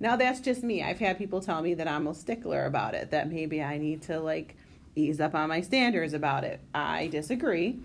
Now 0.00 0.16
that's 0.16 0.40
just 0.40 0.62
me. 0.62 0.82
I've 0.82 0.98
had 0.98 1.18
people 1.18 1.40
tell 1.40 1.60
me 1.62 1.74
that 1.74 1.88
I'm 1.88 2.06
a 2.06 2.14
stickler 2.14 2.66
about 2.66 2.94
it, 2.94 3.10
that 3.10 3.30
maybe 3.30 3.62
I 3.62 3.78
need 3.78 4.02
to 4.02 4.20
like 4.20 4.56
ease 4.94 5.20
up 5.20 5.34
on 5.34 5.48
my 5.48 5.60
standards 5.60 6.12
about 6.12 6.44
it. 6.44 6.60
I 6.74 7.08
disagree. 7.08 7.78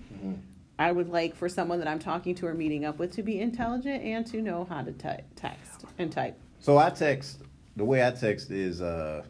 I 0.80 0.91
would 0.91 1.09
like 1.09 1.36
for 1.36 1.47
someone 1.47 1.80
that 1.80 1.88
I'm 1.88 1.99
talking 1.99 2.34
to 2.36 2.47
or 2.47 2.53
meeting 2.53 2.86
up 2.86 2.97
with 2.97 3.14
to 3.14 3.24
be 3.24 3.39
intelligent 3.39 4.03
and 4.03 4.26
to 4.28 4.41
know 4.41 4.66
how 4.66 4.82
to 4.82 4.91
text 4.91 5.86
and 5.97 6.11
type. 6.11 6.38
So 6.59 6.78
I 6.78 6.89
text. 6.89 7.41
The 7.76 7.86
way 7.86 8.05
I 8.05 8.11
text 8.11 8.51
is 8.51 8.82
uh, 8.82 9.24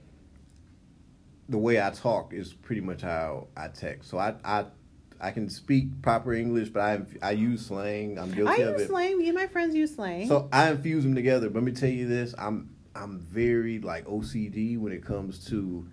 the 1.49 1.57
way 1.57 1.81
I 1.81 1.89
talk 1.91 2.33
is 2.33 2.53
pretty 2.53 2.81
much 2.81 3.01
how 3.01 3.47
I 3.57 3.67
text. 3.67 4.09
So 4.09 4.17
I 4.17 4.35
I 4.43 4.65
I 5.19 5.31
can 5.31 5.49
speak 5.49 6.01
proper 6.01 6.33
English, 6.33 6.69
but 6.69 6.81
I 6.81 7.01
I 7.21 7.31
use 7.31 7.65
slang. 7.65 8.17
I'm 8.19 8.31
guilty 8.31 8.51
I 8.51 8.55
of 8.55 8.75
it. 8.75 8.75
I 8.75 8.79
use 8.79 8.87
slang. 8.87 9.17
Me 9.17 9.29
and 9.29 9.35
my 9.35 9.47
friends 9.47 9.75
use 9.75 9.95
slang. 9.95 10.27
So 10.27 10.49
I 10.51 10.71
infuse 10.71 11.03
them 11.03 11.15
together. 11.15 11.49
But 11.49 11.55
let 11.55 11.63
me 11.63 11.71
tell 11.71 11.89
you 11.89 12.07
this: 12.07 12.33
I'm 12.37 12.69
I'm 12.95 13.19
very 13.19 13.79
like 13.79 14.05
OCD 14.05 14.77
when 14.77 14.93
it 14.93 15.03
comes 15.03 15.45
to 15.47 15.87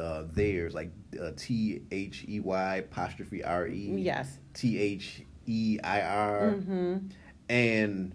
uh, 0.00 0.24
theirs, 0.32 0.74
like 0.74 0.90
uh, 1.20 1.32
T 1.36 1.82
H 1.90 2.24
E 2.28 2.40
Y 2.40 2.76
apostrophe 2.76 3.42
R 3.44 3.66
E. 3.66 3.94
yes. 3.98 4.38
T 4.54 4.78
H 4.78 5.22
E 5.46 5.78
I 5.82 6.00
R. 6.02 6.40
Mm-hmm. 6.56 6.96
And 7.50 8.14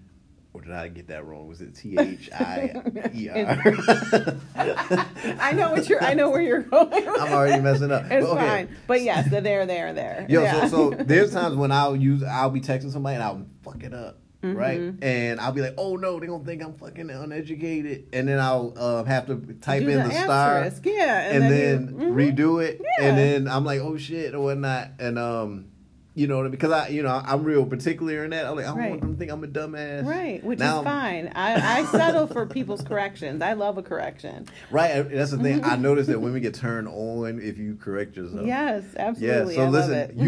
or 0.53 0.61
did 0.61 0.71
I 0.71 0.87
get 0.87 1.07
that 1.07 1.25
wrong? 1.25 1.47
Was 1.47 1.61
it 1.61 1.73
T 1.75 1.97
H 1.97 2.29
I 2.31 2.73
E 3.13 3.29
R? 3.29 4.37
I 5.39 5.51
know 5.53 5.71
what 5.71 5.89
you're. 5.89 6.03
I 6.03 6.13
know 6.13 6.29
where 6.29 6.41
you're 6.41 6.61
going. 6.61 7.07
I'm 7.19 7.33
already 7.33 7.61
messing 7.61 7.91
up. 7.91 8.03
It's 8.03 8.25
But 8.25 8.33
okay. 8.37 8.47
fine. 8.47 8.77
But 8.87 9.01
yes, 9.01 9.29
the 9.29 9.41
there, 9.41 9.65
there, 9.65 9.93
there. 9.93 10.25
Yo, 10.29 10.43
yeah. 10.43 10.67
so, 10.67 10.91
so 10.91 11.03
there's 11.03 11.31
times 11.33 11.55
when 11.55 11.71
I'll 11.71 11.95
use 11.95 12.23
I'll 12.23 12.51
be 12.51 12.61
texting 12.61 12.91
somebody 12.91 13.15
and 13.15 13.23
I'll 13.23 13.45
fuck 13.63 13.83
it 13.83 13.93
up. 13.93 14.19
Mm-hmm. 14.43 14.57
Right, 14.57 14.93
and 15.01 15.39
I'll 15.39 15.53
be 15.53 15.61
like, 15.61 15.75
"Oh 15.77 15.95
no, 15.95 16.19
they 16.19 16.27
gonna 16.27 16.43
think 16.43 16.61
I'm 16.61 16.73
fucking 16.73 17.09
uneducated," 17.09 18.07
and 18.11 18.27
then 18.27 18.39
I'll 18.39 18.73
uh, 18.75 19.03
have 19.05 19.25
to 19.27 19.37
type 19.61 19.83
Do 19.83 19.89
in 19.89 19.99
the, 20.07 20.11
star, 20.13 20.57
asterisk, 20.59 20.85
yeah, 20.85 21.31
and, 21.31 21.43
then, 21.49 21.95
you- 21.97 22.07
mhm. 22.07 22.13
redo 22.13 22.61
it, 22.61 22.81
Yeah. 22.99 23.05
and 23.07 23.17
then 23.17 23.47
I'm 23.47 23.63
like, 23.63 23.79
"Oh 23.79 23.95
shit" 23.95 24.35
or 24.35 24.41
whatnot, 24.41 24.89
and 24.99 25.17
um, 25.17 25.67
you 26.15 26.27
know, 26.27 26.35
what 26.37 26.41
I 26.41 26.43
mean? 26.43 26.51
because 26.51 26.71
I, 26.71 26.87
you 26.89 27.01
know, 27.03 27.21
I'm 27.25 27.43
real 27.43 27.65
particular 27.65 28.23
in 28.23 28.29
that. 28.31 28.45
I'm 28.45 28.55
like, 28.55 28.65
I 28.65 28.69
don't 28.69 28.77
Right. 28.77 28.89
want 28.91 29.01
them 29.01 29.13
to 29.13 29.17
think 29.19 29.31
I'm 29.31 29.43
a 29.43 29.47
dumbass, 29.47 30.05
Right, 30.05 30.43
which 30.43 30.59
Now- 30.59 30.79
is 30.79 30.83
fine. 30.85 31.31
I, 31.35 31.79
I 31.79 31.85
settle 31.85 32.27
for 32.27 32.45
people's 32.45 32.81
corrections. 32.83 33.41
I 33.41 33.53
love 33.53 33.77
a 33.77 33.83
correction. 33.83 34.47
Right, 34.69 35.01
that's 35.09 35.31
the 35.31 35.37
thing. 35.37 35.63
I 35.63 35.75
noticed 35.77 36.09
that 36.09 36.19
women 36.21 36.41
get 36.41 36.53
turned 36.53 36.87
on 36.87 37.39
if 37.41 37.57
you 37.57 37.75
correct 37.75 38.15
yourself. 38.15 38.45
Yes, 38.45 38.83
Yeah, 38.95 39.01
absolutely. 39.07 39.55
so 39.55 39.61
I 39.61 39.69
love 39.69 39.89
listen, 39.89 40.19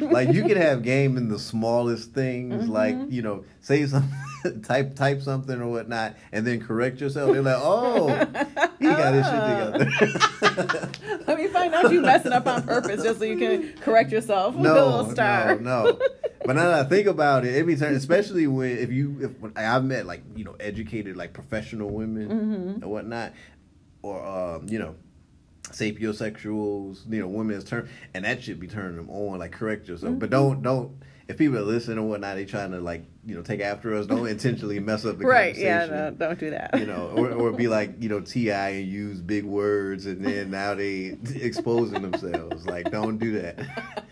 you 0.00 0.08
like 0.08 0.32
you 0.32 0.42
can 0.42 0.56
have 0.56 0.82
game 0.82 1.16
in 1.16 1.28
the 1.28 1.38
smallest 1.38 2.12
things, 2.12 2.68
like 2.68 2.94
Mm-hmm. 2.96 3.12
you 3.12 3.22
know, 3.22 3.44
say 3.60 3.86
something, 3.86 4.10
type 4.62 4.94
type 4.96 5.22
something 5.22 5.60
or 5.60 5.68
whatnot, 5.68 6.16
and 6.32 6.46
then 6.46 6.60
correct 6.60 7.00
yourself. 7.00 7.32
They're 7.32 7.42
like, 7.42 7.56
oh, 7.58 8.08
he 8.78 8.86
got 8.86 9.14
his 9.14 9.26
shit 9.26 9.88
together. 9.90 10.90
Let 11.26 11.38
me 11.38 11.46
find 11.48 11.74
out 11.74 11.92
you 11.92 12.00
messing 12.00 12.32
up 12.32 12.46
on 12.46 12.62
purpose 12.62 13.02
just 13.02 13.18
so 13.18 13.24
you 13.24 13.36
can 13.36 13.72
correct 13.80 14.10
yourself 14.12 14.54
no, 14.56 15.02
no, 15.16 15.54
no. 15.58 15.98
But 16.44 16.56
now 16.56 16.68
that 16.70 16.86
I 16.86 16.88
think 16.88 17.06
about 17.06 17.44
it, 17.44 17.54
every 17.54 17.76
time, 17.76 17.94
especially 17.94 18.46
when 18.48 18.76
if 18.78 18.90
you, 18.90 19.18
if 19.22 19.38
when 19.40 19.52
I've 19.56 19.84
met 19.84 20.06
like 20.06 20.22
you 20.34 20.44
know 20.44 20.56
educated 20.58 21.16
like 21.16 21.32
professional 21.32 21.90
women 21.90 22.28
Mm-hmm. 22.28 22.84
or 22.84 22.88
whatnot, 22.88 23.32
or 24.02 24.24
um, 24.24 24.66
you 24.68 24.78
know. 24.78 24.94
Sapiosexuals, 25.70 27.10
you 27.10 27.20
know, 27.20 27.28
women's 27.28 27.64
turn, 27.64 27.88
and 28.14 28.24
that 28.24 28.42
should 28.42 28.60
be 28.60 28.66
turning 28.66 28.96
them 28.96 29.10
on. 29.10 29.38
Like, 29.38 29.52
correct 29.52 29.88
yourself, 29.88 30.18
but 30.18 30.30
Mm-hmm. 30.30 30.62
don't, 30.62 30.62
don't. 30.62 31.02
If 31.28 31.38
people 31.38 31.56
are 31.58 31.62
listening 31.62 31.98
and 31.98 32.08
whatnot, 32.08 32.36
they 32.36 32.44
trying 32.44 32.72
to 32.72 32.80
like, 32.80 33.04
you 33.24 33.34
know, 33.34 33.42
take 33.42 33.60
after 33.60 33.94
us. 33.94 34.06
Don't 34.06 34.26
intentionally 34.36 34.80
mess 34.80 35.04
up 35.04 35.18
the 35.18 35.24
conversation. 35.24 35.28
Right, 35.28 35.56
yeah, 35.56 35.86
no, 35.86 36.10
don't 36.10 36.38
do 36.38 36.50
that. 36.50 36.78
you 36.78 36.86
know, 36.86 37.12
or, 37.16 37.30
or 37.32 37.52
be 37.52 37.68
like, 37.68 38.02
you 38.02 38.08
know, 38.08 38.20
Ti 38.20 38.50
and 38.50 38.86
use 38.86 39.20
big 39.20 39.44
words, 39.44 40.06
and 40.06 40.24
then 40.24 40.50
now 40.50 40.74
they 40.74 41.16
exposing 41.36 42.02
themselves. 42.02 42.66
Like, 42.66 42.90
don't 42.90 43.18
do 43.18 43.40
that. 43.40 43.58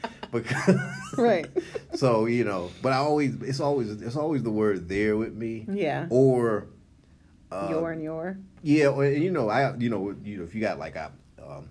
because 0.32 0.76
Right. 1.18 1.48
So 1.94 2.26
you 2.26 2.44
know, 2.44 2.70
but 2.82 2.92
I 2.92 2.96
always, 2.98 3.34
it's 3.42 3.58
always, 3.61 3.90
it's 4.00 4.16
always 4.16 4.42
the 4.44 4.50
word 4.52 4.88
there 4.88 5.16
with 5.16 5.34
me, 5.34 5.66
Yeah. 5.68 6.06
or 6.11 6.68
uh, 7.50 7.66
your 7.70 7.90
and 7.90 8.02
your. 8.02 8.38
yeah, 8.62 8.86
or 8.86 9.04
you 9.06 9.32
know, 9.32 9.48
I, 9.48 9.76
you 9.76 9.90
know, 9.90 10.14
you 10.22 10.36
know, 10.38 10.44
if 10.44 10.54
you 10.54 10.61
got 10.61 10.78
like 10.78 10.94
a 10.94 11.11
um, 11.44 11.68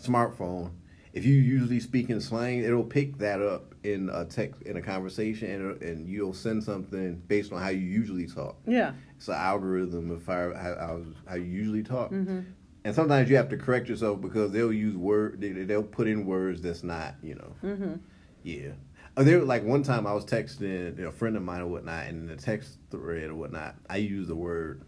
smartphone, 0.00 0.70
if 1.12 1.24
you 1.26 1.34
usually 1.34 1.80
speak 1.80 2.08
in 2.10 2.20
slang, 2.20 2.60
it'll 2.60 2.84
pick 2.84 3.18
that 3.18 3.42
up 3.42 3.74
in 3.84 4.08
a 4.10 4.24
text 4.24 4.62
in 4.62 4.76
a 4.76 4.82
conversation, 4.82 5.50
and, 5.50 5.82
and 5.82 6.08
you'll 6.08 6.32
send 6.32 6.64
something 6.64 7.16
based 7.28 7.52
on 7.52 7.60
how 7.60 7.68
you 7.68 7.80
usually 7.80 8.26
talk 8.26 8.56
Yeah. 8.66 8.92
it's 9.16 9.28
an 9.28 9.34
algorithm 9.34 10.10
of 10.10 10.26
how, 10.26 10.54
how, 10.54 11.00
how 11.26 11.34
you 11.34 11.44
usually 11.44 11.82
talk. 11.82 12.10
Mm-hmm. 12.10 12.40
And 12.84 12.94
sometimes 12.94 13.30
you 13.30 13.36
have 13.36 13.48
to 13.50 13.56
correct 13.56 13.88
yourself 13.88 14.20
because 14.20 14.50
they'll 14.50 14.72
use 14.72 14.96
word 14.96 15.40
they, 15.40 15.50
they'll 15.50 15.82
put 15.84 16.08
in 16.08 16.26
words 16.26 16.62
that's 16.62 16.82
not 16.82 17.14
you 17.22 17.34
know. 17.36 17.52
Mm-hmm. 17.62 17.94
Yeah. 18.42 18.72
Uh, 19.16 19.22
there 19.22 19.40
like 19.42 19.62
one 19.62 19.82
time 19.82 20.06
I 20.06 20.14
was 20.14 20.24
texting 20.24 20.98
a 21.06 21.12
friend 21.12 21.36
of 21.36 21.42
mine 21.42 21.60
or 21.60 21.66
whatnot, 21.66 22.06
and 22.06 22.30
in 22.30 22.36
the 22.36 22.42
text 22.42 22.78
thread 22.90 23.30
or 23.30 23.34
whatnot, 23.34 23.76
I 23.88 23.98
used 23.98 24.28
the 24.28 24.34
word 24.34 24.82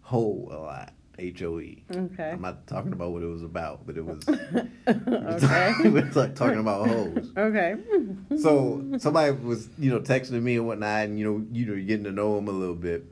"hoe" 0.00 0.48
a 0.50 0.56
lot. 0.58 0.92
H 1.18 1.42
O 1.42 1.58
E. 1.60 1.82
Okay. 1.90 2.30
I'm 2.30 2.42
not 2.42 2.66
talking 2.66 2.92
about 2.92 3.12
what 3.12 3.22
it 3.22 3.26
was 3.26 3.42
about, 3.42 3.86
but 3.86 3.96
it 3.96 4.04
was. 4.04 4.22
Okay. 4.88 5.74
we 5.82 5.90
were 5.90 6.02
like 6.14 6.34
talking 6.34 6.58
about 6.58 6.88
hoes. 6.88 7.30
Okay. 7.36 7.74
So 8.38 8.84
somebody 8.98 9.32
was, 9.32 9.68
you 9.78 9.90
know, 9.90 10.00
texting 10.00 10.40
me 10.42 10.56
and 10.56 10.66
whatnot, 10.66 11.06
and 11.06 11.18
you 11.18 11.24
know, 11.24 11.46
you 11.52 11.66
know, 11.66 11.74
you're 11.74 11.84
getting 11.84 12.04
to 12.04 12.12
know 12.12 12.36
them 12.36 12.48
a 12.48 12.52
little 12.52 12.74
bit. 12.74 13.04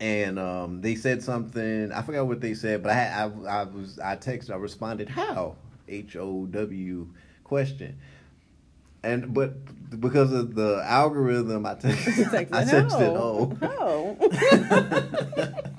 And 0.00 0.38
um, 0.38 0.80
they 0.80 0.96
said 0.96 1.22
something. 1.22 1.92
I 1.92 2.02
forgot 2.02 2.26
what 2.26 2.40
they 2.40 2.54
said, 2.54 2.82
but 2.82 2.92
I 2.92 2.94
had, 2.94 3.32
I, 3.46 3.60
I 3.60 3.62
was 3.64 3.98
I 3.98 4.16
texted. 4.16 4.50
I 4.50 4.56
responded 4.56 5.08
how 5.08 5.56
H 5.88 6.16
O 6.16 6.46
W 6.46 7.08
question. 7.44 7.98
And 9.02 9.34
but 9.34 9.54
because 10.00 10.32
of 10.32 10.54
the 10.54 10.82
algorithm, 10.84 11.66
I 11.66 11.74
texted. 11.74 12.52
I 12.52 12.64
texted 12.64 13.16
oh. 13.16 13.56
Oh. 13.62 15.70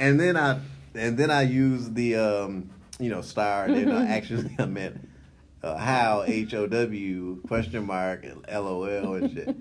And 0.00 0.18
then 0.20 0.36
I 0.36 0.60
and 0.94 1.16
then 1.18 1.30
I 1.30 1.42
used 1.42 1.94
the 1.94 2.16
um, 2.16 2.70
you 2.98 3.10
know 3.10 3.20
star. 3.22 3.64
And 3.64 3.74
then 3.76 3.90
I 3.90 4.06
actually 4.16 4.54
I 4.58 4.66
meant 4.66 5.08
uh, 5.62 5.76
how 5.76 6.24
H 6.26 6.54
O 6.54 6.66
W 6.66 7.42
question 7.46 7.86
mark 7.86 8.24
L 8.48 8.66
O 8.66 8.84
L 8.84 9.14
and 9.14 9.32
shit. 9.32 9.56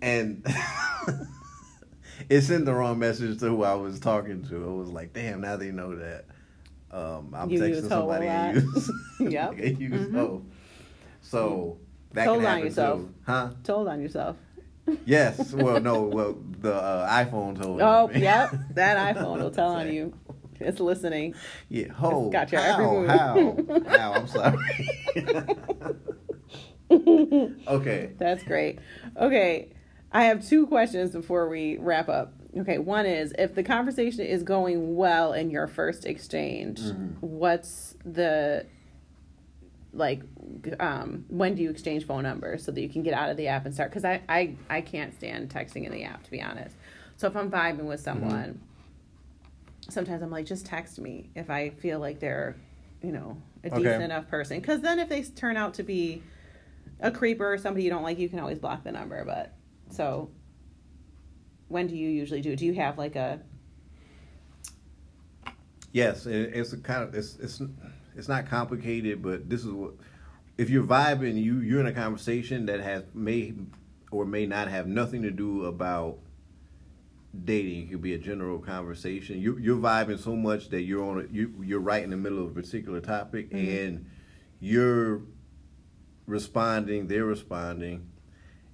And 0.00 0.44
it 2.28 2.40
sent 2.42 2.64
the 2.64 2.74
wrong 2.74 2.98
message 2.98 3.38
to 3.40 3.46
who 3.46 3.62
I 3.62 3.74
was 3.74 4.00
talking 4.00 4.42
to. 4.46 4.56
It 4.56 4.74
was 4.76 4.88
like, 4.90 5.12
damn, 5.12 5.40
now 5.40 5.56
they 5.56 5.70
know 5.70 5.96
that 5.96 6.24
um, 6.90 7.34
I'm 7.34 7.50
You 7.50 7.60
texting 7.60 7.88
somebody 7.88 8.26
and 8.26 8.62
use, 8.62 8.90
Yep. 9.20 9.58
Use 9.58 10.08
Mhm. 10.08 10.44
So 11.22 11.78
that 12.12 12.24
Told 12.26 12.38
can 12.38 12.46
on 12.46 12.50
happen 12.52 12.66
yourself. 12.66 13.00
too, 13.00 13.14
huh? 13.26 13.50
Told 13.64 13.88
on 13.88 14.00
yourself. 14.00 14.36
Yes. 15.04 15.52
Well, 15.52 15.80
no. 15.80 16.02
Well, 16.02 16.36
the 16.60 16.74
uh, 16.74 17.08
iPhone 17.24 17.60
told 17.60 17.80
Oh, 17.80 18.08
me. 18.08 18.20
yep. 18.22 18.50
That 18.74 19.14
iPhone 19.16 19.38
will 19.40 19.50
tell 19.50 19.72
on 19.72 19.92
you. 19.92 20.12
It's 20.60 20.80
listening. 20.80 21.34
Yeah, 21.68 21.88
ho. 21.92 22.30
got 22.30 22.52
your 22.52 22.60
how, 22.60 22.72
every 22.72 22.86
move. 22.86 23.08
how, 23.08 23.98
how? 23.98 24.12
I'm 24.12 24.26
sorry. 24.28 24.88
okay. 27.68 28.10
That's 28.18 28.42
great. 28.44 28.78
Okay. 29.16 29.72
I 30.12 30.24
have 30.24 30.46
two 30.46 30.66
questions 30.66 31.12
before 31.12 31.48
we 31.48 31.78
wrap 31.78 32.08
up. 32.08 32.34
Okay, 32.58 32.76
one 32.78 33.06
is 33.06 33.32
if 33.38 33.54
the 33.54 33.62
conversation 33.62 34.26
is 34.26 34.42
going 34.42 34.94
well 34.94 35.32
in 35.32 35.50
your 35.50 35.66
first 35.66 36.04
exchange, 36.04 36.80
Mhm. 36.80 37.14
what's 37.20 37.96
the 38.04 38.66
like 39.92 40.22
um 40.80 41.24
when 41.28 41.54
do 41.54 41.62
you 41.62 41.70
exchange 41.70 42.06
phone 42.06 42.22
numbers 42.22 42.64
so 42.64 42.72
that 42.72 42.80
you 42.80 42.88
can 42.88 43.02
get 43.02 43.12
out 43.14 43.28
of 43.30 43.36
the 43.36 43.48
app 43.48 43.66
and 43.66 43.74
start? 43.74 43.90
Because 43.90 44.04
I, 44.04 44.22
I 44.28 44.54
i 44.70 44.80
can't 44.80 45.14
stand 45.14 45.50
texting 45.50 45.84
in 45.84 45.92
the 45.92 46.04
app 46.04 46.22
to 46.24 46.30
be 46.30 46.40
honest. 46.42 46.76
So 47.16 47.26
if 47.26 47.36
i'm 47.36 47.50
vibing 47.50 47.84
with 47.84 48.00
someone 48.00 48.60
sometimes 49.88 50.22
i'm 50.22 50.30
like 50.30 50.46
just 50.46 50.64
text 50.64 50.98
me 50.98 51.28
if 51.34 51.50
i 51.50 51.70
feel 51.70 51.98
like 51.98 52.20
they're 52.20 52.56
you 53.02 53.12
know 53.12 53.36
a 53.64 53.68
Okay. 53.70 53.82
decent 53.82 54.02
enough 54.02 54.28
person. 54.28 54.60
Because 54.60 54.80
then 54.80 54.98
if 54.98 55.08
they 55.08 55.22
turn 55.22 55.56
out 55.56 55.74
to 55.74 55.82
be 55.82 56.22
a 57.00 57.10
creeper 57.10 57.52
or 57.52 57.58
somebody 57.58 57.84
you 57.84 57.90
don't 57.90 58.02
like 58.02 58.18
you 58.18 58.28
can 58.28 58.38
always 58.40 58.58
block 58.58 58.82
the 58.84 58.92
number 58.92 59.24
but 59.24 59.52
so 59.90 60.30
when 61.68 61.86
do 61.86 61.96
you 61.96 62.08
usually 62.08 62.40
do 62.40 62.54
do 62.56 62.64
you 62.66 62.74
have 62.74 62.98
like 62.98 63.16
a 63.16 63.40
Yes, 65.92 66.24
it, 66.26 66.52
it's 66.54 66.72
a 66.72 66.78
kind 66.78 67.02
of 67.02 67.14
it's 67.14 67.36
it's 67.36 67.60
it's 68.16 68.28
not 68.28 68.48
complicated, 68.48 69.22
but 69.22 69.48
this 69.48 69.64
is 69.64 69.70
what 69.70 69.94
if 70.58 70.70
you're 70.70 70.84
vibing, 70.84 71.42
you 71.42 71.60
you're 71.60 71.80
in 71.80 71.86
a 71.86 71.92
conversation 71.92 72.66
that 72.66 72.80
has 72.80 73.04
may 73.14 73.54
or 74.10 74.24
may 74.24 74.46
not 74.46 74.68
have 74.68 74.86
nothing 74.86 75.22
to 75.22 75.30
do 75.30 75.64
about 75.64 76.18
dating. 77.44 77.88
It 77.88 77.92
could 77.92 78.02
be 78.02 78.14
a 78.14 78.18
general 78.18 78.58
conversation. 78.58 79.40
You 79.40 79.58
you're 79.58 79.78
vibing 79.78 80.18
so 80.18 80.36
much 80.36 80.68
that 80.70 80.82
you're 80.82 81.04
on 81.04 81.20
a, 81.20 81.32
you 81.32 81.54
you're 81.62 81.80
right 81.80 82.02
in 82.02 82.10
the 82.10 82.16
middle 82.16 82.38
of 82.44 82.50
a 82.50 82.54
particular 82.54 83.00
topic, 83.00 83.48
and 83.52 84.06
you're 84.60 85.22
responding, 86.26 87.08
they're 87.08 87.24
responding. 87.24 88.08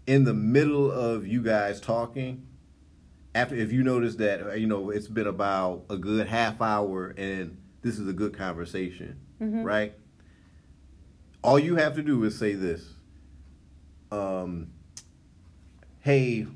In 0.06 0.24
the 0.24 0.34
middle 0.34 0.90
of 0.90 1.26
you 1.26 1.42
guys 1.42 1.80
talking, 1.80 2.46
after 3.34 3.54
if 3.54 3.72
you 3.72 3.82
notice 3.82 4.16
that 4.16 4.42
uh, 4.42 4.52
you 4.54 4.66
know 4.66 4.90
it's 4.90 5.08
been 5.08 5.26
about 5.26 5.84
a 5.90 5.96
good 5.96 6.26
half 6.26 6.60
hour 6.60 7.14
and 7.16 7.58
this 7.82 7.98
is 7.98 8.08
a 8.08 8.12
good 8.12 8.36
conversation, 8.36 9.20
right? 9.40 9.92
All 11.42 11.58
you 11.58 11.76
have 11.76 11.94
to 11.96 12.02
do 12.02 12.24
is 12.24 12.36
say 12.38 12.54
this. 12.54 12.84
Um, 14.10 14.70
hey, 16.00 16.46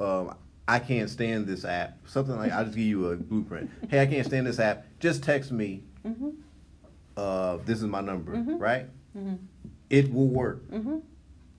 um, 0.00 0.34
I 0.66 0.78
can't 0.78 1.08
stand 1.10 1.46
this 1.46 1.64
app. 1.64 1.98
Something 2.06 2.36
like 2.36 2.50
I'll 2.52 2.64
just 2.64 2.76
give 2.76 2.86
you 2.86 3.08
a 3.10 3.16
blueprint. 3.16 3.70
Hey, 3.88 4.00
I 4.00 4.06
can't 4.06 4.26
stand 4.26 4.46
this 4.46 4.58
app. 4.58 4.86
Just 4.98 5.22
text 5.22 5.52
me. 5.52 5.82
Uh, 7.16 7.58
this 7.64 7.78
is 7.78 7.84
my 7.84 8.00
number, 8.00 8.32
right? 8.32 8.86
It 9.90 10.12
will 10.12 10.28
work. 10.28 10.62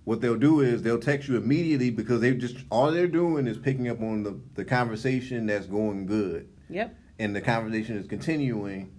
What 0.03 0.21
they'll 0.21 0.35
do 0.37 0.59
is 0.59 0.83
they'll 0.83 0.99
text 0.99 1.27
you 1.29 1.35
immediately 1.37 1.89
because 1.89 2.21
they 2.21 2.33
just 2.35 2.57
all 2.69 2.91
they're 2.91 3.07
doing 3.07 3.47
is 3.47 3.57
picking 3.57 3.87
up 3.89 4.01
on 4.01 4.21
the 4.23 4.37
the 4.53 4.63
conversation 4.65 5.47
that's 5.47 5.65
going 5.65 6.05
good, 6.05 6.47
Yep. 6.69 6.95
and 7.17 7.35
the 7.35 7.41
conversation 7.41 7.97
is 7.97 8.05
continuing, 8.05 8.91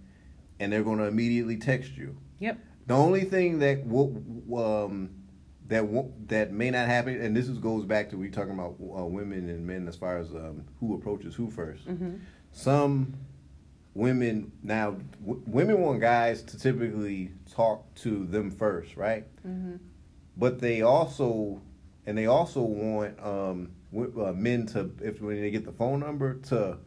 and 0.61 0.73
they're 0.73 0.83
going 0.83 0.99
to 0.99 1.05
immediately 1.05 1.57
text 1.57 1.97
you. 1.97 2.17
Yep. 2.39 2.59
The 2.87 2.95
only 2.95 3.25
thing 3.25 3.59
that 3.61 3.83
um, 4.57 5.11
that 5.69 6.29
that 6.29 6.53
may 6.53 6.71
not 6.71 6.87
happen, 6.87 7.21
and 7.21 7.37
this 7.37 7.49
is, 7.49 7.59
goes 7.59 7.85
back 7.85 8.11
to 8.11 8.17
we 8.17 8.29
talking 8.31 8.53
about 8.55 8.77
uh, 8.81 9.05
women 9.05 9.49
and 9.49 9.67
men 9.67 9.89
as 9.89 9.97
far 9.97 10.19
as 10.19 10.31
um, 10.31 10.65
who 10.81 10.95
approaches 10.95 11.35
who 11.35 11.49
1st 11.49 12.19
Some 12.53 13.15
women 13.95 14.53
now 14.63 14.97
w- 15.25 15.43
women 15.47 15.81
want 15.81 16.01
guys 16.01 16.43
to 16.43 16.59
typically 16.59 17.33
talk 17.51 17.93
to 17.97 18.27
them 18.27 18.51
first, 18.51 18.97
right? 18.97 19.25
But 20.37 20.61
they 20.61 20.83
also 20.83 21.61
and 22.07 22.17
they 22.17 22.27
also 22.27 22.61
want 22.63 23.19
um, 23.21 23.73
w- 23.93 24.25
uh, 24.25 24.33
men 24.33 24.67
to 24.67 24.91
if 25.03 25.21
when 25.21 25.41
they 25.41 25.51
get 25.51 25.65
the 25.65 25.73
phone 25.73 26.01
number 26.01 26.35
to 26.51 26.79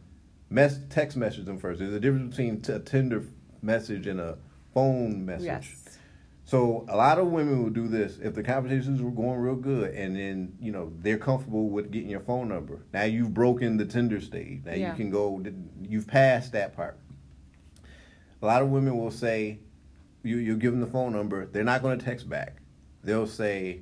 mess 0.48 0.78
text 0.88 1.16
message 1.16 1.44
them 1.44 1.58
first. 1.58 1.80
There's 1.80 1.92
a 1.92 2.00
difference 2.00 2.30
between 2.36 2.62
t- 2.62 2.72
a 2.72 2.78
Tinder 2.78 3.24
message 3.62 4.06
and 4.06 4.20
a 4.20 4.36
phone 4.74 5.24
message. 5.24 5.46
Yes. 5.46 5.98
So 6.44 6.84
a 6.88 6.96
lot 6.96 7.18
of 7.18 7.28
women 7.28 7.62
will 7.62 7.70
do 7.70 7.86
this 7.86 8.18
if 8.20 8.34
the 8.34 8.42
conversations 8.42 9.00
were 9.00 9.10
going 9.12 9.38
real 9.38 9.54
good, 9.54 9.94
and 9.94 10.16
then 10.16 10.56
you 10.60 10.72
know 10.72 10.92
they're 11.00 11.18
comfortable 11.18 11.68
with 11.68 11.92
getting 11.92 12.08
your 12.10 12.20
phone 12.20 12.48
number. 12.48 12.80
Now 12.92 13.04
you've 13.04 13.32
broken 13.32 13.76
the 13.76 13.84
Tinder 13.86 14.20
stage. 14.20 14.62
Now 14.64 14.72
Yeah. 14.74 14.90
you 14.90 14.96
can 14.96 15.10
go. 15.10 15.42
You've 15.88 16.08
passed 16.08 16.52
that 16.52 16.74
part. 16.74 16.98
A 18.42 18.46
lot 18.46 18.62
of 18.62 18.68
women 18.70 18.96
will 18.96 19.10
say, 19.10 19.58
you 20.22 20.38
you 20.38 20.56
give 20.56 20.72
them 20.72 20.80
the 20.80 20.86
phone 20.86 21.12
number. 21.12 21.46
They're 21.46 21.62
not 21.64 21.82
going 21.82 21.98
to 21.98 22.04
text 22.04 22.28
back. 22.28 22.56
They'll 23.04 23.26
say, 23.28 23.80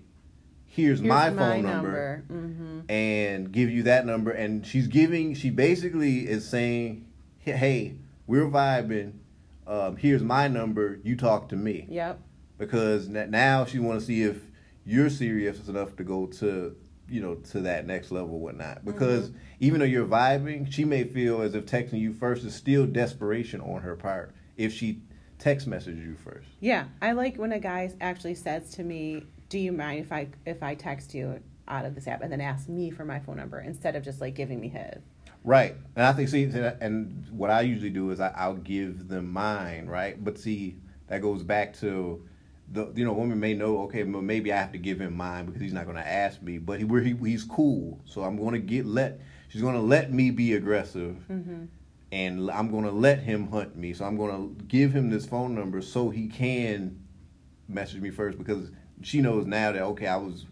"Here's, 0.66 0.98
Here's 1.00 1.08
my 1.08 1.30
my 1.30 1.54
phone 1.54 1.62
number,", 1.62 2.24
Mm-hmm. 2.30 2.80
and 2.90 3.50
give 3.52 3.70
you 3.70 3.84
that 3.84 4.04
number. 4.04 4.30
And 4.30 4.66
she's 4.66 4.88
giving. 4.88 5.34
She 5.34 5.48
basically 5.50 6.28
is 6.28 6.46
saying, 6.46 7.06
"Hey, 7.38 7.94
we're 8.26 8.46
vibing. 8.48 9.12
Um, 9.68 9.96
here's 9.96 10.22
my 10.22 10.48
number. 10.48 10.98
You 11.04 11.14
talk 11.16 11.48
to 11.50 11.56
me." 11.56 11.86
Yep. 11.90 12.20
because 12.58 13.08
now 13.08 13.64
she 13.64 13.78
want 13.78 14.00
to 14.00 14.04
see 14.06 14.22
if 14.22 14.40
you're 14.84 15.10
serious 15.10 15.68
enough 15.68 15.94
to 15.96 16.02
go 16.04 16.26
to 16.26 16.74
you 17.08 17.20
know 17.20 17.34
to 17.36 17.60
that 17.60 17.86
next 17.86 18.10
level 18.10 18.34
or 18.34 18.40
whatnot 18.40 18.84
because 18.84 19.30
even 19.60 19.78
though 19.80 19.86
you're 19.86 20.06
vibing 20.06 20.70
she 20.70 20.84
may 20.84 21.04
feel 21.04 21.40
as 21.40 21.54
if 21.54 21.64
texting 21.66 22.00
you 22.00 22.12
first 22.12 22.44
is 22.44 22.54
still 22.54 22.84
desperation 22.86 23.60
on 23.60 23.80
her 23.80 23.94
part 23.96 24.34
if 24.56 24.72
she 24.72 25.00
text 25.38 25.66
messages 25.66 26.04
you 26.04 26.16
first 26.16 26.48
Yeah, 26.60 26.86
I 27.00 27.12
like 27.12 27.36
when 27.36 27.52
a 27.52 27.60
guy 27.60 27.90
actually 28.00 28.34
says 28.34 28.70
to 28.72 28.82
me, 28.82 29.24
"Do 29.48 29.58
you 29.58 29.72
mind 29.72 30.00
if 30.00 30.10
I 30.12 30.28
if 30.44 30.62
I 30.62 30.74
text 30.74 31.14
you 31.14 31.40
out 31.68 31.84
of 31.84 31.94
this 31.94 32.08
app?" 32.08 32.22
and 32.22 32.32
then 32.32 32.40
ask 32.40 32.68
me 32.68 32.90
for 32.90 33.04
my 33.04 33.20
phone 33.20 33.36
number 33.36 33.60
instead 33.60 33.94
of 33.94 34.02
just 34.02 34.20
like 34.20 34.34
giving 34.34 34.58
me 34.60 34.68
his. 34.68 35.00
Right. 35.48 35.74
And 35.96 36.04
i 36.06 36.12
think 36.12 36.28
see 36.28 36.44
and 36.44 37.26
what 37.30 37.50
i 37.50 37.62
usually 37.62 37.90
do 37.90 38.10
is 38.10 38.20
I, 38.20 38.28
i'll 38.36 38.54
give 38.54 39.08
them 39.08 39.32
mine 39.32 39.86
right? 39.86 40.22
But 40.22 40.38
see 40.38 40.76
that 41.08 41.22
goes 41.22 41.42
back 41.42 41.74
to 41.78 42.22
the 42.70 42.92
you 42.94 43.04
know 43.04 43.14
women 43.14 43.40
may 43.40 43.54
know 43.54 43.78
okay 43.82 44.02
well, 44.04 44.22
maybe 44.22 44.52
i 44.52 44.56
have 44.56 44.72
to 44.72 44.78
give 44.78 45.00
him 45.00 45.16
mine 45.16 45.46
because 45.46 45.60
he's 45.60 45.72
not 45.72 45.84
going 45.84 45.96
to 45.96 46.06
ask 46.06 46.42
me 46.42 46.58
but 46.58 46.78
he, 46.78 46.86
he 46.86 47.16
he's 47.30 47.44
cool. 47.44 48.00
So 48.04 48.22
i'm 48.22 48.36
going 48.36 48.52
to 48.52 48.60
get 48.60 48.86
let 48.86 49.20
she's 49.48 49.62
going 49.62 49.74
to 49.74 49.80
let 49.80 50.12
me 50.12 50.30
be 50.30 50.54
aggressive 50.54 51.16
mm-hmm. 51.30 51.64
and 52.12 52.50
i'm 52.50 52.70
going 52.70 52.84
to 52.84 52.92
let 52.92 53.20
him 53.20 53.50
hunt 53.50 53.74
me. 53.76 53.94
So 53.94 54.04
i'm 54.04 54.16
going 54.16 54.56
to 54.56 54.64
give 54.64 54.92
him 54.92 55.10
this 55.10 55.24
phone 55.26 55.54
number 55.54 55.80
so 55.80 56.10
he 56.10 56.28
can 56.28 57.00
message 57.68 58.00
me 58.00 58.10
first 58.10 58.38
because 58.38 58.70
she 59.02 59.20
knows 59.20 59.46
now 59.46 59.72
that 59.72 59.82
okay 59.82 60.06
i 60.06 60.16
was 60.16 60.46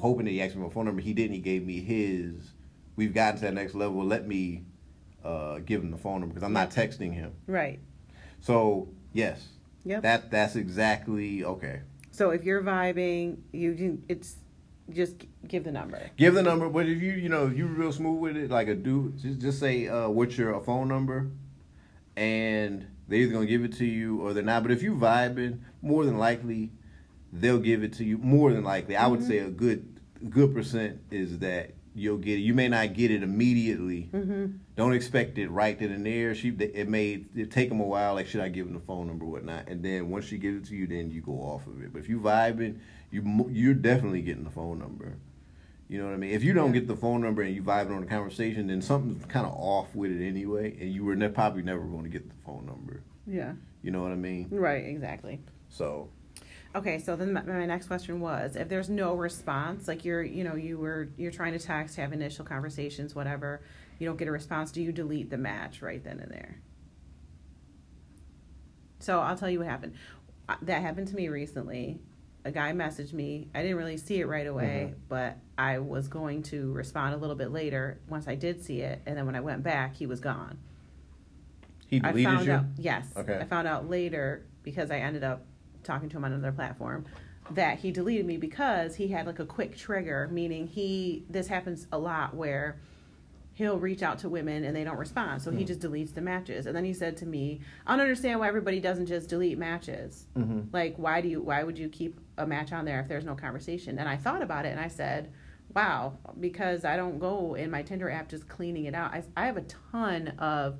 hoping 0.00 0.24
that 0.24 0.30
he 0.30 0.42
asked 0.42 0.56
me 0.56 0.62
my 0.62 0.70
phone 0.70 0.86
number. 0.86 1.00
He 1.00 1.12
didn't. 1.12 1.34
He 1.34 1.40
gave 1.40 1.64
me 1.64 1.80
his 1.80 2.52
we've 2.96 3.14
gotten 3.14 3.36
to 3.40 3.46
that 3.46 3.54
next 3.54 3.74
level 3.74 4.04
let 4.04 4.26
me 4.26 4.64
uh, 5.24 5.58
give 5.60 5.82
him 5.82 5.90
the 5.90 5.96
phone 5.98 6.20
number 6.20 6.34
because 6.34 6.42
i'm 6.46 6.52
not 6.52 6.70
texting 6.70 7.12
him 7.12 7.32
Right. 7.46 7.78
so 8.40 8.88
yes 9.12 9.48
Yep. 9.84 10.02
that 10.02 10.30
that's 10.32 10.56
exactly 10.56 11.44
okay. 11.44 11.82
So 12.10 12.30
if 12.30 12.42
you're 12.42 12.60
vibing, 12.60 13.36
you 13.52 14.02
it's 14.08 14.34
just 14.90 15.14
give 15.46 15.62
the 15.62 15.70
number. 15.70 16.00
Give 16.16 16.34
the 16.34 16.42
number, 16.42 16.68
but 16.68 16.88
if 16.88 17.00
you 17.00 17.12
you 17.12 17.28
know 17.28 17.46
if 17.46 17.56
you 17.56 17.66
real 17.68 17.92
smooth 17.92 18.18
with 18.20 18.36
it, 18.36 18.50
like 18.50 18.66
a 18.66 18.74
dude, 18.74 19.16
just 19.18 19.38
just 19.40 19.60
say 19.60 19.86
uh, 19.86 20.08
what's 20.08 20.36
your 20.36 20.58
phone 20.62 20.88
number, 20.88 21.30
and 22.16 22.86
they're 23.08 23.20
either 23.20 23.32
gonna 23.32 23.46
give 23.46 23.62
it 23.64 23.74
to 23.74 23.84
you 23.84 24.20
or 24.22 24.32
they're 24.32 24.42
not. 24.42 24.62
But 24.62 24.72
if 24.72 24.82
you 24.82 24.94
vibing, 24.94 25.60
more 25.82 26.04
than 26.04 26.18
likely 26.18 26.72
they'll 27.32 27.58
give 27.60 27.84
it 27.84 27.92
to 27.94 28.04
you. 28.04 28.18
More 28.18 28.52
than 28.52 28.64
likely, 28.64 28.96
I 28.96 29.06
would 29.06 29.22
say 29.22 29.38
a 29.38 29.48
good 29.50 30.00
good 30.30 30.52
percent 30.54 31.00
is 31.10 31.38
that 31.40 31.72
you'll 31.96 32.18
get 32.18 32.38
it. 32.38 32.42
You 32.42 32.54
may 32.54 32.68
not 32.68 32.92
get 32.92 33.10
it 33.10 33.22
immediately. 33.22 34.08
Mm-hmm. 34.12 34.46
Don't 34.76 34.92
expect 34.92 35.38
it 35.38 35.48
right 35.48 35.78
then 35.78 35.90
and 35.90 36.04
there. 36.06 36.34
She 36.34 36.50
it 36.50 36.88
may 36.88 37.24
it 37.34 37.50
take 37.50 37.68
them 37.70 37.80
a 37.80 37.84
while. 37.84 38.14
Like 38.14 38.26
should 38.26 38.42
I 38.42 38.48
give 38.48 38.66
them 38.66 38.74
the 38.74 38.80
phone 38.80 39.06
number, 39.06 39.24
or 39.24 39.30
whatnot, 39.32 39.68
and 39.68 39.82
then 39.82 40.10
once 40.10 40.26
she 40.26 40.38
gives 40.38 40.62
it 40.66 40.68
to 40.70 40.76
you, 40.76 40.86
then 40.86 41.10
you 41.10 41.22
go 41.22 41.32
off 41.32 41.66
of 41.66 41.82
it. 41.82 41.92
But 41.92 42.00
if 42.00 42.08
you 42.08 42.20
vibing, 42.20 42.78
you 43.10 43.48
you're 43.50 43.74
definitely 43.74 44.22
getting 44.22 44.44
the 44.44 44.50
phone 44.50 44.78
number. 44.78 45.16
You 45.88 45.98
know 45.98 46.04
what 46.06 46.14
I 46.14 46.16
mean? 46.16 46.30
If 46.30 46.42
you 46.42 46.52
don't 46.52 46.74
Yeah. 46.74 46.80
get 46.80 46.88
the 46.88 46.96
phone 46.96 47.22
number 47.22 47.42
and 47.42 47.54
you 47.54 47.62
vibing 47.62 47.94
on 47.94 48.00
the 48.00 48.06
conversation, 48.08 48.66
then 48.66 48.82
something's 48.82 49.24
kind 49.26 49.46
of 49.46 49.52
off 49.54 49.94
with 49.94 50.10
it 50.10 50.26
anyway, 50.26 50.76
and 50.80 50.92
you 50.92 51.04
were 51.04 51.14
ne- 51.14 51.28
probably 51.28 51.62
never 51.62 51.84
going 51.84 52.02
to 52.04 52.10
get 52.10 52.28
the 52.28 52.34
phone 52.44 52.66
number. 52.66 53.02
Yeah. 53.26 53.52
You 53.82 53.92
know 53.92 54.02
what 54.02 54.10
I 54.10 54.16
mean? 54.16 54.48
Right. 54.50 54.84
Exactly. 54.84 55.40
So 55.68 56.08
Okay, 56.76 56.98
so 56.98 57.16
then 57.16 57.32
my, 57.32 57.42
my 57.42 57.64
next 57.64 57.86
question 57.86 58.20
was, 58.20 58.54
if 58.54 58.68
there's 58.68 58.90
no 58.90 59.14
response, 59.14 59.88
like 59.88 60.04
you're, 60.04 60.22
you 60.22 60.44
know, 60.44 60.54
you 60.56 60.76
were, 60.78 61.08
you're 61.16 61.32
trying 61.32 61.54
to 61.54 61.58
text, 61.58 61.96
have 61.96 62.12
initial 62.12 62.44
conversations, 62.44 63.14
whatever, 63.14 63.62
you 63.98 64.06
don't 64.06 64.18
get 64.18 64.28
a 64.28 64.30
response, 64.30 64.70
do 64.70 64.82
you 64.82 64.92
delete 64.92 65.30
the 65.30 65.38
match 65.38 65.80
right 65.80 66.04
then 66.04 66.20
and 66.20 66.30
there? 66.30 66.60
So 68.98 69.20
I'll 69.20 69.36
tell 69.36 69.48
you 69.48 69.60
what 69.60 69.68
happened. 69.68 69.94
Uh, 70.48 70.56
That 70.62 70.82
happened 70.82 71.08
to 71.08 71.16
me 71.16 71.28
recently. 71.28 71.98
A 72.44 72.50
guy 72.50 72.72
messaged 72.72 73.12
me. 73.14 73.48
I 73.54 73.62
didn't 73.62 73.76
really 73.78 73.96
see 73.96 74.20
it 74.20 74.26
right 74.26 74.46
away, 74.46 74.94
but 75.08 75.38
I 75.58 75.78
was 75.78 76.08
going 76.08 76.42
to 76.44 76.70
respond 76.72 77.14
a 77.14 77.16
little 77.16 77.34
bit 77.36 77.50
later 77.52 77.98
once 78.08 78.28
I 78.28 78.34
did 78.36 78.62
see 78.62 78.82
it, 78.82 79.00
and 79.06 79.16
then 79.16 79.24
when 79.26 79.34
I 79.34 79.40
went 79.40 79.62
back, 79.62 79.96
he 79.96 80.06
was 80.06 80.20
gone. 80.20 80.58
he 81.88 81.96
I 82.04 82.10
deleted 82.12 82.24
found 82.32 82.46
you. 82.46 82.52
out 82.52 82.64
yes. 82.76 83.06
Okay. 83.16 83.38
I 83.40 83.44
found 83.46 83.66
out 83.66 83.88
later 83.90 84.44
because 84.62 84.90
I 84.92 84.98
ended 84.98 85.24
up 85.24 85.44
talking 85.86 86.08
to 86.10 86.16
him 86.16 86.24
on 86.24 86.32
another 86.32 86.52
platform 86.52 87.04
that 87.52 87.78
he 87.78 87.90
deleted 87.92 88.26
me 88.26 88.36
because 88.36 88.96
he 88.96 89.08
had 89.08 89.24
like 89.26 89.38
a 89.38 89.46
quick 89.46 89.76
trigger, 89.76 90.28
meaning 90.32 90.66
he 90.66 91.24
this 91.30 91.46
happens 91.46 91.86
a 91.92 91.98
lot 91.98 92.34
where 92.34 92.76
he'll 93.54 93.78
reach 93.78 94.02
out 94.02 94.18
to 94.18 94.28
women 94.28 94.64
and 94.64 94.76
they 94.76 94.84
don't 94.84 94.98
respond, 94.98 95.40
so 95.40 95.50
he 95.50 95.60
Hmm. 95.60 95.66
just 95.66 95.80
deletes 95.80 96.12
the 96.12 96.20
matches. 96.20 96.66
And 96.66 96.76
then 96.76 96.84
he 96.84 96.92
said 96.92 97.16
to 97.18 97.26
me, 97.26 97.60
"I 97.86 97.92
don't 97.92 98.00
understand 98.00 98.40
why 98.40 98.48
everybody 98.48 98.80
doesn't 98.80 99.06
just 99.06 99.30
delete 99.30 99.56
matches. 99.58 100.26
Mhm. 100.36 100.66
Like, 100.72 100.96
why 100.98 101.22
do 101.22 101.28
you? 101.28 101.40
Why 101.40 101.62
would 101.62 101.78
you 101.78 101.88
keep 101.88 102.20
a 102.36 102.46
match 102.46 102.72
on 102.72 102.84
there 102.84 103.00
if 103.00 103.08
there's 103.08 103.24
no 103.24 103.34
conversation?" 103.34 103.98
And 103.98 104.08
I 104.08 104.16
thought 104.16 104.42
about 104.42 104.66
it 104.66 104.70
and 104.70 104.80
I 104.80 104.88
said. 104.88 105.30
Wow, 105.74 106.16
because 106.40 106.86
I 106.86 106.96
don't 106.96 107.18
go 107.18 107.54
in 107.54 107.70
my 107.70 107.82
Tinder 107.82 108.08
app 108.08 108.28
just 108.30 108.48
cleaning 108.48 108.84
it 108.86 108.94
out. 108.94 109.12
I, 109.12 109.24
I 109.36 109.44
have 109.46 109.58
a 109.58 109.62
ton 109.92 110.28
of 110.38 110.78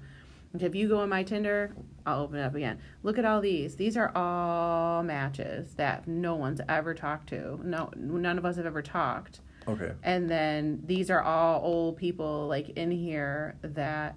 if 0.58 0.74
you 0.74 0.88
go 0.88 1.02
in 1.02 1.10
my 1.10 1.22
Tinder, 1.22 1.72
I'll 2.06 2.22
open 2.22 2.38
it 2.38 2.44
up 2.44 2.54
again. 2.54 2.78
Look 3.02 3.18
at 3.18 3.24
all 3.24 3.40
these. 3.40 3.76
These 3.76 3.96
are 3.96 4.12
all 4.14 5.02
matches 5.02 5.74
that 5.74 6.06
no 6.06 6.36
one's 6.36 6.60
ever 6.68 6.94
talked 6.94 7.28
to. 7.30 7.60
No, 7.62 7.90
none 7.96 8.38
of 8.38 8.44
us 8.44 8.56
have 8.56 8.66
ever 8.66 8.80
talked. 8.80 9.40
Okay. 9.68 9.92
And 10.04 10.30
then 10.30 10.82
these 10.86 11.10
are 11.10 11.20
all 11.20 11.60
old 11.62 11.96
people 11.96 12.46
like 12.46 12.70
in 12.70 12.92
here 12.92 13.56
that 13.62 14.16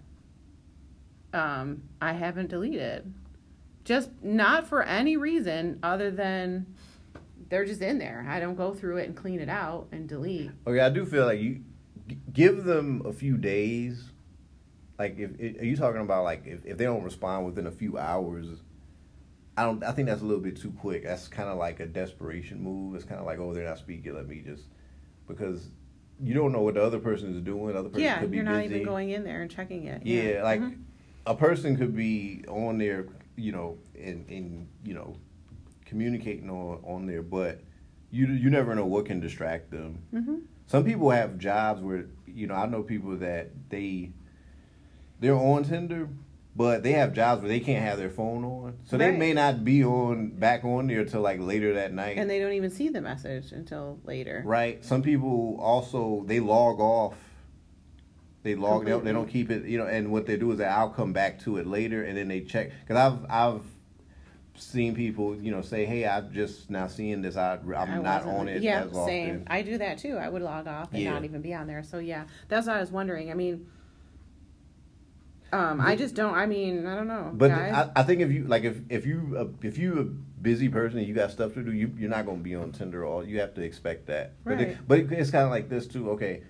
um, 1.34 1.84
I 2.00 2.14
haven't 2.14 2.50
deleted. 2.50 3.12
Just 3.84 4.12
not 4.22 4.68
for 4.68 4.84
any 4.84 5.18
reason 5.18 5.80
other 5.82 6.12
than 6.12 6.68
they're 7.50 7.66
just 7.66 7.82
in 7.82 7.98
there. 7.98 8.26
I 8.30 8.40
don't 8.40 8.56
go 8.56 8.74
through 8.76 8.98
it 8.98 9.08
and 9.08 9.16
clean 9.16 9.40
it 9.40 9.50
out 9.50 9.88
and 9.92 10.08
delete. 10.08 10.52
Okay, 10.68 10.80
I 10.80 10.90
do 10.90 11.06
feel 11.06 11.26
like 11.26 11.40
you 11.40 11.62
give 12.32 12.64
them 12.66 13.02
a 13.06 13.12
few 13.12 13.36
days. 13.38 14.12
Like, 15.00 15.18
if, 15.18 15.32
if 15.40 15.62
are 15.62 15.66
you 15.66 15.78
talking 15.78 16.02
about 16.02 16.26
like 16.26 16.46
if, 16.46 16.66
if 16.66 16.78
they 16.78 16.84
don't 16.84 17.04
respond 17.04 17.46
within 17.46 17.66
a 17.68 17.72
few 17.72 17.98
hours, 17.98 18.48
I 19.58 19.64
don't. 19.64 19.82
I 19.82 19.94
think 19.94 20.10
that's 20.10 20.22
a 20.22 20.26
little 20.26 20.44
bit 20.44 20.58
too 20.58 20.72
quick. 20.72 21.06
That's 21.06 21.30
kind 21.30 21.48
of 21.48 21.58
like 21.58 21.80
a 21.80 21.86
desperation 21.86 22.62
move. 22.62 22.96
It's 22.96 23.06
kind 23.06 23.20
of 23.20 23.26
like, 23.26 23.40
oh, 23.40 23.54
they're 23.54 23.66
not 23.66 23.78
speaking. 23.78 24.14
Let 24.14 24.28
me 24.28 24.42
just 24.46 24.64
because 25.26 25.70
you 26.22 26.34
don't 26.34 26.52
know 26.52 26.60
what 26.62 26.74
the 26.74 26.84
other 26.84 27.00
person 27.00 27.34
is 27.34 27.42
doing. 27.42 27.68
The 27.74 27.80
other 27.80 27.88
person 27.88 28.02
yeah, 28.02 28.20
could 28.20 28.32
be 28.32 28.38
you're 28.38 28.46
not 28.46 28.64
busy. 28.64 28.76
even 28.76 28.86
going 28.86 29.12
in 29.12 29.24
there 29.24 29.42
and 29.42 29.50
checking 29.50 29.86
it. 29.86 30.06
Yeah, 30.06 30.44
like 30.44 30.60
Mhm. 30.60 30.82
a 31.26 31.34
person 31.34 31.78
could 31.78 31.96
be 31.96 32.44
on 32.50 32.78
there, 32.78 33.08
you 33.38 33.54
know, 33.54 33.78
and 33.98 34.30
and 34.30 34.68
you 34.84 34.96
know, 34.96 35.16
communicating 35.86 36.50
on 36.50 36.82
on 36.84 37.06
there, 37.06 37.24
but 37.24 37.62
you 38.12 38.28
you 38.28 38.50
never 38.50 38.76
know 38.76 38.86
what 38.86 39.06
can 39.06 39.22
distract 39.22 39.72
them. 39.72 40.00
Mhm. 40.14 40.42
Some 40.68 40.84
people 40.84 41.10
have 41.10 41.38
jobs 41.38 41.82
where 41.82 42.08
you 42.28 42.48
know 42.48 42.56
I 42.56 42.66
know 42.66 42.84
people 42.84 43.16
that 43.18 43.52
they 43.70 44.12
they're 45.20 45.36
on 45.36 45.64
Tinder, 45.64 46.08
but 46.56 46.84
they 46.84 46.94
have 46.94 47.14
jobs 47.14 47.42
where 47.42 47.50
they 47.50 47.60
can't 47.60 47.84
have 47.84 47.98
their 47.98 48.10
phone 48.10 48.44
on, 48.44 48.78
so 48.86 48.98
they 48.98 49.12
may 49.16 49.34
not 49.34 49.64
be 49.64 49.84
on 49.84 50.30
back 50.30 50.64
on 50.66 50.88
there 50.88 51.06
till 51.06 51.22
like 51.22 51.40
later 51.40 51.74
that 51.76 51.94
night. 51.94 52.18
and 52.18 52.30
they 52.30 52.40
don't 52.40 52.54
even 52.54 52.70
see 52.72 52.90
the 52.90 53.02
message 53.02 53.52
until 53.52 54.00
later. 54.04 54.42
Right. 54.46 54.84
Some 54.84 55.02
people 55.02 55.58
also 55.60 56.24
they 56.28 56.40
log 56.40 56.80
off. 56.80 57.16
They 58.42 58.56
log 58.56 58.86
they 58.86 58.92
don't, 58.92 59.04
they 59.04 59.12
don't 59.12 59.28
keep 59.28 59.52
it, 59.52 59.66
you 59.66 59.78
know. 59.78 59.86
And 59.86 60.12
what 60.12 60.26
they 60.26 60.38
do 60.38 60.52
is 60.54 60.60
that 60.60 60.72
I'll 60.78 60.90
come 60.90 61.12
back 61.12 61.40
to 61.42 61.58
it 61.58 61.68
later, 61.68 62.04
and 62.04 62.18
then 62.18 62.28
they 62.30 62.42
check 62.42 62.72
because 62.82 62.96
I've 62.98 63.30
I've 63.30 63.62
seen 64.56 64.96
people, 64.96 65.36
you 65.36 65.52
know, 65.52 65.62
say, 65.62 65.86
"Hey, 65.86 66.06
I'm 66.08 66.32
just 66.34 66.70
now 66.70 66.88
seeing 66.88 67.22
this. 67.22 67.36
I, 67.36 67.54
I'm 67.56 67.74
I 67.76 67.98
not 68.00 68.24
on 68.26 68.48
it 68.48 68.62
Yeah, 68.64 68.84
as 68.84 68.88
often." 68.96 69.06
same. 69.08 69.44
I 69.48 69.62
do 69.62 69.78
that 69.78 69.98
too. 69.98 70.16
I 70.18 70.30
would 70.30 70.42
log 70.42 70.68
off 70.68 70.94
and 70.94 71.02
Yeah. 71.02 71.14
not 71.14 71.26
even 71.26 71.42
be 71.42 71.54
on 71.54 71.68
there. 71.68 71.84
So 71.84 72.00
yeah, 72.00 72.26
that's 72.48 72.66
what 72.68 72.78
I 72.78 72.80
was 72.80 72.92
wondering. 72.92 73.30
I 73.30 73.34
mean, 73.34 73.68
um, 75.52 75.82
I 75.82 75.96
just 75.96 76.16
don't. 76.16 76.34
I 76.34 76.46
mean, 76.46 76.86
I 76.86 76.96
don't 76.96 77.08
know, 77.08 77.32
But. 77.34 77.52
I, 77.52 77.90
I 77.96 78.04
think 78.04 78.22
if 78.22 78.32
you 78.32 78.44
like 78.46 78.64
if 78.64 78.78
if 78.90 79.06
you 79.06 79.36
uh, 79.38 79.66
if 79.66 79.78
you 79.78 80.00
a 80.00 80.04
busy 80.04 80.70
person 80.70 81.00
and 81.00 81.08
you 81.08 81.14
got 81.14 81.32
stuff 81.32 81.54
to 81.56 81.64
do, 81.64 81.72
you 81.74 81.92
you're 81.98 82.10
not 82.10 82.26
going 82.26 82.38
to 82.40 82.44
be 82.44 82.56
on 82.56 82.72
Tinder 82.72 83.06
all. 83.06 83.24
You 83.26 83.40
have 83.40 83.54
to 83.56 83.62
expect 83.62 84.08
that. 84.08 84.34
But 84.44 84.62
it, 84.62 84.68
Right. 84.68 84.78
but 84.88 85.00
it, 85.00 85.12
it's 85.12 85.32
kind 85.32 85.44
of 85.46 85.50
like 85.52 85.70
this 85.70 85.88
too. 85.88 86.12
Okay, 86.12 86.44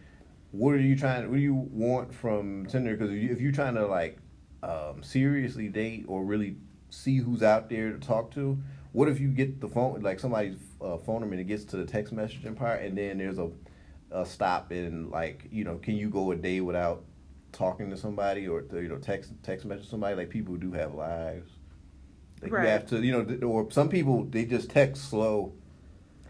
what 0.51 0.73
are 0.73 0.79
you 0.81 0.95
trying? 0.97 1.29
What 1.29 1.35
do 1.35 1.41
you 1.41 1.53
want 1.55 2.13
from 2.13 2.65
Tinder? 2.67 2.95
Because 2.95 3.11
if, 3.11 3.17
you, 3.21 3.31
if 3.31 3.41
you're 3.41 3.51
trying 3.51 3.75
to 3.75 3.85
like 3.87 4.17
um, 4.63 5.01
seriously 5.03 5.67
date 5.69 6.05
or 6.07 6.23
really 6.23 6.57
see 6.89 7.17
who's 7.17 7.43
out 7.43 7.69
there 7.69 7.91
to 7.91 7.99
talk 7.99 8.31
to, 8.31 8.57
what 8.91 9.07
if 9.07 9.19
you 9.19 9.29
get 9.29 9.61
the 9.61 9.67
phone 9.67 10.01
like 10.01 10.19
somebody's 10.19 10.57
uh, 10.81 10.97
phone 10.97 11.21
number 11.21 11.35
and 11.35 11.41
it 11.41 11.47
gets 11.47 11.63
to 11.65 11.77
the 11.77 11.85
text 11.85 12.13
messaging 12.13 12.55
part, 12.55 12.81
and 12.81 12.97
then 12.97 13.17
there's 13.17 13.37
a 13.39 13.49
a 14.11 14.25
stop 14.25 14.71
and 14.71 15.11
like 15.11 15.47
you 15.51 15.63
know, 15.63 15.77
can 15.77 15.95
you 15.95 16.09
go 16.09 16.31
a 16.31 16.35
day 16.35 16.61
without 16.61 17.03
talking 17.51 17.89
to 17.89 17.97
somebody 17.97 18.47
or 18.47 18.61
to, 18.61 18.81
you 18.81 18.89
know 18.89 18.97
text 18.97 19.31
text 19.43 19.65
message 19.65 19.89
somebody? 19.89 20.15
Like 20.15 20.29
people 20.29 20.55
do 20.55 20.71
have 20.73 20.93
lives. 20.95 21.51
Like 22.41 22.51
Right. 22.53 22.63
you 22.63 22.69
have 22.69 22.87
to, 22.87 23.01
you 23.03 23.11
know, 23.11 23.47
or 23.47 23.69
some 23.71 23.89
people 23.89 24.23
they 24.23 24.45
just 24.45 24.69
text 24.69 25.09
slow. 25.09 25.53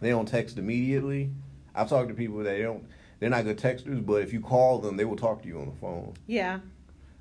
They 0.01 0.09
don't 0.09 0.27
text 0.27 0.57
immediately. 0.57 1.31
I've 1.75 1.89
talked 1.89 2.09
to 2.09 2.15
people 2.15 2.37
that 2.37 2.43
they 2.45 2.61
don't. 2.61 2.85
They're 3.19 3.29
not 3.29 3.43
good 3.43 3.57
texters, 3.57 4.03
but 4.05 4.21
if 4.23 4.31
you 4.31 4.39
call 4.39 4.79
them, 4.79 4.95
they 4.95 5.03
will 5.05 5.17
talk 5.17 5.41
to 5.41 5.47
you 5.47 5.59
on 5.59 5.65
the 5.65 5.75
phone. 5.75 6.13
yeah, 6.25 6.59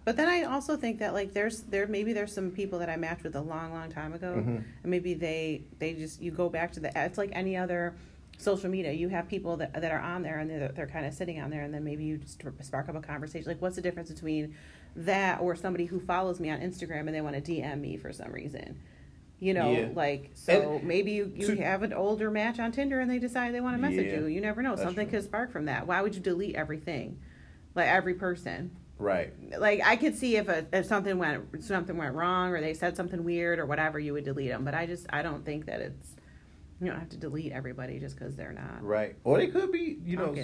but 0.04 0.16
then 0.16 0.28
I 0.28 0.44
also 0.44 0.76
think 0.76 1.00
that 1.00 1.12
like 1.12 1.34
there's 1.34 1.62
there 1.62 1.86
maybe 1.88 2.12
there's 2.12 2.32
some 2.32 2.50
people 2.52 2.78
that 2.78 2.88
I 2.88 2.96
matched 2.96 3.24
with 3.24 3.34
a 3.34 3.40
long 3.40 3.72
long 3.72 3.90
time 3.90 4.14
ago, 4.14 4.34
Mhm. 4.36 4.62
and 4.82 4.90
maybe 4.90 5.14
they 5.14 5.62
they 5.80 5.94
just 5.94 6.22
you 6.22 6.30
go 6.30 6.48
back 6.48 6.72
to 6.72 6.80
the 6.80 6.90
it's 6.96 7.18
like 7.18 7.30
any 7.32 7.56
other 7.56 7.94
social 8.40 8.70
media 8.70 8.92
you 8.92 9.08
have 9.08 9.28
people 9.28 9.56
that, 9.56 9.72
that 9.74 9.90
are 9.90 9.98
on 10.00 10.22
there 10.22 10.38
and 10.38 10.48
they're, 10.48 10.68
they're 10.68 10.86
kind 10.86 11.04
of 11.04 11.12
sitting 11.12 11.40
on 11.40 11.50
there 11.50 11.62
and 11.64 11.74
then 11.74 11.82
maybe 11.84 12.04
you 12.04 12.16
just 12.18 12.40
spark 12.62 12.88
up 12.88 12.94
a 12.94 13.00
conversation 13.00 13.46
like 13.48 13.60
what's 13.60 13.74
the 13.76 13.82
difference 13.82 14.10
between 14.10 14.54
that 14.94 15.40
or 15.40 15.54
somebody 15.56 15.84
who 15.86 15.98
follows 16.00 16.38
me 16.40 16.48
on 16.48 16.60
instagram 16.60 17.00
and 17.00 17.14
they 17.14 17.20
want 17.20 17.34
to 17.44 17.52
dm 17.52 17.80
me 17.80 17.96
for 17.96 18.12
some 18.12 18.30
reason 18.32 18.78
you 19.40 19.52
know 19.54 19.70
Yeah. 19.72 19.88
like 19.94 20.30
so 20.34 20.76
And 20.78 20.84
maybe 20.86 21.10
you, 21.12 21.32
you 21.34 21.46
to- 21.56 21.62
have 21.62 21.82
an 21.82 21.92
older 21.92 22.30
match 22.30 22.58
on 22.60 22.70
tinder 22.72 23.00
and 23.00 23.10
they 23.10 23.18
decide 23.18 23.52
they 23.54 23.60
want 23.60 23.76
to 23.76 23.80
message 23.82 24.06
Yeah, 24.06 24.20
you 24.20 24.26
you 24.26 24.40
never 24.40 24.62
know 24.62 24.76
something 24.76 25.08
true. 25.08 25.18
could 25.18 25.24
spark 25.24 25.50
from 25.50 25.64
that 25.66 25.86
why 25.88 26.00
would 26.00 26.14
you 26.14 26.20
delete 26.20 26.54
everything 26.54 27.18
like 27.74 27.88
every 27.88 28.14
person 28.14 28.70
Right. 29.00 29.32
like 29.60 29.80
I 29.84 29.94
could 29.94 30.16
see 30.16 30.36
if 30.36 30.48
a, 30.48 30.66
if 30.72 30.86
something 30.86 31.18
went 31.18 31.62
something 31.64 31.96
went 31.96 32.14
wrong 32.16 32.50
or 32.50 32.60
they 32.60 32.74
said 32.74 32.96
something 32.96 33.22
weird 33.22 33.60
or 33.60 33.66
whatever, 33.66 34.00
you 34.00 34.12
would 34.14 34.24
delete 34.24 34.48
them. 34.48 34.64
But 34.64 34.74
I 34.74 34.86
just 34.86 35.06
I 35.10 35.22
don't 35.22 35.44
think 35.44 35.66
that 35.66 35.80
it's 35.80 36.16
you 36.80 36.86
don't 36.88 36.98
have 36.98 37.08
to 37.10 37.16
delete 37.16 37.52
everybody 37.52 37.98
just 37.98 38.16
because 38.18 38.36
they're 38.36 38.52
not. 38.52 38.82
Right. 38.84 39.16
Or 39.24 39.38
they 39.38 39.48
could 39.48 39.72
be, 39.72 39.98
you 40.04 40.16
know, 40.16 40.34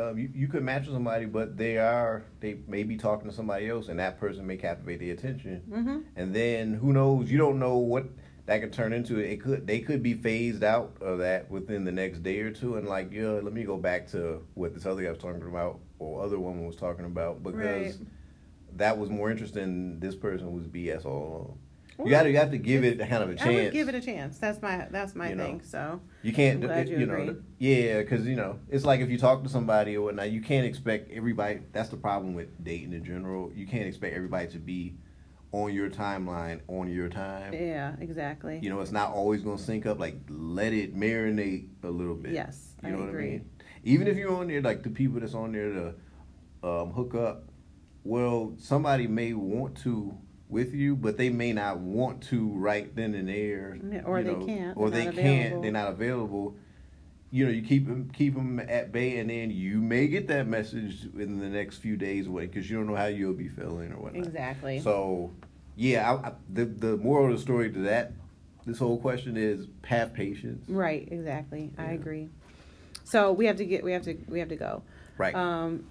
um, 0.00 0.18
you, 0.18 0.30
you 0.34 0.48
could 0.48 0.62
match 0.62 0.86
with 0.86 0.94
somebody, 0.94 1.26
but 1.26 1.56
they 1.56 1.78
are 1.78 2.24
they 2.40 2.58
may 2.66 2.82
be 2.82 2.96
talking 2.96 3.28
to 3.28 3.34
somebody 3.34 3.68
else, 3.68 3.88
and 3.88 3.98
that 3.98 4.18
person 4.18 4.46
may 4.46 4.56
captivate 4.56 5.00
their 5.00 5.12
attention. 5.12 5.62
Mm-hmm. 5.70 5.98
and 6.16 6.34
then 6.34 6.74
who 6.74 6.92
knows? 6.92 7.30
You 7.30 7.38
don't 7.38 7.58
know 7.58 7.76
what 7.76 8.06
that 8.46 8.60
could 8.60 8.72
turn 8.72 8.92
into. 8.92 9.18
It 9.18 9.40
could 9.42 9.66
they 9.66 9.80
could 9.80 10.02
be 10.02 10.14
phased 10.14 10.64
out 10.64 10.96
of 11.00 11.18
that 11.18 11.50
within 11.50 11.84
the 11.84 11.92
next 11.92 12.22
day 12.22 12.40
or 12.40 12.50
two, 12.50 12.76
and 12.76 12.88
like, 12.88 13.12
yeah, 13.12 13.28
let 13.42 13.52
me 13.52 13.64
go 13.64 13.76
back 13.76 14.08
to 14.12 14.42
what 14.54 14.72
this 14.74 14.86
other 14.86 15.02
guy 15.02 15.10
was 15.10 15.18
talking 15.18 15.42
about 15.42 15.78
or 15.98 16.22
other 16.22 16.38
woman 16.38 16.66
was 16.66 16.76
talking 16.76 17.04
about 17.04 17.42
because 17.42 17.58
Right. 17.58 17.94
that 18.76 18.96
was 18.98 19.10
more 19.10 19.30
interesting. 19.30 20.00
This 20.00 20.14
person 20.16 20.52
was 20.52 20.66
BS 20.66 21.04
all 21.04 21.12
along. 21.26 21.58
You 22.04 22.10
got 22.10 22.22
to 22.24 22.30
you 22.30 22.36
have 22.38 22.50
to 22.50 22.58
give 22.58 22.84
it 22.84 22.98
kind 22.98 23.22
of 23.22 23.30
a 23.30 23.34
chance. 23.34 23.50
would 23.64 23.72
give 23.72 23.88
it 23.88 23.94
a 23.94 24.00
chance. 24.00 24.38
That's 24.38 24.60
my 24.62 24.86
that's 24.90 25.14
my 25.14 25.30
You 25.30 25.34
know. 25.36 25.44
thing. 25.44 25.62
So 25.62 26.00
You 26.22 26.32
can't, 26.32 26.60
do 26.60 26.66
you 26.90 26.98
you 27.00 27.06
know, 27.06 27.14
agree. 27.20 27.36
yeah, 27.58 28.00
because 28.00 28.26
you 28.26 28.36
know, 28.36 28.58
it's 28.68 28.84
like 28.84 29.00
if 29.00 29.10
you 29.10 29.18
talk 29.18 29.42
to 29.44 29.48
somebody 29.48 29.96
or 29.96 30.02
whatnot, 30.02 30.30
you 30.30 30.40
can't 30.40 30.66
expect 30.66 31.10
everybody. 31.10 31.60
That's 31.72 31.88
the 31.88 31.96
problem 31.96 32.34
with 32.34 32.62
dating 32.62 32.92
in 32.92 33.04
general. 33.04 33.50
You 33.54 33.66
can't 33.66 33.86
expect 33.86 34.14
everybody 34.14 34.48
to 34.48 34.58
be 34.58 34.96
on 35.52 35.72
your 35.74 35.90
timeline 35.90 36.60
on 36.68 36.90
your 36.90 37.08
time. 37.08 37.52
yeah, 37.52 37.94
exactly. 38.00 38.58
You 38.62 38.70
know, 38.70 38.80
it's 38.80 38.90
not 38.92 39.12
always 39.12 39.42
gonna 39.42 39.58
sync 39.58 39.84
up. 39.86 39.98
Like, 39.98 40.16
let 40.28 40.72
it 40.72 40.96
marinate 40.96 41.68
a 41.82 41.90
little 41.90 42.14
bit. 42.14 42.32
Yes, 42.32 42.74
you 42.82 42.88
I 42.88 42.92
know 42.92 42.98
what 43.00 43.08
I 43.10 43.12
mean. 43.12 43.50
Even 43.84 44.06
if 44.06 44.16
you're 44.16 44.34
on 44.34 44.48
there, 44.48 44.62
like 44.62 44.82
the 44.82 44.90
people 44.90 45.20
that's 45.20 45.34
on 45.34 45.52
there 45.52 45.70
to 45.72 45.94
um, 46.66 46.92
hook 46.92 47.14
up, 47.14 47.48
well, 48.04 48.54
somebody 48.56 49.06
may 49.06 49.32
want 49.34 49.76
to 49.82 50.16
with 50.52 50.74
you, 50.74 50.94
but 50.94 51.16
they 51.16 51.30
may 51.30 51.52
not 51.52 51.78
want 51.78 52.22
to 52.24 52.48
right 52.50 52.94
then 52.94 53.14
and 53.14 53.28
there. 53.28 53.78
Or 54.04 54.22
they 54.22 54.34
know, 54.34 54.46
can't. 54.46 54.76
or 54.76 54.90
they 54.90 55.04
can't. 55.04 55.18
available. 55.18 55.62
They're 55.62 55.72
not 55.72 55.88
available. 55.88 56.56
You 57.30 57.46
know, 57.46 57.50
you 57.50 57.62
keep 57.62 57.86
them 57.86 58.10
keep 58.14 58.34
them 58.34 58.60
at 58.60 58.92
bay, 58.92 59.18
and 59.18 59.30
then 59.30 59.50
you 59.50 59.80
may 59.80 60.06
get 60.06 60.28
that 60.28 60.46
message 60.46 61.08
in 61.16 61.40
the 61.40 61.48
next 61.48 61.78
few 61.78 61.96
days 61.96 62.26
away 62.26 62.46
because 62.46 62.70
you 62.70 62.76
don't 62.76 62.86
know 62.86 62.94
how 62.94 63.06
you'll 63.06 63.32
be 63.32 63.48
feeling 63.48 63.90
or 63.90 63.96
whatnot. 63.96 64.26
Exactly. 64.26 64.80
So, 64.80 65.30
yeah, 65.74 66.12
I, 66.12 66.28
I, 66.28 66.32
the 66.52 66.66
the 66.66 66.96
moral 66.98 67.32
of 67.32 67.32
the 67.32 67.42
story 67.42 67.72
to 67.72 67.78
that 67.80 68.12
this 68.66 68.78
whole 68.78 68.98
question 68.98 69.36
is 69.36 69.66
have 69.84 70.12
patience. 70.12 70.68
right. 70.68 71.08
Exactly. 71.10 71.70
I 71.78 71.92
agree. 71.92 72.28
So 73.04 73.32
we 73.32 73.46
have 73.46 73.56
to 73.56 73.64
get 73.64 73.82
we 73.82 73.92
have 73.92 74.02
to 74.02 74.16
we 74.28 74.38
have 74.38 74.48
to 74.50 74.56
go. 74.56 74.82
Right. 75.16 75.34
Um, 75.34 75.86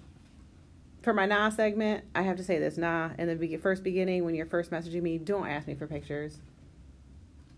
for 1.02 1.12
my 1.12 1.26
nah 1.26 1.50
segment, 1.50 2.04
I 2.14 2.22
have 2.22 2.36
to 2.36 2.44
say 2.44 2.58
this 2.58 2.76
nah. 2.76 3.10
In 3.18 3.28
the 3.28 3.36
be- 3.36 3.56
first 3.56 3.82
beginning, 3.82 4.24
when 4.24 4.34
you're 4.34 4.46
first 4.46 4.70
messaging 4.70 5.02
me, 5.02 5.18
don't 5.18 5.46
ask 5.46 5.66
me 5.66 5.74
for 5.74 5.86
pictures. 5.86 6.38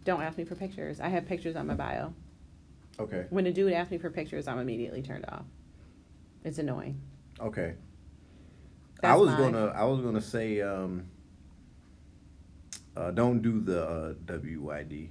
Don't 0.04 0.22
ask 0.22 0.36
me 0.36 0.44
for 0.44 0.54
pictures. 0.54 1.00
I 1.00 1.08
have 1.08 1.26
pictures 1.26 1.56
on 1.56 1.66
my 1.66 1.74
bio. 1.74 2.12
okay. 2.98 3.26
When 3.30 3.46
a 3.46 3.52
dude 3.52 3.72
asks 3.72 3.90
me 3.90 3.98
for 3.98 4.10
pictures, 4.10 4.46
I'm 4.48 4.58
immediately 4.58 5.02
turned 5.02 5.24
off. 5.28 5.44
It's 6.44 6.58
annoying. 6.58 7.00
Okay. 7.40 7.74
That's 9.00 9.12
I 9.12 9.16
was 9.16 9.30
mine. 9.30 9.52
gonna 9.52 9.66
I 9.68 9.84
was 9.84 10.00
gonna 10.00 10.20
say 10.20 10.60
um, 10.60 11.06
uh, 12.96 13.10
don't 13.10 13.40
do 13.42 13.60
the 13.60 13.84
uh, 13.86 14.14
WYD. 14.26 15.08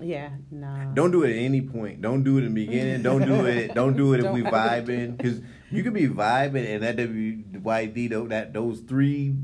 Yeah, 0.00 0.30
nah. 0.50 0.92
Don't 0.94 1.10
do 1.10 1.22
it 1.22 1.30
at 1.30 1.36
any 1.36 1.60
point. 1.60 2.00
Don't 2.00 2.22
do 2.22 2.38
it 2.38 2.44
in 2.44 2.54
the 2.54 2.66
beginning. 2.66 3.02
Don't 3.02 3.24
do 3.24 3.44
it. 3.46 3.74
Don't 3.74 3.96
do 3.96 4.14
it 4.14 4.24
if 4.24 4.32
we 4.32 4.42
vibing 4.42 5.16
because 5.16 5.40
you 5.70 5.82
could 5.82 5.94
be 5.94 6.08
vibing 6.08 6.66
and 6.66 6.82
that 6.82 6.96
WYD 6.96 8.28
that 8.30 8.52
those 8.52 8.80
three 8.80 9.36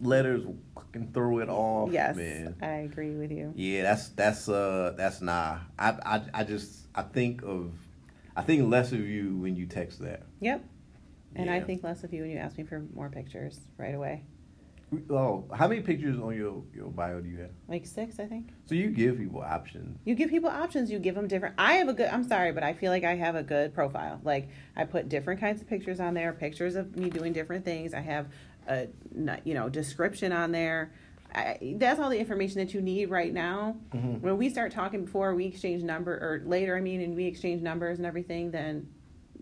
letters 0.00 0.44
will 0.44 0.58
fucking 0.74 1.12
throw 1.12 1.38
it 1.38 1.48
off. 1.48 1.90
Yes, 1.92 2.16
man. 2.16 2.56
I 2.60 2.86
agree 2.86 3.14
with 3.14 3.30
you. 3.30 3.52
Yeah, 3.54 3.82
that's 3.82 4.08
that's 4.10 4.48
uh 4.48 4.94
that's 4.96 5.20
nah. 5.20 5.58
I 5.78 5.90
I 6.04 6.22
I 6.34 6.44
just 6.44 6.86
I 6.94 7.02
think 7.02 7.42
of 7.42 7.72
I 8.36 8.42
think 8.42 8.70
less 8.70 8.92
of 8.92 9.00
you 9.00 9.36
when 9.36 9.56
you 9.56 9.66
text 9.66 10.00
that. 10.00 10.22
Yep. 10.40 10.64
And 11.36 11.50
I 11.50 11.60
think 11.60 11.82
less 11.82 12.04
of 12.04 12.12
you 12.12 12.22
when 12.22 12.30
you 12.30 12.38
ask 12.38 12.56
me 12.56 12.64
for 12.64 12.84
more 12.94 13.08
pictures 13.08 13.58
right 13.76 13.94
away. 13.94 14.24
Oh, 15.10 15.44
how 15.54 15.68
many 15.68 15.80
pictures 15.80 16.18
on 16.18 16.34
your 16.36 16.62
your 16.74 16.88
bio 16.90 17.20
do 17.20 17.28
you 17.28 17.38
have? 17.38 17.50
Like 17.68 17.86
six, 17.86 18.18
I 18.18 18.26
think. 18.26 18.48
So 18.66 18.74
you 18.74 18.90
give 18.90 19.18
people 19.18 19.40
options. 19.40 19.98
You 20.04 20.14
give 20.14 20.30
people 20.30 20.50
options. 20.50 20.90
You 20.90 20.98
give 20.98 21.14
them 21.14 21.28
different. 21.28 21.54
I 21.58 21.74
have 21.74 21.88
a 21.88 21.92
good. 21.92 22.08
I'm 22.08 22.24
sorry, 22.24 22.52
but 22.52 22.62
I 22.62 22.72
feel 22.74 22.90
like 22.90 23.04
I 23.04 23.14
have 23.14 23.34
a 23.36 23.42
good 23.42 23.74
profile. 23.74 24.20
Like 24.24 24.48
I 24.76 24.84
put 24.84 25.08
different 25.08 25.40
kinds 25.40 25.60
of 25.60 25.68
pictures 25.68 26.00
on 26.00 26.14
there. 26.14 26.32
Pictures 26.32 26.76
of 26.76 26.96
me 26.96 27.10
doing 27.10 27.32
different 27.32 27.64
things. 27.64 27.94
I 27.94 28.00
have 28.00 28.26
a 28.68 28.88
you 29.44 29.54
know 29.54 29.68
description 29.68 30.32
on 30.32 30.52
there. 30.52 30.92
I, 31.34 31.74
that's 31.78 31.98
all 31.98 32.10
the 32.10 32.18
information 32.18 32.58
that 32.60 32.74
you 32.74 32.80
need 32.80 33.10
right 33.10 33.32
now. 33.32 33.76
Mhm. 33.92 34.20
When 34.20 34.36
we 34.36 34.48
start 34.50 34.70
talking 34.72 35.04
before 35.04 35.34
we 35.34 35.46
exchange 35.46 35.82
number 35.82 36.12
or 36.14 36.42
later, 36.44 36.76
I 36.76 36.80
mean, 36.80 37.00
and 37.00 37.16
we 37.16 37.26
exchange 37.26 37.60
numbers 37.60 37.98
and 37.98 38.06
everything, 38.06 38.52
then 38.52 38.88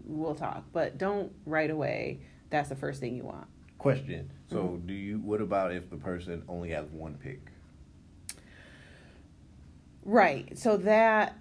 we'll 0.06 0.34
talk. 0.34 0.64
But 0.72 0.96
don't 0.96 1.32
right 1.44 1.70
away. 1.70 2.20
That's 2.48 2.68
the 2.70 2.76
first 2.76 3.00
thing 3.00 3.14
you 3.16 3.24
want. 3.24 3.46
Question. 3.82 4.30
So 4.48 4.58
Mm-hmm. 4.58 4.86
do 4.86 4.92
you? 4.94 5.18
What 5.18 5.40
about 5.40 5.72
if 5.72 5.90
the 5.90 5.96
person 5.96 6.44
only 6.48 6.70
has 6.70 6.86
one 6.92 7.14
pic? 7.14 7.40
Right. 10.04 10.56
So 10.56 10.76
that 10.76 11.36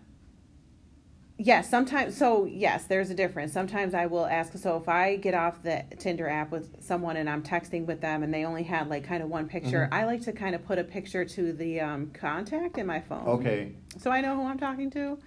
yes, 1.38 1.70
sometimes 1.70 2.18
so 2.18 2.46
yes, 2.46 2.86
there's 2.86 3.12
a 3.12 3.14
difference. 3.14 3.54
Sometimes 3.54 3.94
I 3.94 4.08
will 4.08 4.26
ask 4.26 4.58
so 4.58 4.76
if 4.78 4.90
I 4.90 5.18
get 5.18 5.36
off 5.36 5.62
the 5.62 5.84
Tinder 6.00 6.28
app 6.28 6.50
with 6.50 6.84
someone 6.84 7.16
and 7.18 7.30
I'm 7.30 7.44
texting 7.44 7.86
with 7.86 8.02
them 8.02 8.24
and 8.24 8.34
they 8.34 8.44
only 8.44 8.64
had 8.64 8.90
like 8.90 9.04
kind 9.04 9.22
of 9.22 9.30
one 9.30 9.48
picture, 9.48 9.84
Mm-hmm. 9.84 9.94
I 9.94 10.06
like 10.06 10.24
to 10.24 10.32
kind 10.32 10.56
of 10.56 10.66
put 10.66 10.80
a 10.80 10.84
picture 10.84 11.24
to 11.24 11.54
the 11.54 11.80
um, 11.80 12.10
contact 12.12 12.80
in 12.80 12.88
my 12.88 13.02
phone. 13.02 13.28
Okay. 13.28 13.74
So 14.00 14.10
I 14.10 14.22
know 14.22 14.36
who 14.36 14.48
I'm 14.48 14.58
talking 14.58 14.90
to. 14.92 15.20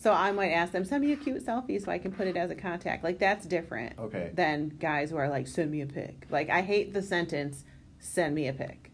So 0.00 0.12
I 0.12 0.30
might 0.30 0.50
ask 0.50 0.70
them, 0.72 0.84
send 0.84 1.04
me 1.04 1.12
a 1.12 1.16
cute 1.16 1.44
selfie 1.44 1.84
so 1.84 1.90
I 1.90 1.98
can 1.98 2.12
put 2.12 2.28
it 2.28 2.36
as 2.36 2.52
a 2.52 2.54
contact. 2.54 3.02
Like 3.02 3.18
that's 3.18 3.44
different 3.46 3.98
Okay. 3.98 4.30
than 4.32 4.68
guys 4.78 5.10
who 5.10 5.16
are 5.16 5.28
like, 5.28 5.48
send 5.48 5.72
me 5.72 5.80
a 5.80 5.86
pic. 5.86 6.24
Like 6.30 6.50
I 6.50 6.62
hate 6.62 6.94
the 6.94 7.02
sentence, 7.02 7.64
send 7.98 8.32
me 8.36 8.46
a 8.46 8.52
pic. 8.52 8.92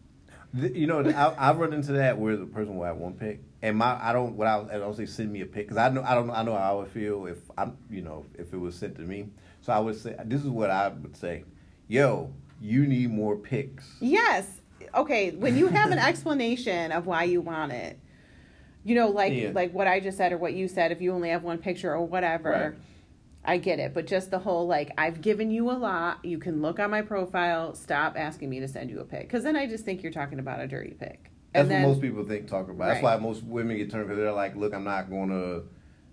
Th- 0.59 0.73
You 0.75 0.87
know, 0.87 1.01
I, 1.07 1.49
I've 1.49 1.57
run 1.59 1.73
into 1.73 1.91
that 1.91 2.17
where 2.17 2.35
the 2.35 2.47
person 2.47 2.75
will 2.75 2.85
have 2.85 2.97
one 2.97 3.13
pic, 3.13 3.43
and 3.61 3.77
my 3.77 3.99
I 4.01 4.13
don't 4.13 4.35
what 4.35 4.47
I, 4.47 4.61
I 4.61 4.77
don't 4.79 4.95
say 4.95 5.05
send 5.05 5.31
me 5.31 5.41
a 5.41 5.45
pic 5.45 5.67
because 5.67 5.77
I 5.77 5.89
know 5.89 6.01
I 6.01 6.15
don't 6.15 6.31
I 6.31 6.41
know 6.41 6.55
how 6.55 6.73
I 6.73 6.79
would 6.79 6.87
feel 6.87 7.27
if 7.27 7.37
I'm 7.55 7.77
you 7.89 8.01
know 8.01 8.25
if 8.39 8.51
it 8.51 8.57
was 8.57 8.73
sent 8.75 8.95
to 8.95 9.01
me. 9.03 9.27
So 9.61 9.73
I 9.73 9.79
would 9.79 9.95
say 9.99 10.15
this 10.25 10.41
is 10.41 10.47
what 10.49 10.71
I 10.71 10.87
would 10.87 11.15
say, 11.17 11.43
yo, 11.87 12.33
you 12.59 12.87
need 12.87 13.11
more 13.11 13.35
pics. 13.35 13.85
Yes. 13.99 14.47
Okay. 14.95 15.31
When 15.31 15.55
you 15.55 15.67
have 15.67 15.91
an 15.91 15.99
explanation 16.09 16.91
of 16.91 17.05
why 17.05 17.25
you 17.25 17.41
want 17.41 17.73
it, 17.73 17.99
you 18.85 18.95
know, 18.95 19.09
like 19.09 19.33
Yeah. 19.33 19.51
like 19.53 19.73
what 19.73 19.87
I 19.87 19.99
just 19.99 20.15
said 20.17 20.31
or 20.31 20.37
what 20.37 20.53
you 20.53 20.67
said, 20.69 20.91
if 20.93 21.01
you 21.01 21.11
only 21.11 21.29
have 21.29 21.43
one 21.43 21.57
picture 21.57 21.91
or 21.93 22.05
whatever, 22.05 22.49
Right. 22.49 22.73
I 23.43 23.57
get 23.57 23.79
it. 23.79 23.93
But 23.93 24.07
just 24.07 24.31
the 24.31 24.39
whole 24.39 24.67
like 24.67 24.91
I've 24.97 25.21
given 25.21 25.51
you 25.51 25.69
a 25.69 25.73
lot. 25.73 26.23
You 26.23 26.37
can 26.37 26.61
look 26.61 26.79
on 26.79 26.91
my 26.91 27.01
profile. 27.01 27.73
Stop 27.73 28.15
asking 28.17 28.49
me 28.49 28.59
to 28.61 28.67
send 28.67 28.89
you 28.89 28.99
a 28.99 29.03
pic 29.03 29.21
because 29.23 29.43
then 29.43 29.55
I 29.55 29.65
just 29.67 29.83
think 29.83 30.03
you're 30.03 30.11
talking 30.11 30.39
about 30.39 30.61
a 30.61 30.67
dirty 30.67 30.91
pic. 30.91 31.31
That's 31.51 31.63
And 31.63 31.71
then 31.71 31.81
what 31.83 31.89
most 31.89 32.01
people 32.01 32.23
think 32.25 32.47
talk 32.47 32.69
about. 32.69 32.87
That's 32.87 33.03
why 33.03 33.17
most 33.17 33.43
women 33.43 33.75
get 33.77 33.89
turned 33.91 34.05
because 34.07 34.17
they're 34.19 34.31
like, 34.31 34.55
look, 34.55 34.73
I'm 34.73 34.83
not 34.83 35.09
going 35.09 35.29
to 35.29 35.63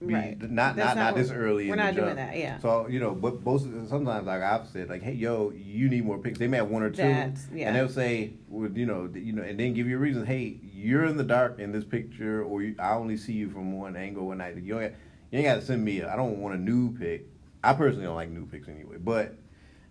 be 0.06 0.14
Right. 0.14 0.40
not 0.50 0.76
That's 0.76 0.96
not 0.96 0.96
not 0.96 1.14
this 1.14 1.30
early. 1.30 1.68
we're 1.68 1.76
not 1.76 1.94
doing 1.94 2.16
that, 2.16 2.36
yeah. 2.36 2.58
So 2.58 2.86
you 2.88 3.00
know, 3.00 3.12
but 3.14 3.44
most 3.44 3.64
sometimes 3.88 4.26
like 4.26 4.42
I've 4.42 4.66
said, 4.68 4.88
like, 4.88 5.02
hey, 5.02 5.12
yo, 5.12 5.52
you 5.56 5.88
need 5.88 6.04
more 6.04 6.18
pics. 6.18 6.38
They 6.38 6.48
may 6.48 6.58
have 6.58 6.68
one 6.68 6.82
or 6.82 6.90
two, 6.90 6.96
That's- 7.02 7.48
yeah. 7.54 7.68
and 7.68 7.76
they'll 7.76 7.88
say, 7.88 8.32
well, 8.48 8.70
you 8.70 8.86
know, 8.86 9.10
you 9.14 9.32
know, 9.32 9.42
and 9.42 9.58
then 9.58 9.74
give 9.74 9.86
you 9.86 9.96
a 9.96 10.00
reason. 10.00 10.26
Hey, 10.26 10.58
you're 10.74 11.04
in 11.04 11.16
the 11.16 11.24
dark 11.24 11.58
in 11.58 11.72
this 11.72 11.84
picture, 11.84 12.42
or 12.42 12.62
you, 12.62 12.74
I 12.78 12.94
only 12.94 13.16
see 13.16 13.32
you 13.34 13.50
from 13.50 13.72
one 13.78 13.96
angle, 13.96 14.32
and 14.32 14.42
I 14.42 14.50
you, 14.50 14.80
ain't- 14.80 14.94
you 15.30 15.38
ain't 15.38 15.46
got 15.46 15.54
to 15.56 15.62
send 15.62 15.84
me. 15.84 16.00
A, 16.00 16.12
I 16.12 16.16
don't 16.16 16.38
want 16.40 16.54
a 16.54 16.58
new 16.58 16.96
pic. 16.96 17.26
I 17.64 17.72
personally 17.74 18.04
don't 18.06 18.16
like 18.16 18.30
new 18.30 18.46
pics 18.46 18.68
anyway. 18.68 18.96
But 18.98 19.36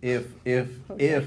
if 0.02 0.26
if 0.44 0.68
Okay. 0.90 1.06
if 1.08 1.26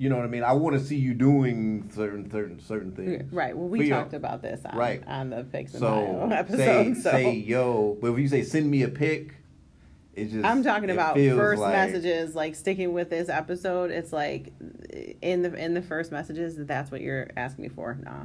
you 0.00 0.08
know 0.08 0.16
what 0.16 0.24
I 0.24 0.28
mean, 0.28 0.42
I 0.42 0.54
want 0.54 0.78
to 0.78 0.82
see 0.82 0.96
you 0.96 1.12
doing 1.12 1.90
certain 1.94 2.30
certain 2.30 2.58
certain 2.58 2.92
things. 2.92 3.30
right. 3.34 3.54
Well, 3.54 3.68
we 3.68 3.86
talked 3.90 4.14
about 4.14 4.40
this 4.40 4.64
on, 4.64 4.74
Right. 4.74 5.02
on 5.06 5.28
the 5.28 5.44
pics 5.44 5.72
and 5.74 5.80
So 5.80 6.28
episode. 6.32 6.56
say 6.56 6.94
so 6.94 7.10
say 7.10 7.32
yo, 7.34 7.98
but 8.00 8.12
if 8.12 8.18
you 8.18 8.26
say 8.26 8.42
send 8.42 8.70
me 8.70 8.82
a 8.82 8.88
pic, 8.88 9.34
it 10.14 10.30
just 10.30 10.42
I'm 10.46 10.62
talking 10.64 10.88
about 10.88 11.16
first 11.16 11.60
like- 11.60 11.72
messages, 11.74 12.34
like 12.34 12.54
sticking 12.54 12.94
with 12.94 13.10
this 13.10 13.28
episode. 13.28 13.90
It's 13.90 14.10
like 14.10 14.54
in 15.20 15.42
the 15.42 15.52
in 15.54 15.74
the 15.74 15.82
first 15.82 16.10
messages, 16.12 16.56
that 16.56 16.66
that's 16.66 16.90
what 16.90 17.02
you're 17.02 17.28
asking 17.36 17.64
me 17.64 17.68
for. 17.68 17.98
Nah, 18.02 18.24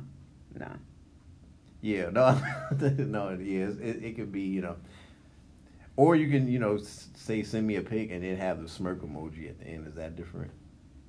nah. 0.57 0.76
Yeah, 1.82 2.09
no, 2.09 2.41
no, 2.80 3.28
it 3.30 3.41
is. 3.41 3.78
It, 3.80 4.01
it 4.01 4.15
could 4.15 4.32
be 4.32 4.43
you 4.43 4.61
know, 4.61 4.78
or 5.97 6.15
you 6.15 6.30
can 6.30 6.47
you 6.47 6.57
know 6.57 6.78
say 6.78 7.43
send 7.43 7.67
me 7.67 7.76
a 7.76 7.82
pic 7.82 8.11
and 8.11 8.23
then 8.23 8.38
have 8.38 8.61
the 8.61 8.69
smirk 8.69 9.01
emoji 9.01 9.49
at 9.49 9.59
the 9.59 9.65
end. 9.67 9.88
Is 9.88 9.95
that 9.95 10.15
different? 10.15 10.51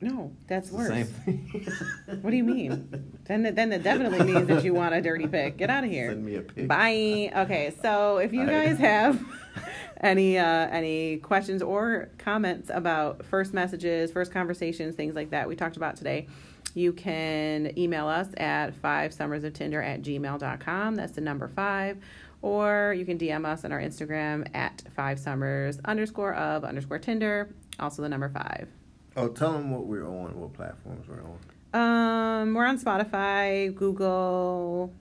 No, 0.01 0.33
that's 0.47 0.69
It's 0.69 0.77
worse. 0.77 1.09
What 2.21 2.31
do 2.31 2.37
you 2.37 2.45
mean? 2.45 2.89
Then 3.25 3.43
that- 3.45 3.55
then 3.57 3.71
that 3.71 3.83
definitely 3.83 4.25
means 4.31 4.47
that 4.49 4.63
you 4.65 4.75
want 4.75 4.95
a 4.95 5.01
dirty 5.01 5.27
pic. 5.27 5.57
Get 5.57 5.71
out 5.71 5.85
of 5.85 5.91
here. 5.91 6.11
Send 6.11 6.25
me 6.25 6.37
a 6.37 6.43
pic. 6.43 6.69
Bye. 6.69 7.33
Okay, 7.35 7.75
so 7.83 8.19
if 8.19 8.33
you 8.33 8.45
guys 8.57 8.79
have 8.79 9.23
any 10.01 10.39
uh, 10.39 10.45
any 10.69 11.17
questions 11.19 11.63
or 11.63 12.11
comments 12.19 12.71
about 12.73 13.25
first 13.25 13.55
messages, 13.55 14.11
first 14.13 14.33
conversations, 14.33 14.95
things 14.97 15.15
like 15.15 15.31
that 15.31 15.49
we 15.49 15.57
talked 15.57 15.79
about 15.79 15.97
today, 15.97 16.29
you 16.75 16.93
can 16.93 17.77
email 17.79 18.07
us 18.07 18.29
at 18.37 18.75
five 18.75 19.15
summers 19.15 19.45
of 19.45 19.55
Tinder 19.55 19.81
at 19.83 20.03
gmail.com. 20.03 20.95
That's 20.95 21.13
the 21.13 21.23
number 21.23 21.49
five. 21.49 21.97
Or 22.43 22.95
you 22.97 23.07
can 23.07 23.19
DM 23.19 23.47
us 23.47 23.65
on 23.65 23.73
our 23.73 23.81
Instagram 23.81 24.47
at 24.55 24.83
five 24.95 25.19
summers 25.19 25.81
underscore 25.87 26.35
of 26.35 26.65
underscore 26.65 26.99
Tinder, 26.99 27.55
also 27.81 28.03
the 28.03 28.11
number 28.11 28.29
five. 28.29 28.69
Oh, 29.17 29.29
tell 29.29 29.53
them 29.53 29.71
what 29.71 29.87
we're 29.87 30.07
on, 30.07 30.39
what 30.39 30.53
platforms 30.53 31.07
we're 31.09 31.23
on. 31.23 31.39
Um, 31.73 32.55
we're 32.55 32.67
on 32.67 32.79
Spotify, 32.79 33.75
Google, 33.75 34.93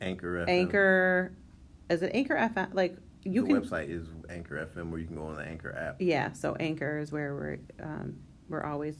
Anchor 0.00 0.44
FM. 0.44 0.48
Anchor. 0.48 1.32
Is 1.88 2.02
it 2.02 2.10
Anchor 2.14 2.34
FM? 2.34 2.74
Like 2.74 2.96
you 3.24 3.42
the 3.42 3.54
can 3.54 3.62
website 3.62 3.90
is 3.90 4.06
Anchor 4.28 4.68
FM, 4.74 4.90
where 4.90 5.00
you 5.00 5.06
can 5.06 5.16
go 5.16 5.24
on 5.24 5.36
the 5.36 5.42
Anchor 5.42 5.72
app. 5.76 5.96
Yeah, 6.00 6.32
so 6.32 6.54
Anchor 6.56 6.98
is 6.98 7.12
where 7.12 7.34
we're 7.34 7.58
um, 7.82 8.16
we're 8.48 8.64
always 8.64 8.96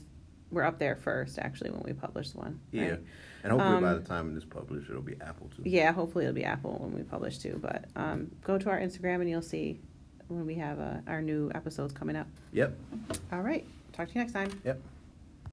we're 0.51 0.63
up 0.63 0.79
there 0.79 0.95
first 0.95 1.37
actually 1.39 1.71
when 1.71 1.83
we 1.83 1.93
publish 1.93 2.33
one. 2.33 2.59
Yeah, 2.71 2.81
right? 2.91 2.99
and 3.43 3.51
hopefully 3.51 3.81
by 3.81 3.89
Um, 3.91 4.01
the 4.01 4.07
time 4.07 4.35
this 4.35 4.45
published, 4.45 4.89
it'll 4.89 5.01
be 5.01 5.15
Apple 5.21 5.49
too. 5.55 5.63
Yeah, 5.65 5.91
hopefully 5.91 6.25
it'll 6.25 6.33
be 6.35 6.45
Apple 6.45 6.77
when 6.79 6.93
we 6.93 7.03
publish 7.03 7.37
too. 7.39 7.59
But 7.61 7.85
um, 7.95 8.31
go 8.43 8.57
to 8.57 8.69
our 8.69 8.79
Instagram 8.79 9.15
and 9.15 9.29
you'll 9.29 9.41
see 9.41 9.79
when 10.27 10.45
we 10.45 10.55
have 10.55 10.79
uh, 10.79 10.97
our 11.07 11.21
new 11.21 11.51
episodes 11.53 11.91
coming 11.93 12.15
up. 12.15 12.27
Yep. 12.53 12.75
All 13.31 13.41
right, 13.41 13.65
talk 13.95 14.07
to 14.09 14.13
you 14.15 14.21
next 14.21 14.33
time. 14.33 14.61
Yep. 14.63 14.94